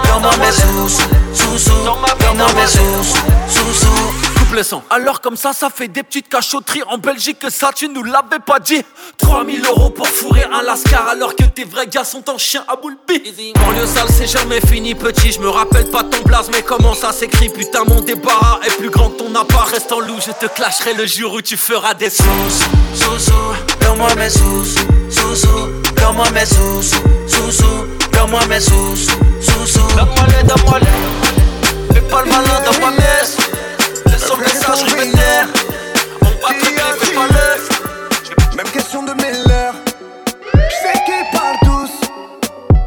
Donne-moi 0.05 0.31
mes 0.37 0.51
sous 0.51 0.89
sous 1.33 1.57
sous 1.57 1.83
Donne-moi 1.83 2.47
mes 2.55 2.67
sous 2.67 3.73
sous 3.73 4.28
sous 4.63 4.81
Alors 4.89 5.21
comme 5.21 5.37
ça 5.37 5.53
ça 5.53 5.69
fait 5.69 5.87
des 5.87 6.03
petites 6.03 6.27
cachotteries 6.27 6.83
En 6.87 6.97
Belgique 6.97 7.39
que 7.39 7.49
ça 7.49 7.71
tu 7.75 7.87
nous 7.87 8.03
l'avais 8.03 8.39
pas 8.45 8.59
dit. 8.59 8.81
3000 9.17 9.65
euros 9.65 9.89
pour 9.89 10.07
fourrer 10.07 10.45
un 10.51 10.61
lascar 10.61 11.07
Alors 11.07 11.35
que 11.35 11.43
tes 11.43 11.63
vrais 11.63 11.87
gars 11.87 12.03
sont 12.03 12.29
en 12.29 12.37
chien 12.37 12.63
à 12.67 12.75
boule 12.75 12.97
Banlieue 13.07 13.85
sale 13.85 14.09
c'est 14.09 14.27
jamais 14.27 14.61
fini 14.61 14.95
petit. 14.95 15.31
Je 15.31 15.39
me 15.39 15.49
rappelle 15.49 15.89
pas 15.89 16.03
ton 16.03 16.21
blaze 16.23 16.49
mais 16.51 16.61
comment 16.61 16.93
ça 16.93 17.11
s'écrit? 17.11 17.49
Putain 17.49 17.83
mon 17.85 18.01
débarras 18.01 18.59
est 18.65 18.75
plus 18.77 18.89
grand 18.89 19.09
que 19.09 19.19
ton 19.19 19.33
appart. 19.35 19.69
Reste 19.69 19.91
en 19.91 19.99
loup 19.99 20.19
je 20.25 20.31
te 20.31 20.51
clasherai 20.51 20.93
le 20.93 21.05
jour 21.05 21.33
où 21.33 21.41
tu 21.41 21.57
feras 21.57 21.93
des 21.93 22.09
sous. 22.09 22.23
Sous 22.93 23.19
sous 23.19 23.79
Donne-moi 23.81 24.15
mes 24.15 24.29
sous. 24.29 24.65
Sous 25.09 25.35
sous, 25.35 25.69
donne-moi 25.95 26.29
mes 26.31 26.45
sous, 26.45 26.83
sous, 26.83 27.01
sous-sous. 27.27 27.87
Donne-moi 28.11 28.45
mes 28.47 28.59
sous, 28.59 28.95
sous, 28.95 29.65
sous. 29.65 29.95
Donne-moi 29.95 30.25
les, 30.27 30.47
donne-moi 30.47 30.79
les. 30.79 31.93
Fais 31.93 32.01
pas 32.01 32.21
le 32.23 32.29
malin, 32.29 32.61
donne-moi 32.65 32.91
mes. 32.91 33.68
Message, 34.39 34.83
répéter. 34.83 35.17
On 36.21 36.47
va 36.47 36.53
te 36.53 37.05
fais 37.05 37.13
pas 37.13 37.27
l'œuf. 37.27 37.69
Même 38.55 38.69
question 38.69 39.03
de 39.03 39.13
Miller. 39.13 39.73
J'sais 40.53 40.99
qu'ils 41.05 41.39
parlent 41.39 41.57
tous. 41.63 42.07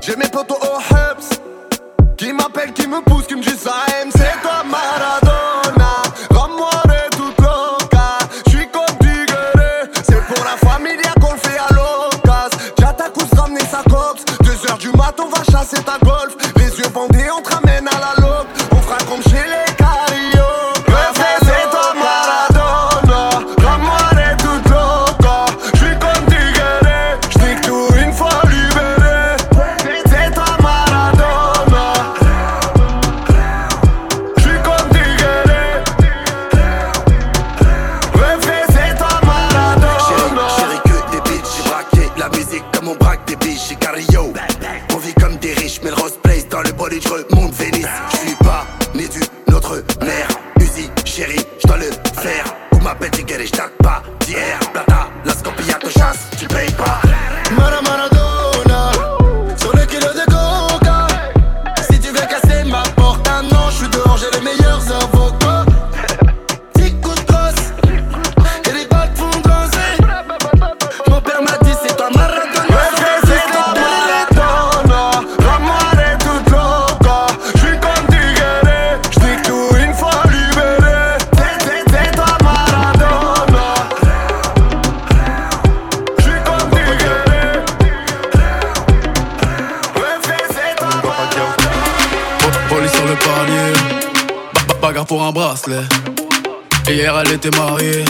J'ai 0.00 0.16
mes 0.16 0.28
potos 0.28 0.58
au 0.62 0.78
Hubs. 0.94 2.16
Qui 2.16 2.32
m'appellent, 2.32 2.72
qui 2.72 2.86
me 2.86 3.00
poussent, 3.02 3.26
qui 3.26 3.36
me 3.36 3.42
disent 3.42 3.60
ça 3.60 3.84
aime, 4.00 4.10
c'est 4.12 4.40
toi 4.42 4.62
Maradona. 4.64 5.01
Bracelet. 95.62 95.84
Hier 96.88 97.14
elle 97.18 97.32
était 97.32 97.56
mariée, 97.56 98.04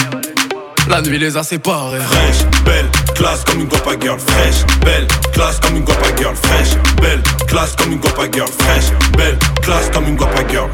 la 0.88 1.00
nuit 1.02 1.18
les 1.18 1.36
a 1.36 1.42
séparés. 1.42 2.00
Fraîche, 2.00 2.44
belle, 2.64 2.86
classe 3.14 3.44
comme 3.44 3.60
une 3.60 3.68
guapa 3.68 3.92
girl 4.00 4.18
fraîche, 4.18 4.64
belle, 4.84 5.06
classe 5.32 5.60
comme 5.60 5.76
une 5.76 5.84
guapa 5.84 6.08
girl 6.16 6.34
fraîche, 6.36 6.76
belle, 7.00 7.22
classe 7.46 7.76
comme 7.76 7.92
une 7.92 7.98
guapa 7.98 8.22
girl 8.32 8.48
fraîche, 8.58 8.92
belle, 9.16 9.38
classe 9.62 9.90
comme 9.92 10.08
une 10.08 10.16
guapa 10.16 10.42
girl. 10.48 10.70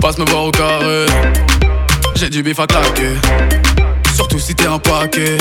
Passe 0.00 0.18
me 0.18 0.24
voir 0.26 0.44
au 0.44 0.50
carré, 0.50 1.06
j'ai 2.14 2.30
du 2.30 2.42
bif 2.42 2.58
à 2.60 2.66
claquer. 2.66 3.14
Surtout 4.14 4.38
si 4.38 4.54
t'es 4.54 4.66
un 4.66 4.78
paquet, 4.78 5.36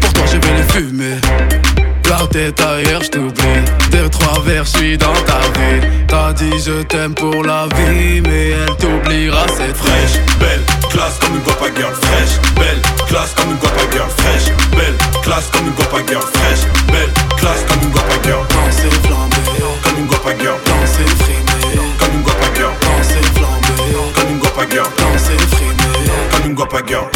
pour 0.00 0.12
toi 0.12 0.24
je 0.26 0.38
vais 0.38 0.56
les 0.56 0.72
fumer. 0.72 1.16
La 2.08 2.26
tête 2.28 2.60
ailleurs, 2.60 3.02
je 3.02 3.10
t'oublie. 3.10 3.90
Deux, 3.90 4.08
trois 4.08 4.40
vers, 4.44 4.64
j'suis 4.64 4.96
dans 4.96 5.12
ta 5.26 5.38
vie. 5.58 5.80
T'as 6.06 6.32
dit 6.32 6.52
je 6.64 6.82
t'aime 6.82 7.14
pour 7.14 7.42
la 7.42 7.66
vie, 7.76 8.20
mais 8.20 8.50
elle 8.50 8.76
t'oubliera, 8.76 9.44
c'est 9.48 9.74
Fraîche, 9.76 10.20
belle, 10.38 10.62
classe 10.88 11.18
comme 11.20 11.34
une 11.34 11.42
guapa 11.42 11.66
girl 11.76 11.92
fraîche, 11.94 12.38
belle, 12.54 12.80
classe 13.08 13.34
comme 13.34 13.50
une 13.50 13.56
guapa 13.56 13.82
girl 13.92 14.08
fraîche, 14.18 14.52
belle, 14.70 14.94
classe 15.22 15.50
comme 15.52 15.66
une 15.66 15.74
guapa 15.74 15.98
girl 16.06 16.22
fraîche, 16.22 16.66
belle, 16.86 17.10
classe 17.36 17.64
comme 17.68 17.82
une 17.82 17.90
guapa 17.90 18.14
girl. 18.22 18.46
Danser 18.50 18.90
flambé, 19.02 19.36
comme 19.82 19.98
une 19.98 20.06
guapa 20.06 20.30
girl. 20.40 20.58
Danser 20.64 21.10
frimé, 21.18 21.82
comme 21.98 22.14
une 22.14 22.22
guapa 22.22 22.46
girl. 22.54 22.74
Danser 22.82 23.26
flambé, 23.34 23.74
comme 24.14 24.30
une 24.30 24.38
guapa 24.38 24.62
girl. 24.70 24.88
Danser 24.96 25.38
frimé, 25.56 26.10
comme 26.30 26.46
une 26.50 26.54
guapa 26.54 26.78
girl. 26.86 27.08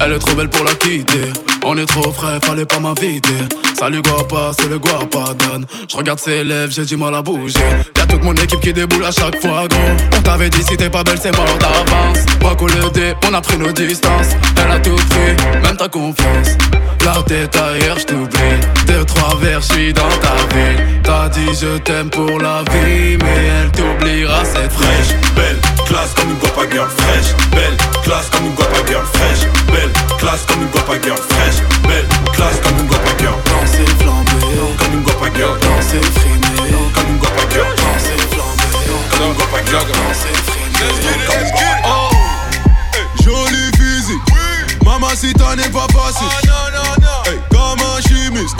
Elle 0.00 0.12
est 0.12 0.18
trop 0.18 0.34
belle 0.34 0.48
pour 0.48 0.64
la 0.64 0.74
quitter. 0.74 1.32
On 1.64 1.76
est 1.78 1.86
trop 1.86 2.12
frais, 2.12 2.38
fallait 2.42 2.66
pas 2.66 2.78
m'inviter. 2.78 3.30
Salut 3.74 4.02
guapa, 4.02 4.52
c'est 4.58 4.68
le 4.68 4.78
guapa 4.78 5.34
Dan. 5.38 5.66
Je 5.88 5.96
regarde 5.96 6.18
ses 6.18 6.44
lèvres, 6.44 6.72
j'ai 6.72 6.84
du 6.84 6.96
mal 6.96 7.14
à 7.14 7.22
bouger. 7.22 7.58
Y'a 7.96 8.06
toute 8.06 8.22
mon 8.22 8.32
équipe 8.34 8.60
qui 8.60 8.72
déboule 8.72 9.04
à 9.04 9.10
chaque 9.10 9.40
fois, 9.40 9.66
gros. 9.68 10.16
On 10.16 10.22
t'avait 10.22 10.48
dit 10.48 10.62
si 10.62 10.76
t'es 10.76 10.88
pas 10.88 11.02
belle, 11.02 11.18
c'est 11.20 11.36
mort 11.36 11.58
d'avance. 11.58 12.24
Braco 12.40 12.66
le 12.68 12.90
dé, 12.90 13.14
on 13.28 13.34
a 13.34 13.40
pris 13.40 13.58
nos 13.58 13.72
distances. 13.72 14.36
Elle 14.64 14.70
a 14.70 14.78
tout 14.78 14.94
pris, 14.94 15.60
même 15.62 15.76
ta 15.76 15.88
confiance. 15.88 16.56
La 17.04 17.22
tête 17.24 17.54
ailleurs, 17.56 17.98
je 17.98 18.06
t'oublie. 18.06 18.60
Deux, 18.86 19.04
trois 19.04 19.36
verres, 19.36 19.60
je 19.60 19.74
suis 19.74 19.92
dans 19.92 20.08
ta 20.22 20.34
ville. 20.54 21.00
T'as 21.02 21.28
dit 21.28 21.48
je 21.60 21.76
t'aime 21.78 22.08
pour 22.08 22.38
la 22.40 22.62
vie, 22.72 23.18
mais 23.18 23.44
elle 23.60 23.70
t'oubliera 23.72 24.42
cette 24.44 24.72
Fraîche, 24.72 25.14
belle, 25.36 25.58
classe 25.86 26.14
comme 26.14 26.30
une 26.30 26.36
guapa 26.36 26.62
girl 26.72 26.88
fraîche, 26.88 27.34
belle, 27.50 27.76
classe 28.02 28.30
comme 28.30 28.46
une 28.46 28.54
guapa 28.54 28.86
girl 28.86 29.04
fraîche, 29.12 29.46
belle, 29.66 29.90
classe 30.18 30.46
comme 30.46 30.62
une 30.62 30.68
guapa 30.68 30.94
girl 31.02 31.18
fraîche, 31.18 31.62
belle, 31.82 32.06
classe 32.32 32.60
comme 32.62 32.78
une 32.78 32.86
guapa 32.86 33.10
girl. 33.18 33.53
Flambé, 33.53 33.53
comme 34.78 34.94
une 34.94 35.02
guapa 35.02 35.26
girl. 35.34 35.58
Danser 35.60 36.00
frimé, 36.16 36.70
comme 36.94 37.08
une 37.10 37.18
guapa 37.18 37.42
girl. 37.52 37.74
Danser 37.76 38.16
flambé, 38.30 38.64
comme 39.10 39.28
une 39.28 39.34
guapa 39.34 39.58
girl. 39.66 39.86
Danser 39.86 40.34
frimé, 40.46 40.64
Oh, 41.86 42.10
joli 43.22 43.70
physique. 43.76 44.22
Mamacita 44.84 45.56
n'est 45.56 45.70
pas 45.70 45.86
facile. 45.92 46.28
Hey, 47.26 47.38
comme 47.50 47.80
un 47.80 48.00
chimiste. 48.02 48.56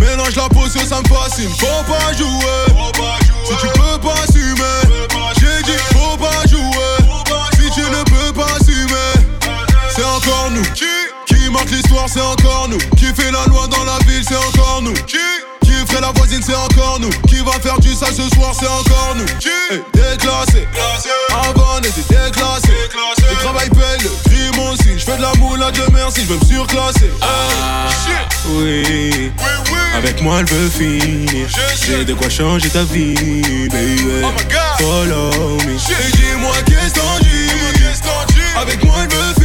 Mélange 0.00 0.36
la 0.36 0.48
potion, 0.48 0.80
ça 0.88 1.00
me 1.02 1.08
fascine. 1.14 1.50
Faut 1.58 1.84
pas 1.92 2.12
jouer. 2.16 2.64
Si 3.44 3.54
tu 3.56 3.68
peux 3.78 3.98
pas 3.98 4.14
assumer. 4.22 4.78
J'ai 5.40 5.62
dit, 5.64 5.78
faut 5.92 6.16
pas 6.16 6.46
jouer. 6.48 6.96
Si 7.54 7.70
tu 7.70 7.80
ne 7.82 8.02
peux 8.04 8.32
pas 8.32 8.46
assumer. 8.60 9.12
C'est 9.94 10.04
encore 10.04 10.50
nous. 10.50 10.62
Qui 11.58 11.64
marque 11.64 11.70
l'histoire, 11.70 12.06
c'est 12.08 12.20
encore 12.20 12.68
nous. 12.68 12.78
Qui 12.96 13.06
fait 13.06 13.32
la 13.32 13.44
loi 13.46 13.66
dans 13.66 13.84
la 13.84 13.98
ville, 14.06 14.22
c'est 14.26 14.36
encore 14.36 14.80
nous. 14.82 14.92
Qui 14.92 15.18
ferait 15.86 16.00
la 16.00 16.12
voisine, 16.12 16.40
c'est 16.44 16.54
encore 16.54 16.98
nous. 17.00 17.10
Qui 17.26 17.38
va 17.38 17.52
faire 17.52 17.78
du 17.80 17.94
sale 17.94 18.14
ce 18.14 18.28
soir, 18.34 18.52
c'est 18.58 18.68
encore 18.68 19.16
nous. 19.16 19.24
Hey, 19.70 19.80
déclassé. 19.92 20.68
Avant, 21.30 21.78
était 21.78 22.00
déclassé. 22.08 22.72
Le 23.30 23.36
travail 23.42 23.68
paye, 23.70 24.02
le 24.02 24.10
crime 24.30 24.68
aussi. 24.68 24.98
J'fais 24.98 25.16
de 25.16 25.22
la 25.22 25.32
moule 25.34 25.62
à 25.62 25.70
Dieu 25.70 25.84
merci, 25.92 26.22
j'veux 26.24 26.38
me 26.38 26.44
surclasser. 26.44 27.10
Ah, 27.22 27.88
oui, 28.50 29.32
avec 29.96 30.22
moi 30.22 30.40
elle 30.40 30.46
veut 30.46 30.68
finir. 30.70 31.48
J'ai 31.86 32.04
de 32.04 32.14
quoi 32.14 32.28
changer 32.28 32.68
ta 32.68 32.84
vie, 32.84 33.68
baby. 33.68 34.22
Follow 34.78 35.58
me. 35.66 35.74
Et 35.74 36.12
dis-moi 36.16 36.54
qu'est-ce 36.66 36.94
t'en 36.94 37.18
dis 37.20 38.60
Avec 38.60 38.84
moi 38.84 38.96
elle 39.02 39.16
veut 39.16 39.37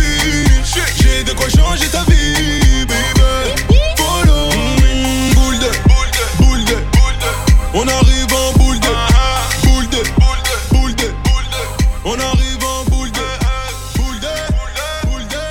de 1.21 1.33
quoi 1.33 1.47
changer 1.49 1.87
ta 1.89 2.03
vie, 2.05 2.85
baby. 2.87 3.21
Follow 3.97 4.49
me. 4.81 5.33
Boule 5.35 5.59
de, 5.59 5.69
boule 5.87 6.09
de, 6.17 6.23
boule 6.41 6.65
de, 6.65 6.75
boule 6.97 7.17
de. 7.21 7.29
On 7.75 7.87
arrive 7.87 8.33
en 8.33 8.51
boule 8.57 8.79
de, 8.79 8.87
boule 9.63 9.89
de, 9.89 10.01
boule 10.19 10.41
de, 10.43 10.53
boule 10.71 10.95
de, 10.95 11.07
boule 11.23 11.47
de. 11.53 11.61
On 12.05 12.19
arrive 12.19 12.65
en 12.65 12.83
boule 12.89 13.11
de, 13.11 13.25
boule 13.95 14.19
de, 14.19 14.33
boule 15.05 15.27
de, 15.29 15.43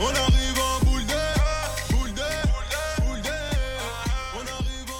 On 0.00 0.12
arrive 0.24 0.60
en 0.60 0.76
boule 0.84 1.06
de, 1.06 1.20
boule 1.92 2.12
de, 2.12 2.28
boule 3.00 3.22
de. 3.22 3.36
Boule 4.34 4.44
de. 4.44 4.96